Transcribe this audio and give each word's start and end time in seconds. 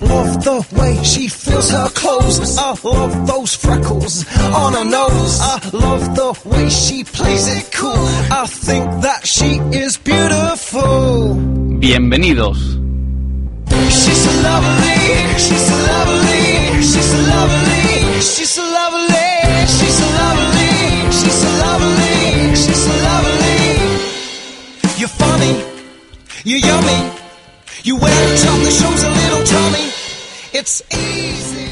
Love 0.00 0.44
the 0.44 0.66
way 0.78 1.02
she 1.02 1.28
feels 1.28 1.70
her 1.70 1.88
clothes. 1.90 2.56
I 2.58 2.74
love 2.82 3.26
those 3.26 3.54
freckles 3.54 4.24
on 4.36 4.72
her 4.74 4.84
nose. 4.84 5.40
I 5.40 5.70
love 5.72 6.14
the 6.14 6.48
way 6.48 6.68
she 6.68 7.04
plays 7.04 7.46
it 7.48 7.72
cool. 7.72 8.06
I 8.30 8.46
think 8.46 8.84
that 9.02 9.26
she 9.26 9.58
is 9.72 9.96
beautiful. 9.96 11.34
Bienvenidos. 11.80 12.58
She's 13.90 14.20
so 14.24 14.32
lovely. 14.42 15.38
She's 15.38 15.64
so 15.68 15.76
lovely. 15.92 16.82
She's 16.82 17.10
so 17.10 17.18
lovely. 17.34 18.20
She's 18.20 18.50
so 18.50 18.62
lovely. 18.62 19.66
She's 19.66 19.96
so 19.98 20.06
lovely. 20.22 20.74
She's 21.18 21.38
so 21.42 21.48
lovely. 21.64 22.56
She's 22.56 22.82
so 22.84 22.92
lovely. 23.08 23.58
You're 24.98 25.08
funny. 25.08 25.52
You're 26.44 26.58
yummy. 26.58 27.12
You 27.84 27.96
wear 27.96 28.12
a 28.12 28.36
top 28.38 28.58
that 28.64 28.72
shows 28.72 29.02
a 29.04 29.10
little 29.10 29.44
tummy. 29.44 29.87
It's 30.52 30.84
easy. 30.90 31.68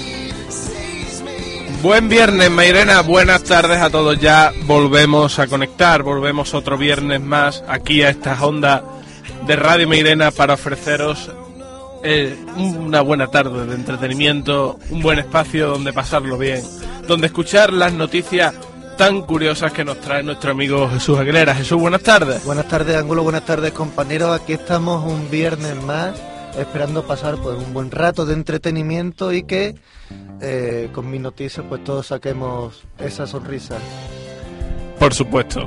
Buen 1.83 2.09
viernes, 2.09 2.51
Mairena. 2.51 3.03
Buenas 3.03 3.45
tardes 3.45 3.81
a 3.81 3.91
todos. 3.91 4.19
Ya 4.19 4.53
volvemos 4.65 5.39
a 5.39 5.47
conectar. 5.47 6.03
Volvemos 6.03 6.53
otro 6.55 6.77
viernes 6.77 7.21
más 7.21 7.63
aquí 7.69 8.03
a 8.03 8.11
estas 8.11 8.41
ondas 8.43 8.83
de 9.47 9.57
Radio 9.57 9.87
Mairena 9.87 10.31
para 10.31 10.55
ofreceros 10.55 11.31
eh, 12.03 12.37
una 12.57 13.01
buena 13.03 13.29
tarde 13.29 13.67
de 13.67 13.75
entretenimiento, 13.75 14.79
un 14.91 15.03
buen 15.03 15.19
espacio 15.19 15.69
donde 15.69 15.93
pasarlo 15.93 16.39
bien, 16.39 16.63
donde 17.07 17.29
escuchar 17.29 17.73
las 17.73 17.93
noticias 17.93 18.55
tan 18.97 19.23
curiosas 19.23 19.73
que 19.73 19.85
nos 19.85 20.01
trae 20.01 20.23
nuestro 20.23 20.51
amigo 20.51 20.89
Jesús 20.89 21.19
Aguilera. 21.19 21.55
Jesús, 21.55 21.79
buenas 21.79 22.03
tardes. 22.03 22.45
Buenas 22.45 22.69
tardes, 22.69 22.97
Ángulo. 22.97 23.23
Buenas 23.23 23.45
tardes, 23.45 23.73
compañeros. 23.73 24.41
Aquí 24.41 24.55
estamos 24.55 25.05
un 25.05 25.31
viernes 25.31 25.77
más, 25.85 26.15
esperando 26.57 27.07
pasar 27.07 27.37
pues, 27.37 27.57
un 27.57 27.73
buen 27.73 27.91
rato 27.91 28.27
de 28.27 28.35
entretenimiento 28.35 29.33
y 29.33 29.43
que 29.43 29.75
eh, 30.41 30.89
con 30.93 31.11
mis 31.11 31.21
noticias 31.21 31.65
pues 31.69 31.85
todos 31.85 32.09
saquemos 32.09 32.85
esa 32.99 33.27
sonrisa. 33.27 33.79
Por 34.99 35.15
supuesto. 35.15 35.67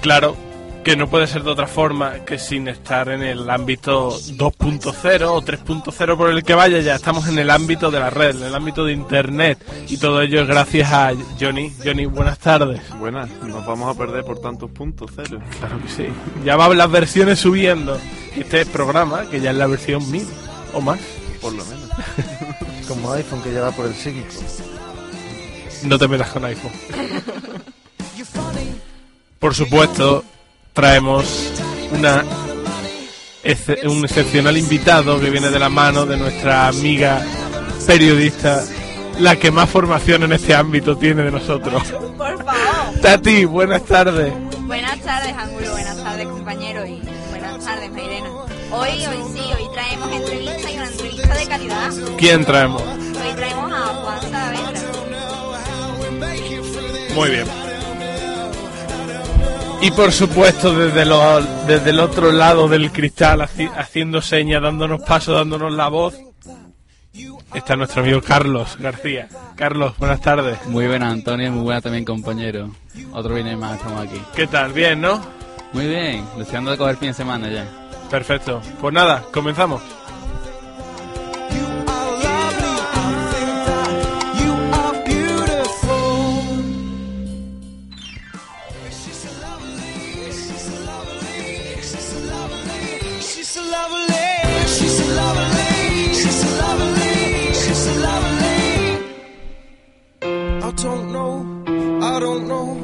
Claro 0.00 0.36
que 0.82 0.96
no 0.96 1.08
puede 1.08 1.26
ser 1.26 1.42
de 1.42 1.50
otra 1.50 1.66
forma 1.66 2.24
que 2.24 2.38
sin 2.38 2.66
estar 2.68 3.10
en 3.10 3.22
el 3.22 3.50
ámbito 3.50 4.12
2.0 4.12 5.28
o 5.28 5.42
3.0 5.42 6.16
por 6.16 6.30
el 6.30 6.42
que 6.42 6.54
vaya, 6.54 6.80
ya 6.80 6.94
estamos 6.94 7.28
en 7.28 7.38
el 7.38 7.50
ámbito 7.50 7.90
de 7.90 8.00
la 8.00 8.08
red, 8.08 8.36
en 8.36 8.44
el 8.44 8.54
ámbito 8.54 8.84
de 8.86 8.94
internet 8.94 9.58
y 9.88 9.98
todo 9.98 10.22
ello 10.22 10.40
es 10.40 10.48
gracias 10.48 10.90
a 10.90 11.12
Johnny. 11.38 11.70
Johnny, 11.84 12.06
buenas 12.06 12.38
tardes. 12.38 12.80
Buenas, 12.98 13.28
nos 13.42 13.64
vamos 13.66 13.94
a 13.94 13.98
perder 13.98 14.24
por 14.24 14.40
tantos 14.40 14.70
puntos, 14.70 15.10
cero. 15.14 15.40
Claro 15.58 15.82
que 15.82 15.88
sí. 15.88 16.06
Ya 16.44 16.56
van 16.56 16.78
las 16.78 16.90
versiones 16.90 17.38
subiendo. 17.38 17.98
Este 18.36 18.64
programa, 18.66 19.28
que 19.30 19.40
ya 19.40 19.50
es 19.50 19.56
la 19.56 19.66
versión 19.66 20.08
1000 20.10 20.26
o 20.74 20.80
más, 20.80 20.98
Por 21.40 21.52
lo 21.52 21.64
menos. 21.64 21.88
Como 22.88 23.12
iPhone 23.12 23.42
que 23.42 23.52
ya 23.52 23.60
va 23.62 23.70
por 23.72 23.86
el 23.86 23.94
psíquico. 23.94 24.28
no 25.84 25.98
te 25.98 26.08
metas 26.08 26.28
con 26.30 26.44
iPhone. 26.44 26.72
Por 29.38 29.54
supuesto, 29.54 30.24
traemos 30.72 31.50
una 31.92 32.24
ex- 33.42 33.84
un 33.84 34.04
excepcional 34.04 34.56
invitado 34.56 35.18
que 35.20 35.30
viene 35.30 35.50
de 35.50 35.58
la 35.58 35.68
mano 35.68 36.04
de 36.04 36.16
nuestra 36.16 36.68
amiga 36.68 37.24
periodista, 37.86 38.62
la 39.18 39.36
que 39.36 39.50
más 39.50 39.68
formación 39.70 40.24
en 40.24 40.32
este 40.32 40.54
ámbito 40.54 40.96
tiene 40.96 41.22
de 41.22 41.30
nosotros. 41.30 41.82
Por 42.16 42.44
favor. 42.44 43.00
Tati, 43.00 43.44
buenas 43.46 43.82
tardes. 43.84 44.32
Buenas 44.66 45.00
tardes, 45.00 45.32
Ángulo. 45.34 45.70
Buenas 45.72 45.96
tardes, 45.96 46.26
compañero. 46.28 46.86
Y 46.86 47.00
buenas 47.60 47.64
tardes, 47.64 47.90
Mairena. 47.92 48.30
Hoy, 48.72 48.88
hoy 49.06 49.32
sí, 49.32 49.40
hoy 49.40 49.68
traemos 49.74 50.12
entrevista 50.12 50.70
y 50.70 50.76
una 50.76 50.86
entrevista 50.86 51.34
de 51.34 51.46
calidad. 51.46 51.90
¿Quién 52.18 52.44
traemos? 52.44 52.82
Hoy 52.82 53.34
traemos 53.36 53.72
a 53.72 53.86
Juan 53.86 54.20
Saavedra. 54.30 54.80
Muy 57.14 57.30
bien. 57.30 57.46
Y 59.82 59.90
por 59.92 60.12
supuesto, 60.12 60.74
desde, 60.74 61.04
lo- 61.06 61.40
desde 61.66 61.90
el 61.90 62.00
otro 62.00 62.32
lado 62.32 62.68
del 62.68 62.92
cristal, 62.92 63.40
haci- 63.40 63.70
haciendo 63.76 64.20
señas, 64.20 64.62
dándonos 64.62 65.00
paso, 65.02 65.32
dándonos 65.32 65.72
la 65.72 65.88
voz, 65.88 66.14
está 67.54 67.76
nuestro 67.76 68.02
amigo 68.02 68.20
Carlos 68.22 68.76
García. 68.78 69.28
Carlos, 69.56 69.94
buenas 69.98 70.20
tardes. 70.20 70.58
Muy 70.66 70.86
buena, 70.86 71.10
Antonio. 71.10 71.50
Muy 71.50 71.64
buena 71.64 71.80
también, 71.80 72.04
compañero. 72.04 72.70
Otro 73.12 73.34
viernes 73.34 73.56
más, 73.58 73.76
estamos 73.78 74.06
aquí. 74.06 74.20
¿Qué 74.34 74.46
tal? 74.46 74.72
Bien, 74.72 75.00
¿no? 75.00 75.39
Muy 75.72 75.86
bien, 75.86 76.26
deseando 76.36 76.70
de 76.72 76.76
coger 76.78 76.96
fin 76.96 77.08
de 77.08 77.14
semana 77.14 77.48
ya. 77.48 77.64
Perfecto. 78.10 78.60
Pues 78.80 78.92
nada, 78.92 79.22
comenzamos. 79.32 79.80
You 81.52 81.64
are 81.86 82.10
lovely. 82.24 82.76
I 82.92 83.04
think 83.32 83.52
that 83.66 83.90
you 84.40 84.52
are 84.74 84.94
beautiful. 85.04 86.26
She's 88.90 89.14
so 89.14 89.30
lovely. 89.40 90.32
She's 90.32 90.62
so 90.66 90.74
lovely. 90.84 91.78
She's 91.80 92.02
so 92.10 92.18
lovely. 92.26 93.20
She's 93.20 93.48
so 93.48 93.62
lovely. 93.62 94.26
She's 94.66 94.96
so 94.98 95.04
lovely. 95.14 96.14
She's 96.14 96.34
so 96.34 96.48
lovely. 96.58 97.54
She's 97.54 97.78
so 97.78 97.92
lovely. 98.02 98.58
I 100.22 100.70
don't 100.82 101.12
know. 101.12 101.32
I 102.02 102.18
don't 102.18 102.48
know. 102.48 102.79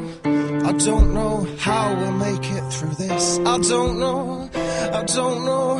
Don't 0.84 1.14
know 1.14 1.46
how 1.58 1.94
we'll 1.96 2.12
make 2.12 2.44
it 2.44 2.72
through 2.72 2.94
this. 2.94 3.38
I 3.38 3.58
don't 3.58 3.98
know. 3.98 4.48
I 4.54 5.02
don't 5.04 5.44
know. 5.44 5.78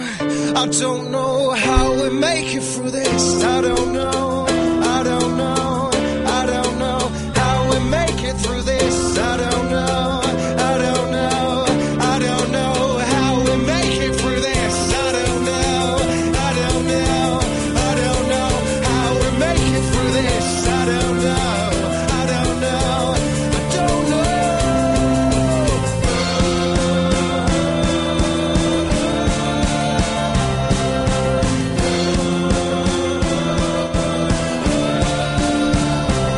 I 0.57 0.67
don't 0.67 1.11
know 1.13 1.51
how 1.51 1.93
we 2.03 2.11
make 2.19 2.55
it 2.55 2.63
through 2.63 2.91
this. 2.91 3.45
I 3.45 3.61
don't 3.61 3.93
know. 3.93 4.47
I 4.49 5.03
don't 5.05 5.37
know. 5.37 5.91
I 5.93 6.47
don't 6.47 6.79
know 6.79 6.99
how 7.35 7.71
we 7.71 7.79
make 7.91 8.23
it 8.25 8.37
through 8.37 8.63
this. 8.63 8.76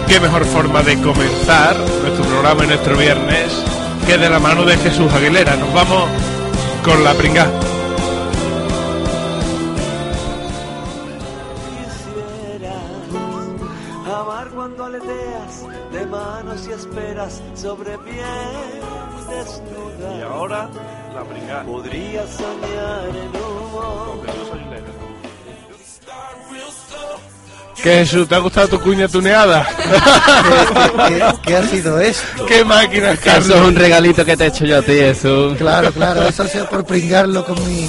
Qué 0.09 0.19
mejor 0.21 0.45
forma 0.47 0.83
de 0.83 0.99
comenzar 1.03 1.77
nuestro 1.77 2.25
programa 2.25 2.65
y 2.65 2.69
nuestro 2.69 2.97
viernes 2.97 3.63
que 4.07 4.17
de 4.17 4.31
la 4.31 4.39
mano 4.39 4.65
de 4.65 4.75
Jesús 4.79 5.13
Aguilera. 5.13 5.55
Nos 5.57 5.73
vamos 5.75 6.09
con 6.83 7.05
la 7.05 7.13
pringa. 7.13 7.47
Amar 14.07 14.49
cuando 14.49 14.87
aleteas 14.87 15.67
de 15.93 16.07
manos 16.07 16.67
y 16.67 16.73
esperas 16.73 17.43
sobre 17.55 17.99
piel 17.99 18.81
desnuda. 19.29 20.19
Y 20.19 20.23
ahora 20.23 20.71
la 21.15 21.23
pringa. 21.23 21.63
Podría 21.65 22.27
soñar 22.27 23.09
en 23.11 23.29
humo. 23.37 24.23
¿Qué 27.83 27.99
Jesús? 27.99 28.27
¿Te 28.29 28.35
ha 28.35 28.39
gustado 28.39 28.69
tu 28.69 28.81
cuña 28.81 29.07
tuneada? 29.09 29.67
¿Qué, 31.09 31.15
qué- 31.15 31.33
qué 31.43 31.57
ha 31.57 31.69
sido 31.69 32.01
esto? 32.01 32.45
¿Qué 32.47 32.65
máquina, 32.65 33.13
Eso 33.13 33.21
es 33.21 33.21
Carlos? 33.21 33.61
un 33.69 33.75
regalito 33.77 34.25
que 34.25 34.37
te 34.37 34.45
he 34.45 34.47
hecho 34.49 34.65
yo 34.65 34.79
a 34.79 34.83
ti, 34.83 34.93
eso. 34.93 35.55
Claro, 35.57 35.93
claro, 35.93 36.23
eso 36.27 36.43
ha 36.43 36.49
sido 36.49 36.69
por 36.69 36.85
pringarlo 36.85 37.45
con, 37.45 37.57
mi, 37.67 37.89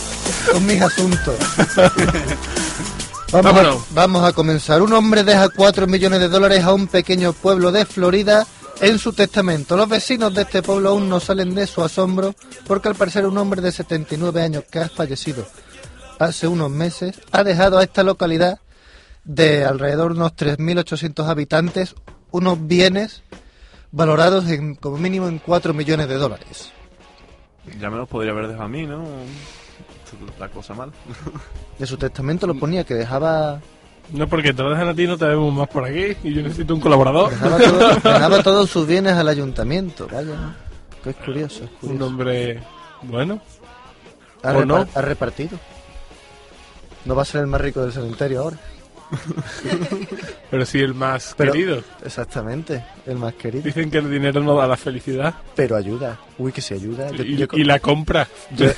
con 0.51 0.65
mis 0.65 0.81
asuntos. 0.81 1.35
Vamos 3.31 3.51
a, 3.51 3.55
Vámonos. 3.55 3.77
vamos 3.91 4.23
a 4.23 4.33
comenzar. 4.33 4.81
Un 4.81 4.93
hombre 4.93 5.23
deja 5.23 5.49
4 5.49 5.87
millones 5.87 6.19
de 6.19 6.29
dólares 6.29 6.63
a 6.63 6.73
un 6.73 6.87
pequeño 6.87 7.33
pueblo 7.33 7.71
de 7.71 7.85
Florida 7.85 8.45
en 8.81 8.97
su 8.97 9.13
testamento. 9.13 9.75
Los 9.77 9.87
vecinos 9.89 10.33
de 10.33 10.43
este 10.43 10.61
pueblo 10.63 10.89
aún 10.89 11.09
no 11.09 11.19
salen 11.19 11.53
de 11.53 11.67
su 11.67 11.83
asombro 11.83 12.33
porque 12.65 12.87
al 12.87 12.95
parecer 12.95 13.25
un 13.25 13.37
hombre 13.37 13.61
de 13.61 13.71
79 13.71 14.41
años 14.41 14.63
que 14.71 14.79
ha 14.79 14.89
fallecido 14.89 15.45
hace 16.17 16.47
unos 16.47 16.69
meses 16.71 17.15
ha 17.31 17.43
dejado 17.43 17.77
a 17.77 17.83
esta 17.83 18.03
localidad 18.03 18.59
de 19.23 19.65
alrededor 19.65 20.13
de 20.13 20.19
unos 20.19 20.35
3.800 20.35 21.27
habitantes 21.27 21.95
unos 22.31 22.65
bienes 22.67 23.23
valorados 23.91 24.47
en 24.49 24.75
como 24.75 24.97
mínimo 24.97 25.27
en 25.27 25.39
4 25.39 25.73
millones 25.73 26.07
de 26.07 26.15
dólares. 26.15 26.71
Ya 27.79 27.89
me 27.89 27.97
los 27.97 28.07
podría 28.07 28.31
haber 28.31 28.47
dejado 28.47 28.65
a 28.65 28.69
mí, 28.69 28.85
¿no? 28.85 29.03
La 30.39 30.49
cosa 30.49 30.73
mal. 30.73 30.91
De 31.77 31.85
su 31.85 31.97
testamento 31.97 32.47
lo 32.47 32.55
ponía 32.55 32.83
que 32.83 32.95
dejaba, 32.95 33.61
No, 34.11 34.27
porque 34.27 34.53
te 34.53 34.63
lo 34.63 34.71
dejan 34.71 34.87
a 34.87 34.95
ti 34.95 35.05
no 35.05 35.17
te 35.17 35.25
vemos 35.25 35.53
más 35.53 35.67
por 35.67 35.85
aquí 35.85 36.15
y 36.23 36.33
yo 36.33 36.41
necesito 36.41 36.73
un 36.73 36.81
colaborador. 36.81 37.29
dejaba, 37.29 37.57
todo- 37.57 37.89
dejaba 38.13 38.43
todos 38.43 38.69
sus 38.69 38.87
bienes 38.87 39.13
al 39.13 39.27
ayuntamiento. 39.27 40.07
Vaya, 40.11 40.55
que 41.03 41.11
es 41.11 41.15
curioso. 41.17 41.63
es 41.65 41.69
Un 41.69 41.77
curioso. 41.89 42.05
hombre 42.07 42.59
bueno. 43.03 43.39
Ha, 44.43 44.51
¿o 44.53 44.65
no? 44.65 44.87
ha 44.95 45.01
repartido. 45.01 45.59
No 47.05 47.13
va 47.15 47.21
a 47.21 47.25
ser 47.25 47.41
el 47.41 47.47
más 47.47 47.61
rico 47.61 47.81
del 47.81 47.91
cementerio 47.91 48.41
ahora. 48.41 48.57
Pero 50.51 50.65
sí 50.65 50.79
el 50.79 50.93
más 50.93 51.33
Pero- 51.37 51.51
querido. 51.53 51.81
Exactamente, 52.03 52.83
el 53.05 53.17
más 53.17 53.33
querido. 53.35 53.63
Dicen 53.63 53.89
que 53.91 53.99
el 53.99 54.09
dinero 54.09 54.41
no 54.41 54.55
da 54.55 54.67
la 54.67 54.77
felicidad. 54.77 55.33
Pero 55.55 55.75
ayuda. 55.75 56.19
Uy, 56.37 56.51
que 56.51 56.61
se 56.61 56.73
ayuda. 56.75 57.09
Yo, 57.11 57.23
y, 57.23 57.35
yo- 57.37 57.47
y 57.53 57.63
la 57.63 57.79
compra. 57.79 58.27
he, 58.57 58.73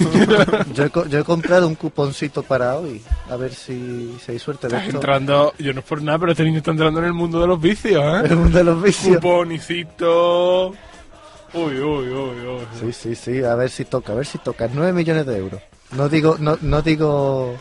yo 1.09 1.19
he 1.19 1.23
comprado 1.23 1.67
un 1.67 1.75
cuponcito 1.75 2.43
para 2.43 2.75
hoy. 2.77 3.01
A 3.29 3.35
ver 3.35 3.53
si, 3.53 4.15
si 4.25 4.31
hay 4.33 4.39
suerte 4.39 4.67
de 4.67 4.73
Estás 4.75 4.87
esto. 4.87 4.97
entrando, 4.97 5.53
yo 5.59 5.73
no 5.73 5.79
es 5.79 5.85
por 5.85 6.01
nada, 6.01 6.19
pero 6.19 6.31
este 6.31 6.43
niño 6.43 6.57
está 6.57 6.71
entrando 6.71 6.99
en 6.99 7.05
el 7.05 7.13
mundo 7.13 7.39
de 7.39 7.47
los 7.47 7.61
vicios, 7.61 8.03
¿eh? 8.03 8.27
El 8.29 8.37
mundo 8.37 8.57
de 8.57 8.63
los 8.63 8.81
vicios. 8.81 9.15
Cuponicito. 9.17 10.69
Uy, 11.53 11.79
uy, 11.79 12.09
uy, 12.09 12.45
uy. 12.47 12.61
Sí, 12.79 12.93
sí, 12.93 13.15
sí, 13.15 13.43
a 13.43 13.55
ver 13.55 13.69
si 13.69 13.85
toca, 13.85 14.13
a 14.13 14.15
ver 14.15 14.25
si 14.25 14.37
toca. 14.37 14.69
9 14.73 14.93
millones 14.93 15.25
de 15.25 15.37
euros. 15.37 15.61
No 15.95 16.07
digo, 16.07 16.37
no, 16.39 16.57
no 16.61 16.81
digo... 16.81 17.55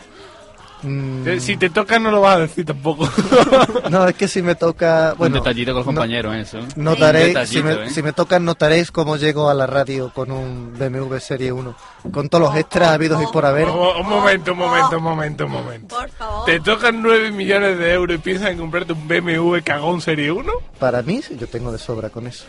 mm, 0.83 1.27
Eh, 1.27 1.39
Si 1.39 1.57
te 1.57 1.69
toca 1.69 1.99
no 1.99 2.11
lo 2.11 2.21
vas 2.21 2.35
a 2.37 2.39
decir 2.39 2.65
tampoco. 2.65 3.07
No, 3.89 4.07
es 4.07 4.15
que 4.15 4.27
si 4.27 4.41
me 4.41 4.55
toca... 4.55 5.13
Bueno, 5.17 5.37
un 5.37 5.43
detallito 5.43 5.71
con 5.73 5.77
los 5.79 5.85
no- 5.87 5.91
compañeros, 5.93 6.35
eso. 6.35 6.59
Notaréis, 6.77 7.37
si 7.49 7.61
me, 7.61 7.73
¿eh? 7.73 7.89
si 7.89 8.01
me 8.01 8.13
toca 8.13 8.39
notaréis 8.39 8.89
cómo 8.91 9.17
llego 9.17 9.49
a 9.49 9.53
la 9.53 9.67
radio 9.67 10.11
con 10.13 10.31
un 10.31 10.73
BMW 10.77 11.17
Serie 11.17 11.51
1. 11.51 11.75
Con 12.11 12.29
todos 12.29 12.49
los 12.49 12.55
extras 12.57 12.89
habidos 12.89 13.21
y 13.21 13.27
por 13.27 13.45
haber. 13.45 13.67
un, 13.67 13.77
un 13.77 14.09
momento, 14.09 14.53
un 14.53 14.59
momento, 14.59 14.97
un 14.97 15.03
momento, 15.03 15.45
un 15.45 15.51
momento. 15.51 15.95
Por 15.97 16.09
favor. 16.11 16.45
Te 16.45 16.59
tocan 16.61 17.01
9 17.01 17.31
millones 17.31 17.77
de 17.77 17.91
euros 17.93 18.15
y 18.15 18.19
piensas 18.19 18.49
en 18.51 18.57
comprarte 18.57 18.93
un 18.93 19.07
BMW 19.07 19.57
cagón 19.63 19.99
Serie 20.01 20.31
1? 20.31 20.51
Para 20.79 21.01
mí, 21.01 21.21
sí, 21.21 21.35
yo 21.37 21.47
tengo 21.47 21.71
de 21.71 21.77
sobra 21.77 22.09
con 22.09 22.27
eso. 22.27 22.45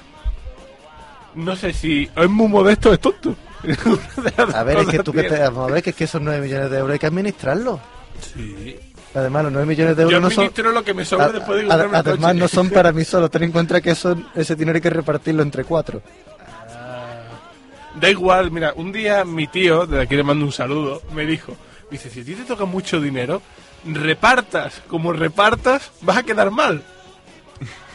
No 1.34 1.56
sé 1.56 1.72
si 1.72 2.08
es 2.14 2.28
muy 2.28 2.46
modesto 2.48 2.90
o 2.90 2.92
es 2.92 3.00
tonto. 3.00 3.34
A 4.54 4.62
ver, 4.64 4.78
es 4.78 4.86
que 4.88 4.98
tú 5.02 5.12
que 5.12 5.22
te... 5.24 5.42
A 5.42 5.50
ver, 5.50 5.82
que 5.82 5.90
es 5.90 5.96
que 5.96 6.04
esos 6.04 6.20
9 6.20 6.40
millones 6.40 6.70
de 6.70 6.78
euros 6.78 6.92
hay 6.92 6.98
que 6.98 7.06
administrarlos. 7.06 7.80
Sí. 8.34 8.76
Además, 9.14 9.44
los 9.44 9.52
9 9.52 9.66
millones 9.66 9.96
de 9.96 10.02
Yo 10.04 10.08
euros 10.08 10.22
no 10.22 10.30
son... 10.30 10.44
administro 10.44 10.72
lo 10.72 10.82
que 10.84 10.94
me 10.94 11.04
sobra 11.04 11.26
a- 11.26 11.32
después 11.32 11.58
de 11.60 11.66
a- 11.66 11.68
comprarme 11.68 11.98
el 11.98 12.06
además, 12.06 12.30
coche. 12.32 12.40
no 12.40 12.48
son 12.48 12.70
para 12.74 12.92
mí 12.92 13.04
solo. 13.04 13.28
Ten 13.28 13.42
en 13.42 13.52
cuenta 13.52 13.80
que 13.80 13.94
son, 13.94 14.26
ese 14.34 14.54
dinero 14.56 14.76
hay 14.76 14.80
que 14.82 14.90
repartirlo 14.90 15.42
entre 15.42 15.64
cuatro. 15.64 16.00
Da 18.00 18.08
igual, 18.08 18.50
mira, 18.50 18.72
un 18.74 18.90
día 18.90 19.24
mi 19.24 19.46
tío, 19.46 19.86
de 19.86 20.00
aquí 20.00 20.16
le 20.16 20.22
mando 20.22 20.44
un 20.46 20.52
saludo, 20.52 21.02
me 21.12 21.26
dijo, 21.26 21.52
me 21.90 21.98
dice, 21.98 22.08
si 22.08 22.20
a 22.20 22.24
ti 22.24 22.34
te 22.34 22.44
toca 22.44 22.64
mucho 22.64 23.00
dinero, 23.02 23.42
repartas, 23.84 24.80
como 24.88 25.12
repartas, 25.12 25.90
vas 26.00 26.16
a 26.16 26.22
quedar 26.22 26.50
mal. 26.50 26.82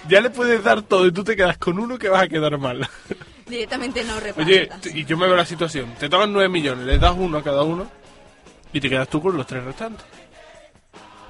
Ya 0.08 0.22
le 0.22 0.30
puedes 0.30 0.64
dar 0.64 0.84
todo 0.84 1.08
y 1.08 1.12
tú 1.12 1.24
te 1.24 1.36
quedas 1.36 1.58
con 1.58 1.80
uno 1.80 1.98
que 1.98 2.10
vas 2.10 2.24
a 2.24 2.28
quedar 2.28 2.58
mal. 2.60 2.88
Directamente 3.48 4.04
no 4.04 4.20
repartas. 4.20 4.46
Oye, 4.46 4.70
y 4.94 5.04
yo 5.06 5.18
me 5.18 5.26
veo 5.26 5.36
la 5.36 5.46
situación, 5.46 5.92
te 6.00 6.08
tocan 6.10 6.32
9 6.32 6.48
millones, 6.48 6.86
le 6.86 7.00
das 7.00 7.16
uno 7.18 7.40
a 7.40 7.44
cada 7.44 7.64
uno 7.64 7.90
y 8.78 8.82
te 8.82 8.90
quedas 8.90 9.08
tú 9.08 9.22
con 9.22 9.36
los 9.36 9.46
tres 9.46 9.64
restantes. 9.64 10.06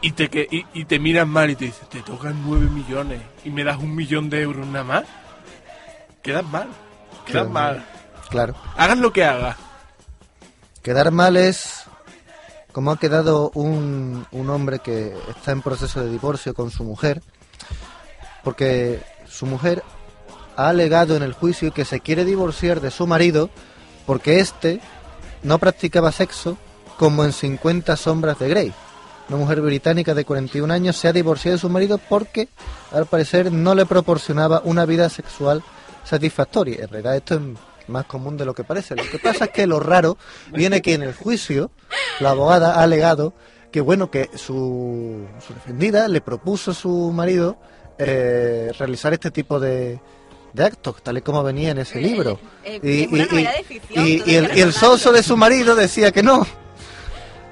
Y 0.01 0.11
te, 0.11 0.29
que, 0.29 0.47
y, 0.49 0.65
y 0.73 0.85
te 0.85 0.99
miran 0.99 1.29
mal 1.29 1.49
y 1.49 1.55
te 1.55 1.65
dicen, 1.65 1.87
te 1.89 2.01
tocan 2.01 2.41
9 2.45 2.69
millones 2.69 3.21
y 3.43 3.49
me 3.49 3.63
das 3.63 3.77
un 3.77 3.95
millón 3.95 4.29
de 4.29 4.41
euros 4.41 4.67
nada 4.67 4.83
más. 4.83 5.03
Quedas 6.21 6.45
mal, 6.45 6.67
quedas 7.25 7.49
mal. 7.49 7.85
Claro. 8.29 8.55
Hagas 8.75 8.97
lo 8.99 9.11
que 9.11 9.23
hagas. 9.23 9.57
Quedar 10.83 11.11
mal 11.11 11.35
es 11.37 11.85
como 12.71 12.91
ha 12.91 12.99
quedado 12.99 13.49
un, 13.55 14.27
un 14.31 14.49
hombre 14.51 14.79
que 14.79 15.15
está 15.29 15.51
en 15.51 15.63
proceso 15.63 15.99
de 16.03 16.11
divorcio 16.11 16.53
con 16.53 16.69
su 16.69 16.83
mujer, 16.83 17.23
porque 18.43 19.01
su 19.27 19.47
mujer 19.47 19.83
ha 20.55 20.69
alegado 20.69 21.15
en 21.15 21.23
el 21.23 21.33
juicio 21.33 21.73
que 21.73 21.85
se 21.85 22.01
quiere 22.01 22.23
divorciar 22.23 22.81
de 22.81 22.91
su 22.91 23.07
marido 23.07 23.49
porque 24.05 24.39
éste 24.39 24.79
no 25.43 25.57
practicaba 25.59 26.11
sexo 26.11 26.57
como 26.97 27.23
en 27.23 27.31
50 27.33 27.95
sombras 27.95 28.39
de 28.39 28.49
Grey. 28.49 28.73
Una 29.29 29.37
mujer 29.37 29.61
británica 29.61 30.13
de 30.13 30.23
41 30.25 30.73
años 30.73 30.95
se 30.95 31.07
ha 31.07 31.13
divorciado 31.13 31.57
de 31.57 31.61
su 31.61 31.69
marido 31.69 31.97
porque, 31.97 32.47
al 32.91 33.05
parecer, 33.07 33.51
no 33.51 33.75
le 33.75 33.85
proporcionaba 33.85 34.61
una 34.63 34.85
vida 34.85 35.09
sexual 35.09 35.63
satisfactoria. 36.05 36.83
En 36.83 36.89
realidad 36.89 37.15
esto 37.17 37.35
es 37.35 37.41
más 37.89 38.05
común 38.05 38.37
de 38.37 38.45
lo 38.45 38.53
que 38.53 38.63
parece. 38.63 38.95
Lo 38.95 39.03
que 39.09 39.19
pasa 39.19 39.45
es 39.45 39.51
que 39.51 39.67
lo 39.67 39.79
raro 39.79 40.17
viene 40.53 40.81
que 40.81 40.93
en 40.93 41.03
el 41.03 41.13
juicio 41.13 41.71
la 42.19 42.29
abogada 42.31 42.75
ha 42.79 42.83
alegado 42.83 43.33
que 43.71 43.81
bueno 43.81 44.09
que 44.09 44.29
su, 44.35 45.25
su 45.45 45.53
defendida 45.53 46.07
le 46.07 46.21
propuso 46.21 46.71
a 46.71 46.73
su 46.73 47.11
marido 47.13 47.57
eh, 47.97 48.71
realizar 48.79 49.11
este 49.13 49.29
tipo 49.29 49.59
de, 49.59 49.99
de 50.53 50.63
actos, 50.63 51.03
tal 51.03 51.17
y 51.17 51.21
como 51.21 51.43
venía 51.43 51.71
en 51.71 51.79
ese 51.79 51.99
libro. 51.99 52.39
eh, 52.63 52.79
es 52.81 53.07
una 53.11 53.25
novela 53.25 53.51
de 53.51 53.63
ficción, 53.63 54.07
y- 54.07 54.35
el, 54.35 54.51
el 54.51 54.73
socio 54.73 55.11
de 55.11 55.21
su 55.21 55.35
marido 55.35 55.75
decía 55.75 56.11
que 56.13 56.23
no. 56.23 56.47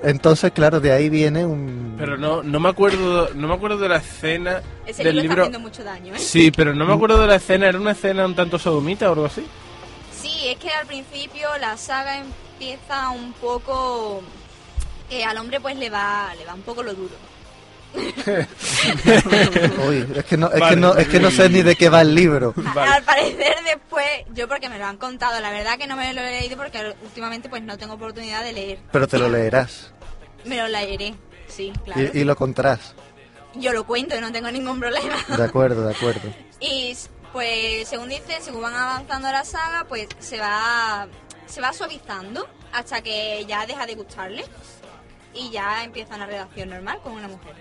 Entonces, 0.05 0.51
claro, 0.51 0.79
de 0.79 0.91
ahí 0.91 1.09
viene 1.09 1.43
un... 1.47 1.95
Pero 1.97 2.15
no, 2.15 2.43
no 2.43 2.59
me 2.59 2.69
acuerdo, 2.69 3.31
no 3.33 3.47
me 3.47 3.55
acuerdo 3.55 3.79
de 3.79 3.89
la 3.89 3.97
escena 3.97 4.61
Ese 4.85 5.03
del 5.03 5.15
libro, 5.15 5.21
libro. 5.29 5.43
está 5.45 5.57
haciendo 5.57 5.59
mucho 5.59 5.83
daño, 5.83 6.13
¿eh? 6.13 6.19
Sí, 6.19 6.51
pero 6.51 6.75
no 6.75 6.85
me 6.85 6.93
acuerdo 6.93 7.19
de 7.19 7.25
la 7.25 7.35
escena, 7.37 7.67
era 7.69 7.79
una 7.79 7.93
escena 7.93 8.23
un 8.23 8.35
tanto 8.35 8.59
sodomita 8.59 9.09
o 9.09 9.13
algo 9.13 9.25
así. 9.25 9.43
Sí, 10.21 10.47
es 10.47 10.57
que 10.57 10.69
al 10.69 10.85
principio 10.85 11.47
la 11.59 11.75
saga 11.75 12.19
empieza 12.19 13.09
un 13.09 13.33
poco... 13.33 14.21
Que 15.09 15.25
al 15.25 15.37
hombre 15.39 15.59
pues 15.59 15.75
le 15.75 15.89
va, 15.89 16.31
le 16.37 16.45
va 16.45 16.53
un 16.53 16.61
poco 16.61 16.83
lo 16.83 16.93
duro. 16.93 17.15
Uy, 19.87 20.05
es 20.15 20.25
que 20.25 20.37
no, 20.37 20.51
es 20.51 20.61
que 20.61 20.75
no, 20.75 20.95
es 20.95 21.07
que 21.07 21.19
no 21.19 21.31
sé 21.31 21.49
ni 21.49 21.63
de 21.63 21.75
qué 21.75 21.89
va 21.89 22.01
el 22.01 22.13
libro. 22.13 22.53
Vale. 22.55 22.91
Al 22.91 23.03
parecer 23.03 23.55
después, 23.63 24.05
yo 24.33 24.47
porque 24.47 24.69
me 24.69 24.77
lo 24.77 24.85
han 24.85 24.97
contado, 24.97 25.39
la 25.39 25.49
verdad 25.49 25.77
que 25.77 25.87
no 25.87 25.95
me 25.95 26.13
lo 26.13 26.21
he 26.21 26.41
leído 26.41 26.57
porque 26.57 26.93
últimamente 27.03 27.49
pues 27.49 27.63
no 27.63 27.77
tengo 27.77 27.93
oportunidad 27.93 28.43
de 28.43 28.53
leer. 28.53 28.79
Pero 28.91 29.07
te 29.07 29.17
lo 29.17 29.29
leerás 29.29 29.94
Me 30.45 30.57
lo 30.57 30.67
leeré, 30.67 31.15
sí, 31.47 31.73
claro. 31.83 32.01
y, 32.13 32.19
y 32.19 32.23
lo 32.23 32.35
contarás. 32.35 32.93
Yo 33.55 33.71
lo 33.73 33.85
cuento 33.85 34.15
y 34.15 34.21
no 34.21 34.31
tengo 34.31 34.51
ningún 34.51 34.79
problema. 34.79 35.15
De 35.35 35.43
acuerdo, 35.43 35.85
de 35.87 35.93
acuerdo. 35.95 36.29
Y 36.59 36.95
pues 37.33 37.87
según 37.89 38.07
dicen, 38.07 38.41
según 38.41 38.61
van 38.61 38.73
avanzando 38.75 39.29
la 39.29 39.43
saga, 39.43 39.85
pues 39.89 40.07
se 40.19 40.39
va 40.39 41.05
se 41.47 41.59
va 41.61 41.73
suavizando 41.73 42.47
hasta 42.71 43.01
que 43.01 43.45
ya 43.45 43.65
deja 43.65 43.85
de 43.85 43.95
gustarle 43.95 44.45
y 45.33 45.49
ya 45.51 45.83
empieza 45.83 46.15
una 46.15 46.25
relación 46.25 46.69
normal 46.69 46.99
con 47.03 47.11
una 47.13 47.27
mujer. 47.27 47.53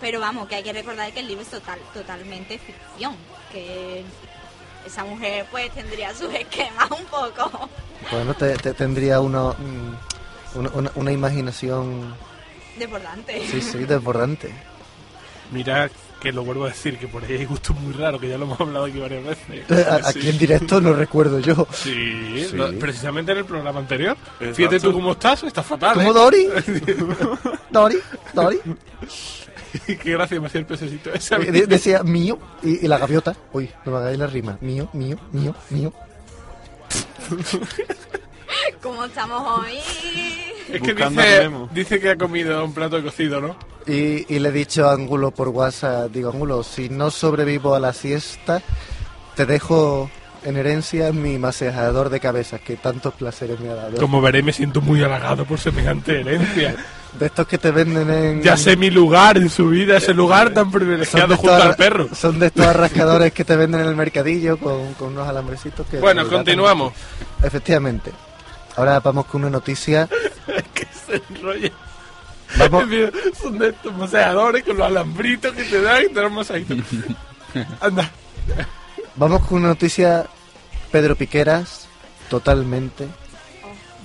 Pero 0.00 0.20
vamos, 0.20 0.46
que 0.48 0.54
hay 0.56 0.62
que 0.62 0.72
recordar 0.72 1.12
que 1.12 1.20
el 1.20 1.26
libro 1.28 1.42
es 1.42 1.48
total, 1.50 1.78
totalmente 1.94 2.58
ficción, 2.58 3.16
que 3.50 4.04
esa 4.86 5.04
mujer 5.04 5.46
pues 5.50 5.72
tendría 5.72 6.14
sus 6.14 6.32
esquemas 6.34 6.90
un 6.90 7.04
poco. 7.06 7.68
Bueno, 8.12 8.34
te, 8.34 8.56
te- 8.56 8.74
tendría 8.74 9.20
uno, 9.20 9.54
mm, 9.58 9.94
una, 10.56 10.70
una- 10.70 10.92
una 10.94 11.12
imaginación, 11.12 12.14
Desbordante. 12.78 13.46
sí, 13.50 13.60
sí, 13.60 13.78
desbordante. 13.78 14.50
Mira 15.52 15.88
que 16.20 16.32
lo 16.32 16.44
vuelvo 16.44 16.64
a 16.64 16.68
decir, 16.68 16.98
que 16.98 17.06
por 17.06 17.22
ahí 17.24 17.34
hay 17.34 17.44
gustos 17.44 17.78
muy 17.78 17.92
raros, 17.92 18.20
que 18.20 18.28
ya 18.28 18.36
lo 18.38 18.46
hemos 18.46 18.58
hablado 18.60 18.86
aquí 18.86 18.98
varias 18.98 19.22
veces. 19.22 19.44
Eh, 19.70 19.86
Aquí 20.04 20.28
en 20.28 20.38
directo 20.38 20.80
no 20.80 20.92
recuerdo 20.94 21.38
yo. 21.38 21.68
Sí, 21.72 22.48
precisamente 22.80 23.32
en 23.32 23.38
el 23.38 23.44
programa 23.44 23.78
anterior. 23.80 24.16
Exacto. 24.40 24.54
Fíjate 24.56 24.80
tú 24.80 24.92
cómo 24.92 25.12
estás, 25.12 25.42
estás 25.44 25.64
fatal. 25.64 25.94
¿Cómo 25.94 26.10
¿eh? 26.10 26.14
Dori? 26.14 26.48
Dori, 27.70 27.98
Dori. 28.34 28.58
Qué 29.86 30.12
gracia 30.12 30.40
me 30.40 30.46
hacía 30.46 30.60
el 30.60 30.66
pececito 30.66 31.12
ese. 31.12 31.34
Eh, 31.36 31.52
de- 31.52 31.66
decía 31.66 32.02
mío 32.02 32.38
y, 32.62 32.84
y 32.84 32.88
la 32.88 32.98
gaviota. 32.98 33.36
Uy, 33.52 33.70
no 33.84 33.92
me 33.92 33.98
hagáis 33.98 34.18
la 34.18 34.26
rima. 34.26 34.56
Mío, 34.62 34.88
mío, 34.94 35.18
mío, 35.32 35.54
mío. 35.70 35.92
Como 38.82 39.04
estamos 39.04 39.60
hoy. 39.60 39.78
Es 40.72 40.82
que 40.82 40.94
dice, 40.94 41.50
dice 41.72 42.00
que 42.00 42.10
ha 42.10 42.16
comido 42.16 42.64
un 42.64 42.74
plato 42.74 42.96
de 42.96 43.02
cocido, 43.02 43.40
¿no? 43.40 43.56
Y, 43.86 44.26
y 44.34 44.38
le 44.40 44.48
he 44.48 44.52
dicho 44.52 44.88
a 44.88 44.92
Angulo 44.92 45.30
por 45.30 45.48
WhatsApp, 45.48 46.10
digo, 46.10 46.30
Angulo, 46.30 46.62
si 46.64 46.88
no 46.88 47.10
sobrevivo 47.10 47.74
a 47.74 47.80
la 47.80 47.92
siesta, 47.92 48.60
te 49.36 49.46
dejo 49.46 50.10
en 50.44 50.56
herencia 50.56 51.12
mi 51.12 51.38
masajeador 51.38 52.08
de 52.08 52.20
cabezas, 52.20 52.60
que 52.60 52.76
tantos 52.76 53.14
placeres 53.14 53.58
me 53.60 53.70
ha 53.70 53.74
dado. 53.74 53.96
Como 53.98 54.20
veréis, 54.20 54.44
me 54.44 54.52
siento 54.52 54.80
muy 54.80 55.02
halagado 55.02 55.44
por 55.44 55.58
semejante 55.58 56.20
herencia. 56.20 56.76
De 57.18 57.26
estos 57.26 57.46
que 57.46 57.58
te 57.58 57.70
venden 57.70 58.10
en... 58.10 58.42
Ya 58.42 58.56
sé 58.56 58.76
mi 58.76 58.90
lugar 58.90 59.38
en 59.38 59.48
su 59.48 59.68
vida, 59.68 59.96
ese 59.96 60.14
lugar 60.14 60.52
tan 60.52 60.70
privilegiado 60.70 61.36
junto 61.36 61.54
al 61.54 61.74
perro. 61.74 62.08
Son 62.14 62.38
de 62.38 62.46
estos 62.46 62.66
arrascadores 62.66 63.32
que 63.32 63.44
te 63.44 63.56
venden 63.56 63.80
en 63.80 63.88
el 63.88 63.96
mercadillo 63.96 64.58
con, 64.58 64.94
con 64.94 65.08
unos 65.08 65.26
alambrecitos 65.26 65.86
que... 65.86 65.98
Bueno, 65.98 66.28
continuamos. 66.28 66.92
Efectivamente. 67.42 68.12
Ahora 68.76 69.00
vamos 69.00 69.26
con 69.26 69.42
una 69.42 69.50
noticia. 69.50 70.08
que 70.74 70.86
se 71.06 71.22
enrolla. 71.30 71.70
Vamos, 72.58 72.84
Son 73.42 73.58
de 73.58 73.68
estos 73.70 73.94
masajeadores 73.96 74.62
con 74.64 74.76
los 74.76 74.86
alambritos 74.86 75.52
que 75.54 75.64
te 75.64 75.80
dan 75.82 76.04
y 76.04 76.08
te 76.08 76.20
dan 76.20 76.32
masajitos. 76.32 76.78
Anda. 77.80 78.10
vamos 79.16 79.44
con 79.46 79.58
una 79.58 79.68
noticia, 79.68 80.26
Pedro 80.92 81.16
Piqueras, 81.16 81.88
totalmente 82.30 83.08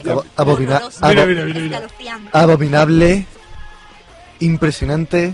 abo- 0.06 0.26
abomina- 0.36 0.78
Horroroso. 0.78 1.08
Mira, 1.08 1.22
abo- 1.24 1.28
mira, 1.28 1.46
mira, 1.46 1.60
mira. 1.60 1.76
Escalofriante. 1.78 2.30
abominable, 2.38 3.26
impresionante. 4.40 5.34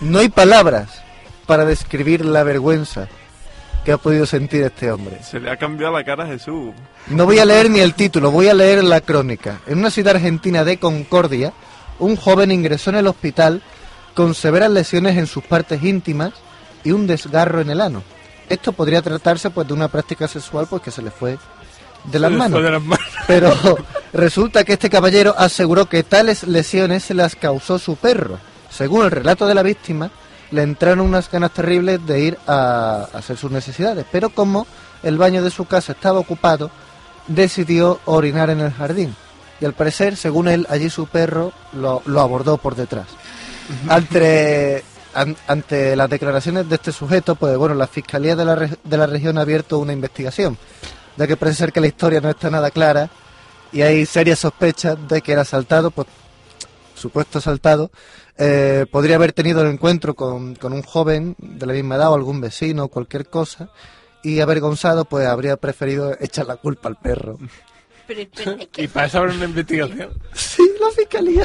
No 0.00 0.18
hay 0.18 0.28
palabras 0.28 1.02
para 1.46 1.64
describir 1.64 2.24
la 2.24 2.42
vergüenza 2.42 3.08
que 3.86 3.92
ha 3.92 3.98
podido 3.98 4.26
sentir 4.26 4.64
este 4.64 4.90
hombre. 4.90 5.22
Se 5.22 5.38
le 5.38 5.48
ha 5.48 5.56
cambiado 5.56 5.92
la 5.92 6.02
cara 6.02 6.24
a 6.24 6.26
Jesús. 6.26 6.74
No 7.06 7.24
voy 7.24 7.38
a 7.38 7.44
leer 7.44 7.70
ni 7.70 7.78
el 7.78 7.94
título, 7.94 8.32
voy 8.32 8.48
a 8.48 8.54
leer 8.54 8.82
la 8.82 9.00
crónica. 9.00 9.60
En 9.64 9.78
una 9.78 9.92
ciudad 9.92 10.16
argentina 10.16 10.64
de 10.64 10.78
Concordia, 10.78 11.52
un 12.00 12.16
joven 12.16 12.50
ingresó 12.50 12.90
en 12.90 12.96
el 12.96 13.06
hospital 13.06 13.62
con 14.12 14.34
severas 14.34 14.72
lesiones 14.72 15.16
en 15.16 15.28
sus 15.28 15.44
partes 15.44 15.84
íntimas 15.84 16.32
y 16.82 16.90
un 16.90 17.06
desgarro 17.06 17.60
en 17.60 17.70
el 17.70 17.80
ano. 17.80 18.02
Esto 18.48 18.72
podría 18.72 19.02
tratarse 19.02 19.50
pues 19.50 19.68
de 19.68 19.74
una 19.74 19.86
práctica 19.86 20.26
sexual 20.26 20.66
pues 20.68 20.82
que 20.82 20.90
se 20.90 21.02
le 21.02 21.12
fue 21.12 21.38
de 22.02 22.18
las 22.18 22.32
manos. 22.32 22.58
fue 22.58 22.62
de 22.62 22.72
las 22.72 22.82
manos. 22.82 23.06
Pero 23.28 23.54
resulta 24.12 24.64
que 24.64 24.72
este 24.72 24.90
caballero 24.90 25.32
aseguró 25.38 25.88
que 25.88 26.02
tales 26.02 26.42
lesiones 26.42 27.04
se 27.04 27.14
las 27.14 27.36
causó 27.36 27.78
su 27.78 27.94
perro. 27.94 28.40
Según 28.68 29.04
el 29.04 29.12
relato 29.12 29.46
de 29.46 29.54
la 29.54 29.62
víctima, 29.62 30.10
le 30.56 30.62
entraron 30.62 31.00
unas 31.00 31.30
ganas 31.30 31.52
terribles 31.52 32.04
de 32.06 32.20
ir 32.20 32.38
a 32.48 33.06
hacer 33.12 33.36
sus 33.36 33.50
necesidades, 33.52 34.04
pero 34.10 34.30
como 34.30 34.66
el 35.02 35.16
baño 35.18 35.42
de 35.42 35.50
su 35.50 35.66
casa 35.66 35.92
estaba 35.92 36.18
ocupado, 36.18 36.70
decidió 37.28 38.00
orinar 38.06 38.50
en 38.50 38.60
el 38.60 38.72
jardín. 38.72 39.14
Y 39.60 39.64
al 39.64 39.72
parecer, 39.74 40.16
según 40.16 40.48
él, 40.48 40.66
allí 40.68 40.90
su 40.90 41.06
perro 41.06 41.52
lo, 41.72 42.02
lo 42.06 42.20
abordó 42.20 42.56
por 42.58 42.74
detrás. 42.74 43.06
Ante, 43.88 44.82
an- 45.14 45.36
ante 45.46 45.96
las 45.96 46.10
declaraciones 46.10 46.68
de 46.68 46.74
este 46.76 46.92
sujeto, 46.92 47.34
pues 47.36 47.56
bueno, 47.56 47.74
la 47.74 47.86
Fiscalía 47.86 48.36
de 48.36 48.44
la, 48.44 48.54
re- 48.54 48.78
de 48.82 48.96
la 48.96 49.06
región 49.06 49.38
ha 49.38 49.42
abierto 49.42 49.78
una 49.78 49.92
investigación, 49.92 50.58
ya 51.16 51.26
que 51.26 51.36
parece 51.36 51.58
ser 51.58 51.72
que 51.72 51.80
la 51.80 51.86
historia 51.86 52.20
no 52.20 52.30
está 52.30 52.50
nada 52.50 52.70
clara 52.70 53.08
y 53.72 53.82
hay 53.82 54.06
serias 54.06 54.38
sospechas 54.40 54.96
de 55.08 55.20
que 55.22 55.32
el 55.32 55.38
asaltado, 55.38 55.90
pues 55.90 56.06
supuesto 56.94 57.38
asaltado, 57.38 57.90
eh, 58.38 58.86
podría 58.90 59.16
haber 59.16 59.32
tenido 59.32 59.62
el 59.62 59.72
encuentro 59.72 60.14
con, 60.14 60.54
con 60.54 60.72
un 60.72 60.82
joven 60.82 61.34
de 61.38 61.66
la 61.66 61.72
misma 61.72 61.96
edad 61.96 62.10
o 62.10 62.14
algún 62.14 62.40
vecino 62.40 62.84
o 62.84 62.88
cualquier 62.88 63.26
cosa 63.26 63.70
y 64.22 64.40
avergonzado, 64.40 65.04
pues 65.04 65.26
habría 65.26 65.56
preferido 65.56 66.16
echar 66.20 66.46
la 66.46 66.56
culpa 66.56 66.88
al 66.88 66.96
perro. 66.96 67.38
Pero, 68.06 68.20
pero 68.34 68.52
es 68.52 68.68
Y 68.76 68.88
para 68.88 69.06
eso 69.06 69.18
habrá 69.18 69.32
una 69.32 69.44
investigación. 69.44 70.10
Sí, 70.32 70.62
la 70.80 70.90
Fiscalía. 70.90 71.44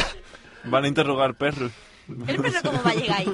Van 0.65 0.85
a 0.85 0.87
interrogar 0.87 1.35
perros. 1.35 1.71
el 2.07 2.35
perro 2.41 2.59
cómo 2.63 2.83
va 2.83 2.91
a 2.91 2.95
llegar 2.95 3.17
ahí. 3.19 3.33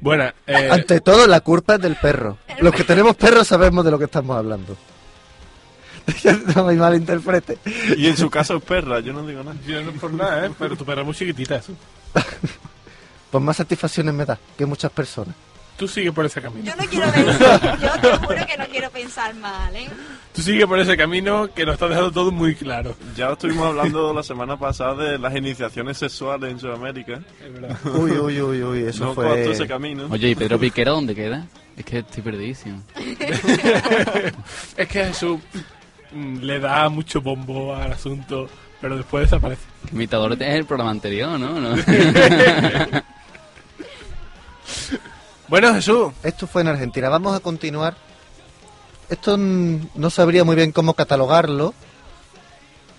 Bueno, 0.00 0.24
eh, 0.46 0.68
Ante 0.70 1.00
todo, 1.00 1.26
la 1.26 1.40
culpa 1.40 1.74
es 1.74 1.80
del 1.82 1.96
perro. 1.96 2.38
Los 2.60 2.74
que 2.74 2.84
tenemos 2.84 3.16
perros 3.16 3.46
sabemos 3.46 3.84
de 3.84 3.90
lo 3.90 3.98
que 3.98 4.06
estamos 4.06 4.36
hablando. 4.36 4.76
no 6.54 6.64
me 6.64 6.74
malinterprete. 6.74 7.58
Y 7.96 8.06
en 8.06 8.16
su 8.16 8.30
caso 8.30 8.56
es 8.56 8.62
perra, 8.62 9.00
yo 9.00 9.12
no 9.12 9.26
digo 9.26 9.42
nada. 9.42 9.56
yo 9.66 9.82
no 9.82 9.92
por 9.92 10.12
nada, 10.12 10.46
¿eh? 10.46 10.50
Pero 10.58 10.76
tu 10.76 10.84
perra 10.84 11.00
es 11.02 11.06
muy 11.06 11.14
chiquitita. 11.14 11.56
eso. 11.56 11.72
Pues 13.30 13.44
más 13.44 13.56
satisfacciones 13.56 14.12
me 14.12 14.24
da 14.24 14.36
que 14.58 14.66
muchas 14.66 14.90
personas. 14.90 15.36
Tú 15.80 15.88
sigue 15.88 16.12
por 16.12 16.26
ese 16.26 16.42
camino. 16.42 16.62
Yo 16.62 16.76
no 16.76 16.84
quiero 16.84 17.10
pensar, 17.10 17.80
yo 17.80 18.00
te 18.00 18.16
juro 18.26 18.46
que 18.46 18.58
no 18.58 18.66
quiero 18.66 18.90
pensar 18.90 19.34
mal, 19.36 19.74
¿eh? 19.74 19.88
Tú 20.34 20.42
sigue 20.42 20.66
por 20.66 20.78
ese 20.78 20.94
camino 20.94 21.48
que 21.54 21.64
nos 21.64 21.72
está 21.72 21.88
dejando 21.88 22.12
todo 22.12 22.30
muy 22.30 22.54
claro. 22.54 22.94
Ya 23.16 23.32
estuvimos 23.32 23.68
hablando 23.68 24.12
la 24.12 24.22
semana 24.22 24.58
pasada 24.58 24.94
de 25.04 25.18
las 25.18 25.34
iniciaciones 25.34 25.96
sexuales 25.96 26.50
en 26.50 26.58
Sudamérica. 26.58 27.22
Es 27.42 27.52
verdad. 27.52 27.78
Uy, 27.94 28.10
uy, 28.10 28.42
uy, 28.42 28.62
uy, 28.62 28.82
eso 28.82 29.06
no 29.06 29.14
fue... 29.14 29.50
ese 29.50 29.66
camino. 29.66 30.06
Oye, 30.10 30.28
¿y 30.28 30.34
Pedro 30.34 30.58
Piquera 30.58 30.90
dónde 30.90 31.14
queda? 31.14 31.46
Es 31.78 31.84
que 31.86 32.00
estoy 32.00 32.22
perdidísimo. 32.24 32.82
es 34.76 34.86
que 34.86 35.04
Jesús 35.06 35.38
le 36.12 36.58
da 36.60 36.88
mucho 36.88 37.20
bombo 37.20 37.74
al 37.74 37.92
asunto, 37.92 38.48
pero 38.80 38.96
después 38.96 39.24
desaparece. 39.24 39.62
Imitador 39.92 40.32
es 40.32 40.40
el 40.40 40.64
programa 40.64 40.90
anterior, 40.90 41.38
¿no? 41.38 41.60
¿No? 41.60 41.76
Bueno, 45.48 45.74
Jesús, 45.74 46.12
Esto 46.22 46.46
fue 46.46 46.62
en 46.62 46.68
Argentina. 46.68 47.08
Vamos 47.08 47.34
a 47.34 47.40
continuar. 47.40 47.96
Esto 49.08 49.36
mm, 49.36 49.88
no 49.96 50.08
sabría 50.08 50.44
muy 50.44 50.54
bien 50.54 50.70
cómo 50.70 50.94
catalogarlo. 50.94 51.74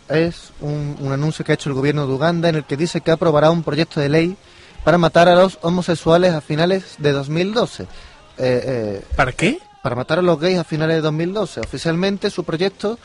Es 0.10 0.52
un, 0.60 0.98
un 1.00 1.14
anuncio 1.14 1.46
que 1.46 1.54
ha 1.54 1.56
hecho 1.56 1.70
el 1.70 1.76
gobierno 1.76 2.06
de 2.06 2.14
Uganda 2.14 2.50
en 2.50 2.56
el 2.56 2.66
que 2.66 2.76
dice 2.76 3.00
que 3.00 3.12
aprobará 3.12 3.52
un 3.52 3.64
proyecto 3.64 4.02
de 4.02 4.10
ley 4.10 4.38
para 4.84 4.98
matar 4.98 5.30
a 5.30 5.36
los 5.36 5.60
homosexuales 5.62 6.34
a 6.34 6.42
finales 6.42 6.96
de 6.98 7.12
2012. 7.14 7.84
Eh, 7.84 7.88
eh, 8.38 9.06
¿para 9.16 9.32
qué? 9.32 9.60
Para 9.82 9.96
matar 9.96 10.20
a 10.20 10.22
los 10.22 10.40
gays 10.40 10.60
a 10.60 10.64
finales 10.64 10.98
de 10.98 11.02
2012. 11.02 11.60
Oficialmente 11.62 12.30
su 12.30 12.44
proyecto 12.44 13.00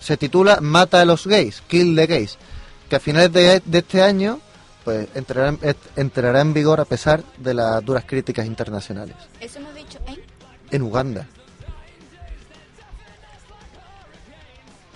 se 0.00 0.16
titula 0.16 0.58
Mata 0.60 1.00
a 1.00 1.04
los 1.04 1.26
gays, 1.26 1.62
Kill 1.68 1.94
the 1.94 2.06
gays, 2.06 2.38
que 2.88 2.96
a 2.96 3.00
finales 3.00 3.32
de, 3.32 3.62
de 3.64 3.78
este 3.78 4.02
año 4.02 4.40
pues 4.84 5.08
entrará, 5.14 5.54
entrará 5.96 6.40
en 6.40 6.52
vigor 6.52 6.80
a 6.80 6.84
pesar 6.84 7.22
de 7.38 7.54
las 7.54 7.84
duras 7.84 8.04
críticas 8.04 8.46
internacionales. 8.46 9.14
Eso 9.38 9.58
hemos 9.60 9.74
dicho, 9.74 9.98
¿eh? 10.08 10.18
En 10.72 10.82
Uganda. 10.82 11.26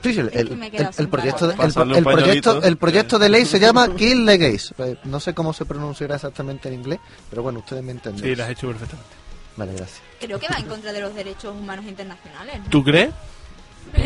Sí, 0.02 0.10
el, 0.18 0.28
proyecto, 0.28 0.38
de- 0.38 0.92
el, 1.02 1.08
palabras. 1.08 1.42
el 1.42 1.56
Pasarle 1.56 1.98
un 1.98 2.04
proyecto, 2.04 2.50
pañuelito. 2.50 2.62
el 2.62 2.76
proyecto 2.76 3.18
de 3.18 3.28
ley 3.28 3.44
se 3.44 3.58
llama 3.58 3.92
Kill 3.96 4.24
the 4.24 4.38
Gays. 4.38 4.74
Eh, 4.78 4.96
No 5.04 5.18
sé 5.18 5.34
cómo 5.34 5.52
se 5.52 5.64
pronunciará 5.64 6.14
exactamente 6.14 6.68
en 6.68 6.74
inglés, 6.74 7.00
pero 7.28 7.42
bueno, 7.42 7.58
ustedes 7.60 7.82
me 7.82 7.90
entienden. 7.92 8.22
Sí, 8.24 8.36
lo 8.36 8.44
has 8.44 8.50
hecho 8.50 8.68
perfectamente. 8.68 9.10
Vale, 9.56 9.72
gracias. 9.72 10.00
Creo 10.20 10.38
que 10.38 10.48
va 10.48 10.56
en 10.58 10.66
contra 10.66 10.92
de 10.92 11.00
los 11.00 11.14
derechos 11.14 11.54
humanos 11.54 11.84
internacionales. 11.86 12.60
¿no? 12.64 12.70
¿Tú 12.70 12.84
crees? 12.84 13.10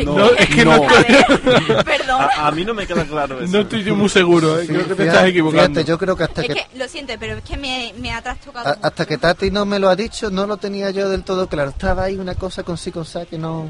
No, 0.05 0.15
No, 0.15 0.29
es 0.31 0.47
que 0.47 0.63
no, 0.63 0.77
no. 0.77 0.83
A 0.89 1.01
ver, 1.01 1.83
perdón. 1.83 2.21
A, 2.21 2.47
a 2.47 2.51
mí 2.51 2.63
no 2.63 2.73
me 2.73 2.85
queda 2.85 3.03
claro 3.03 3.41
eso. 3.41 3.51
no 3.51 3.59
estoy 3.61 3.83
yo 3.83 3.95
muy 3.95 4.09
seguro, 4.09 4.59
¿eh? 4.59 4.67
creo 4.67 4.81
que 4.83 4.89
te 4.89 4.95
Fíjate- 4.95 5.07
estás 5.07 5.25
equivocando. 5.29 5.69
Fíjate, 5.79 5.83
yo 5.89 5.97
creo 5.97 6.15
que 6.15 6.23
hasta 6.23 6.41
Es 6.41 6.47
que, 6.49 6.53
que, 6.53 6.77
lo 6.77 6.87
siento, 6.87 7.13
pero 7.19 7.37
es 7.37 7.43
que 7.43 7.57
me, 7.57 7.91
me 7.97 8.11
ha 8.13 8.21
trastocado. 8.21 8.69
a- 8.69 8.77
hasta 8.87 9.05
que 9.07 9.17
Tati 9.17 9.49
no 9.49 9.65
me 9.65 9.79
lo 9.79 9.89
ha 9.89 9.95
dicho, 9.95 10.29
no 10.29 10.45
lo 10.45 10.57
tenía 10.57 10.91
yo 10.91 11.09
del 11.09 11.23
todo 11.23 11.47
claro. 11.47 11.71
Estaba 11.71 12.03
ahí 12.03 12.15
una 12.17 12.35
cosa 12.35 12.61
con 12.63 12.77
sí 12.77 12.91
con 12.91 13.05
sa 13.05 13.25
que 13.25 13.39
no, 13.39 13.69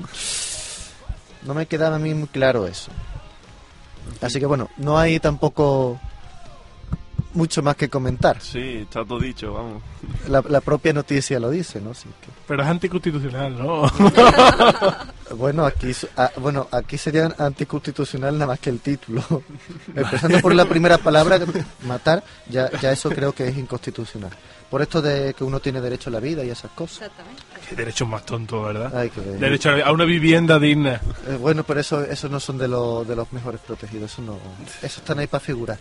no 1.44 1.54
me 1.54 1.66
quedaba 1.66 1.96
a 1.96 2.00
mí 2.00 2.14
muy 2.14 2.28
claro 2.28 2.68
eso. 2.68 2.92
Así 4.20 4.40
que 4.40 4.46
bueno, 4.46 4.70
no 4.78 5.00
hay 5.00 5.20
tampoco 5.22 5.98
mucho 7.34 7.62
más 7.62 7.76
que 7.76 7.90
comentar. 7.90 8.42
Sí, 8.42 8.80
está 8.84 9.04
todo 9.06 9.20
dicho, 9.20 9.54
vamos. 9.54 9.82
La, 10.28 10.44
la 10.48 10.62
propia 10.62 10.94
noticia 10.94 11.40
lo 11.40 11.50
dice, 11.50 11.80
¿no? 11.82 11.92
Así 11.92 12.08
que- 12.22 12.30
Pero 12.48 12.64
es 12.64 12.68
anticonstitucional, 12.70 13.58
¿no? 13.58 13.84
Bueno, 15.38 15.66
aquí, 15.66 15.94
su- 15.94 16.10
ah, 16.18 16.30
bueno, 16.38 16.68
aquí 16.72 16.98
sería 16.98 17.34
anticonstitucional 17.38 18.34
nada 18.34 18.48
más 18.48 18.60
que 18.60 18.70
el 18.70 18.82
título. 18.82 19.24
Empezando 19.96 20.40
por 20.42 20.54
la 20.54 20.66
primera 20.66 20.98
palabra, 20.98 21.40
matar, 21.88 22.22
ya, 22.50 22.70
ya 22.82 22.92
eso 22.92 23.10
creo 23.10 23.32
que 23.32 23.48
es 23.48 23.58
inconstitucional. 23.58 24.32
Por 24.70 24.82
esto 24.82 25.02
de 25.02 25.34
que 25.34 25.44
uno 25.46 25.60
tiene 25.62 25.80
derecho 25.80 26.10
a 26.10 26.14
la 26.14 26.20
vida 26.20 26.44
y 26.44 26.50
esas 26.50 26.72
cosas. 26.72 27.04
Exactamente. 27.04 27.42
Qué 27.70 27.76
derechos 27.76 28.08
más 28.10 28.26
tontos, 28.26 28.66
¿verdad? 28.66 28.92
Ay, 28.94 29.10
Derecho 29.40 29.70
a 29.70 29.88
a 29.88 29.92
una 29.94 30.04
vivienda 30.06 30.60
digna. 30.60 31.00
Eh, 31.28 31.38
bueno, 31.40 31.64
pero 31.64 31.80
eso, 31.80 32.04
eso 32.04 32.28
no 32.28 32.40
son 32.40 32.58
de, 32.58 32.68
los 32.68 33.08
de 33.08 33.16
los 33.16 33.32
mejores 33.32 33.62
protegidos. 33.62 34.12
Eso 34.12 34.22
no, 34.22 34.38
eso 34.82 35.00
están 35.00 35.20
ahí 35.20 35.28
para 35.28 35.40
figurar. 35.42 35.78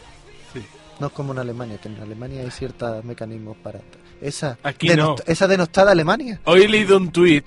Sí. 0.52 0.64
No 1.00 1.07
es 1.09 1.12
como 1.12 1.33
en 1.33 1.38
Alemania, 1.38 1.78
que 1.78 1.88
en 1.88 1.99
Alemania 2.00 2.42
hay 2.42 2.50
ciertos 2.50 3.02
mecanismos 3.04 3.57
para... 3.57 3.80
Esa, 4.21 4.59
Aquí 4.62 4.88
denost- 4.88 5.23
esa 5.26 5.49
denostada 5.49 5.92
Alemania. 5.92 6.40
Hoy 6.45 6.62
he 6.62 6.69
leído 6.69 6.97
un 6.99 7.11
tuit, 7.11 7.47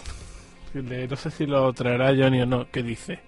no 0.74 1.16
sé 1.16 1.30
si 1.30 1.46
lo 1.46 1.72
traerá 1.74 2.08
Johnny 2.16 2.42
o 2.42 2.46
no, 2.48 2.70
que 2.72 2.82
dice, 2.82 3.20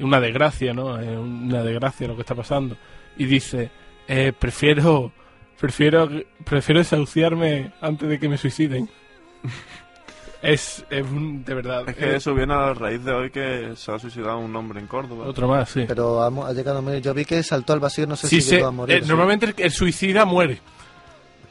una 0.00 0.18
desgracia, 0.18 0.72
¿no? 0.72 0.94
Una 0.94 1.62
desgracia 1.62 2.08
lo 2.08 2.14
que 2.16 2.22
está 2.22 2.34
pasando. 2.34 2.76
Y 3.18 3.26
dice, 3.26 3.70
eh, 4.08 4.32
prefiero, 4.38 5.12
prefiero, 5.60 6.08
prefiero 6.44 6.80
desahuciarme 6.80 7.72
antes 7.82 8.08
de 8.08 8.18
que 8.18 8.28
me 8.30 8.38
suiciden. 8.38 8.88
Es, 10.42 10.84
es 10.90 11.02
un- 11.06 11.44
de 11.44 11.54
verdad. 11.54 11.88
Es 11.88 11.96
que 11.96 12.04
eh, 12.04 12.16
eso 12.16 12.34
viene 12.34 12.52
a 12.52 12.56
la 12.66 12.74
raíz 12.74 13.04
de 13.04 13.12
hoy 13.12 13.30
que 13.30 13.74
se 13.76 13.92
ha 13.92 13.98
suicidado 13.98 14.38
un 14.38 14.54
hombre 14.56 14.80
en 14.80 14.86
Córdoba. 14.88 15.26
Otro 15.26 15.46
más, 15.48 15.68
sí. 15.70 15.84
Pero 15.86 16.20
ha, 16.22 16.52
llegado 16.52 16.78
a 16.78 16.80
morir. 16.80 17.00
Yo 17.00 17.14
vi 17.14 17.24
que 17.24 17.42
saltó 17.44 17.72
al 17.72 17.80
vacío, 17.80 18.06
no 18.06 18.16
sé 18.16 18.26
Sí, 18.28 18.40
si 18.40 18.48
se- 18.48 18.56
llegó 18.56 18.68
a 18.68 18.70
morir. 18.72 18.96
eh, 18.96 19.02
sí. 19.02 19.08
normalmente 19.08 19.46
el, 19.46 19.54
el 19.56 19.70
suicida 19.70 20.24
muere. 20.24 20.60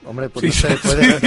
Hombre, 0.05 0.29
pues 0.29 0.53
Sí, 0.55 0.67
no 0.67 0.75
se 0.75 0.88
puede... 0.88 1.19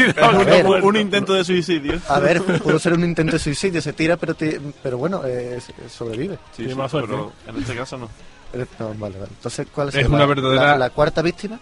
ver, 0.44 0.66
un 0.82 0.96
intento 0.96 1.32
de 1.32 1.44
suicidio. 1.44 2.00
a 2.08 2.18
ver, 2.18 2.42
pudo 2.42 2.78
ser 2.78 2.92
un 2.94 3.04
intento 3.04 3.32
de 3.34 3.38
suicidio, 3.38 3.80
se 3.80 3.92
tira, 3.92 4.16
pero, 4.16 4.34
pero 4.82 4.98
bueno, 4.98 5.22
eh, 5.24 5.60
sobrevive. 5.88 6.38
Sí, 6.56 6.66
más 6.74 6.90
pero 6.92 7.32
en 7.46 7.56
este 7.56 7.76
caso 7.76 7.96
no. 7.96 8.08
Eh, 8.52 8.66
no, 8.80 8.88
vale, 8.98 9.16
vale. 9.18 9.30
Entonces, 9.30 9.66
¿cuál 9.72 9.88
es, 9.88 9.94
Es 9.94 10.10
la, 10.10 10.16
una 10.16 10.26
verdadera- 10.26 10.66
la, 10.72 10.78
la 10.78 10.90
cuarta 10.90 11.22
víctima? 11.22 11.58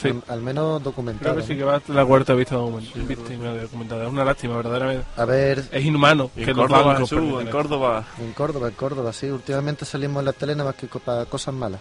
Sí. 0.00 0.08
Al, 0.08 0.22
al 0.28 0.40
menos 0.40 0.82
documentada. 0.82 1.32
Creo 1.32 1.42
que 1.42 1.52
sí 1.52 1.56
que 1.56 1.64
va 1.64 1.80
la 1.88 2.04
cuarta 2.04 2.34
vista 2.34 2.56
documentada. 2.56 4.04
Es 4.04 4.10
una 4.10 4.24
lástima, 4.24 4.56
verdaderamente. 4.56 5.04
A 5.16 5.24
ver, 5.24 5.64
Es 5.70 5.84
inhumano 5.84 6.30
que 6.34 6.42
en 6.42 6.56
los 6.56 6.66
Córdoba, 6.66 6.82
bancos 6.82 7.10
Jesús, 7.10 7.18
permitan 7.18 7.46
en. 7.46 7.52
Córdoba. 7.52 8.04
en 8.18 8.32
Córdoba, 8.32 8.68
en 8.68 8.74
Córdoba, 8.74 9.12
sí. 9.12 9.26
Últimamente 9.26 9.84
salimos 9.84 10.20
en 10.20 10.26
la 10.26 10.32
tele 10.32 10.54
nada 10.54 10.70
más 10.70 10.74
que 10.76 10.86
para 10.98 11.24
cosas 11.26 11.54
malas. 11.54 11.80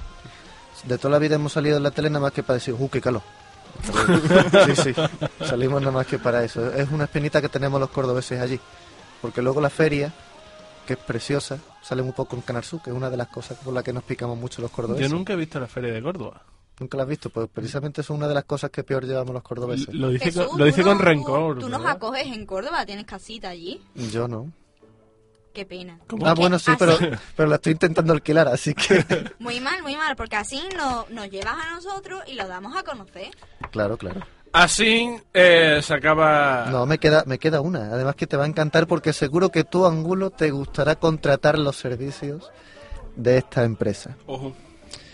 De 0.83 0.97
toda 0.97 1.11
la 1.11 1.19
vida 1.19 1.35
hemos 1.35 1.53
salido 1.53 1.77
en 1.77 1.83
la 1.83 1.91
tele 1.91 2.09
nada 2.09 2.21
más 2.21 2.31
que 2.31 2.43
para 2.43 2.55
decir, 2.55 2.75
¡uh, 2.77 2.89
qué 2.89 3.01
calor! 3.01 3.21
Sí, 4.65 4.75
sí, 4.75 4.93
salimos 5.45 5.81
nada 5.81 5.91
más 5.91 6.07
que 6.07 6.17
para 6.17 6.43
eso. 6.43 6.73
Es 6.73 6.89
una 6.91 7.03
espinita 7.05 7.41
que 7.41 7.49
tenemos 7.49 7.79
los 7.79 7.89
cordobeses 7.89 8.39
allí. 8.41 8.59
Porque 9.21 9.41
luego 9.41 9.61
la 9.61 9.69
feria, 9.69 10.11
que 10.85 10.93
es 10.93 10.99
preciosa, 10.99 11.57
sale 11.81 12.01
un 12.01 12.13
poco 12.13 12.35
en 12.35 12.41
Canal 12.41 12.63
Sur, 12.63 12.81
que 12.81 12.89
es 12.89 12.95
una 12.95 13.09
de 13.09 13.17
las 13.17 13.27
cosas 13.27 13.57
por 13.57 13.73
las 13.73 13.83
que 13.83 13.93
nos 13.93 14.03
picamos 14.03 14.37
mucho 14.37 14.61
los 14.61 14.71
cordobeses. 14.71 15.09
Yo 15.09 15.15
nunca 15.15 15.33
he 15.33 15.35
visto 15.35 15.59
la 15.59 15.67
feria 15.67 15.93
de 15.93 16.01
Córdoba. 16.01 16.41
Nunca 16.79 16.95
la 16.97 17.03
has 17.03 17.09
visto, 17.09 17.29
pues 17.29 17.47
precisamente 17.51 18.01
eso 18.01 18.13
es 18.13 18.17
una 18.17 18.27
de 18.27 18.35
las 18.35 18.43
cosas 18.45 18.69
que 18.69 18.83
peor 18.83 19.05
llevamos 19.05 19.33
los 19.33 19.41
cordobeses. 19.43 19.93
Lo 19.95 20.09
dice, 20.09 20.25
Jesús, 20.25 20.45
con, 20.47 20.59
lo 20.59 20.65
dice 20.65 20.81
tú 20.81 20.87
con 20.89 20.97
no- 20.99 21.03
rencor. 21.03 21.55
Tú, 21.55 21.61
tú 21.61 21.69
nos 21.69 21.85
acoges 21.85 22.27
en 22.27 22.45
Córdoba, 22.45 22.85
tienes 22.85 23.05
casita 23.05 23.49
allí. 23.49 23.81
Yo 24.11 24.27
no. 24.27 24.51
Qué 25.53 25.65
pena. 25.65 25.97
¿Cómo? 26.05 26.27
Ah, 26.27 26.35
bueno, 26.35 26.59
sí, 26.59 26.69
así- 26.69 26.77
pero, 26.79 26.97
pero 27.35 27.49
la 27.49 27.55
estoy 27.55 27.71
intentando 27.73 28.13
alquilar, 28.13 28.47
así 28.47 28.75
que... 28.75 29.03
Muy 29.39 29.59
mal, 29.59 29.81
muy 29.81 29.95
mal, 29.95 30.15
porque 30.15 30.35
así 30.35 30.61
no, 30.77 31.07
nos 31.09 31.31
llevas 31.31 31.55
a 31.65 31.71
nosotros 31.73 32.21
y 32.27 32.35
lo 32.35 32.47
damos 32.47 32.75
a 32.77 32.83
conocer. 32.83 33.29
claro, 33.71 33.97
claro. 33.97 34.21
Así 34.53 35.09
eh, 35.33 35.81
se 35.83 35.93
acaba. 35.93 36.67
No, 36.71 36.85
me 36.85 36.99
queda, 36.99 37.23
me 37.27 37.37
queda 37.37 37.59
una. 37.59 37.91
Además 37.91 38.15
que 38.15 38.27
te 38.27 38.37
va 38.37 38.45
a 38.45 38.47
encantar 38.47 38.87
porque 38.87 39.11
seguro 39.13 39.49
que 39.49 39.63
tú, 39.65 39.85
Angulo, 39.85 40.29
te 40.29 40.51
gustará 40.51 40.95
contratar 40.95 41.59
los 41.59 41.75
servicios 41.75 42.49
de 43.15 43.39
esta 43.39 43.65
empresa. 43.65 44.15
Ojo, 44.25 44.55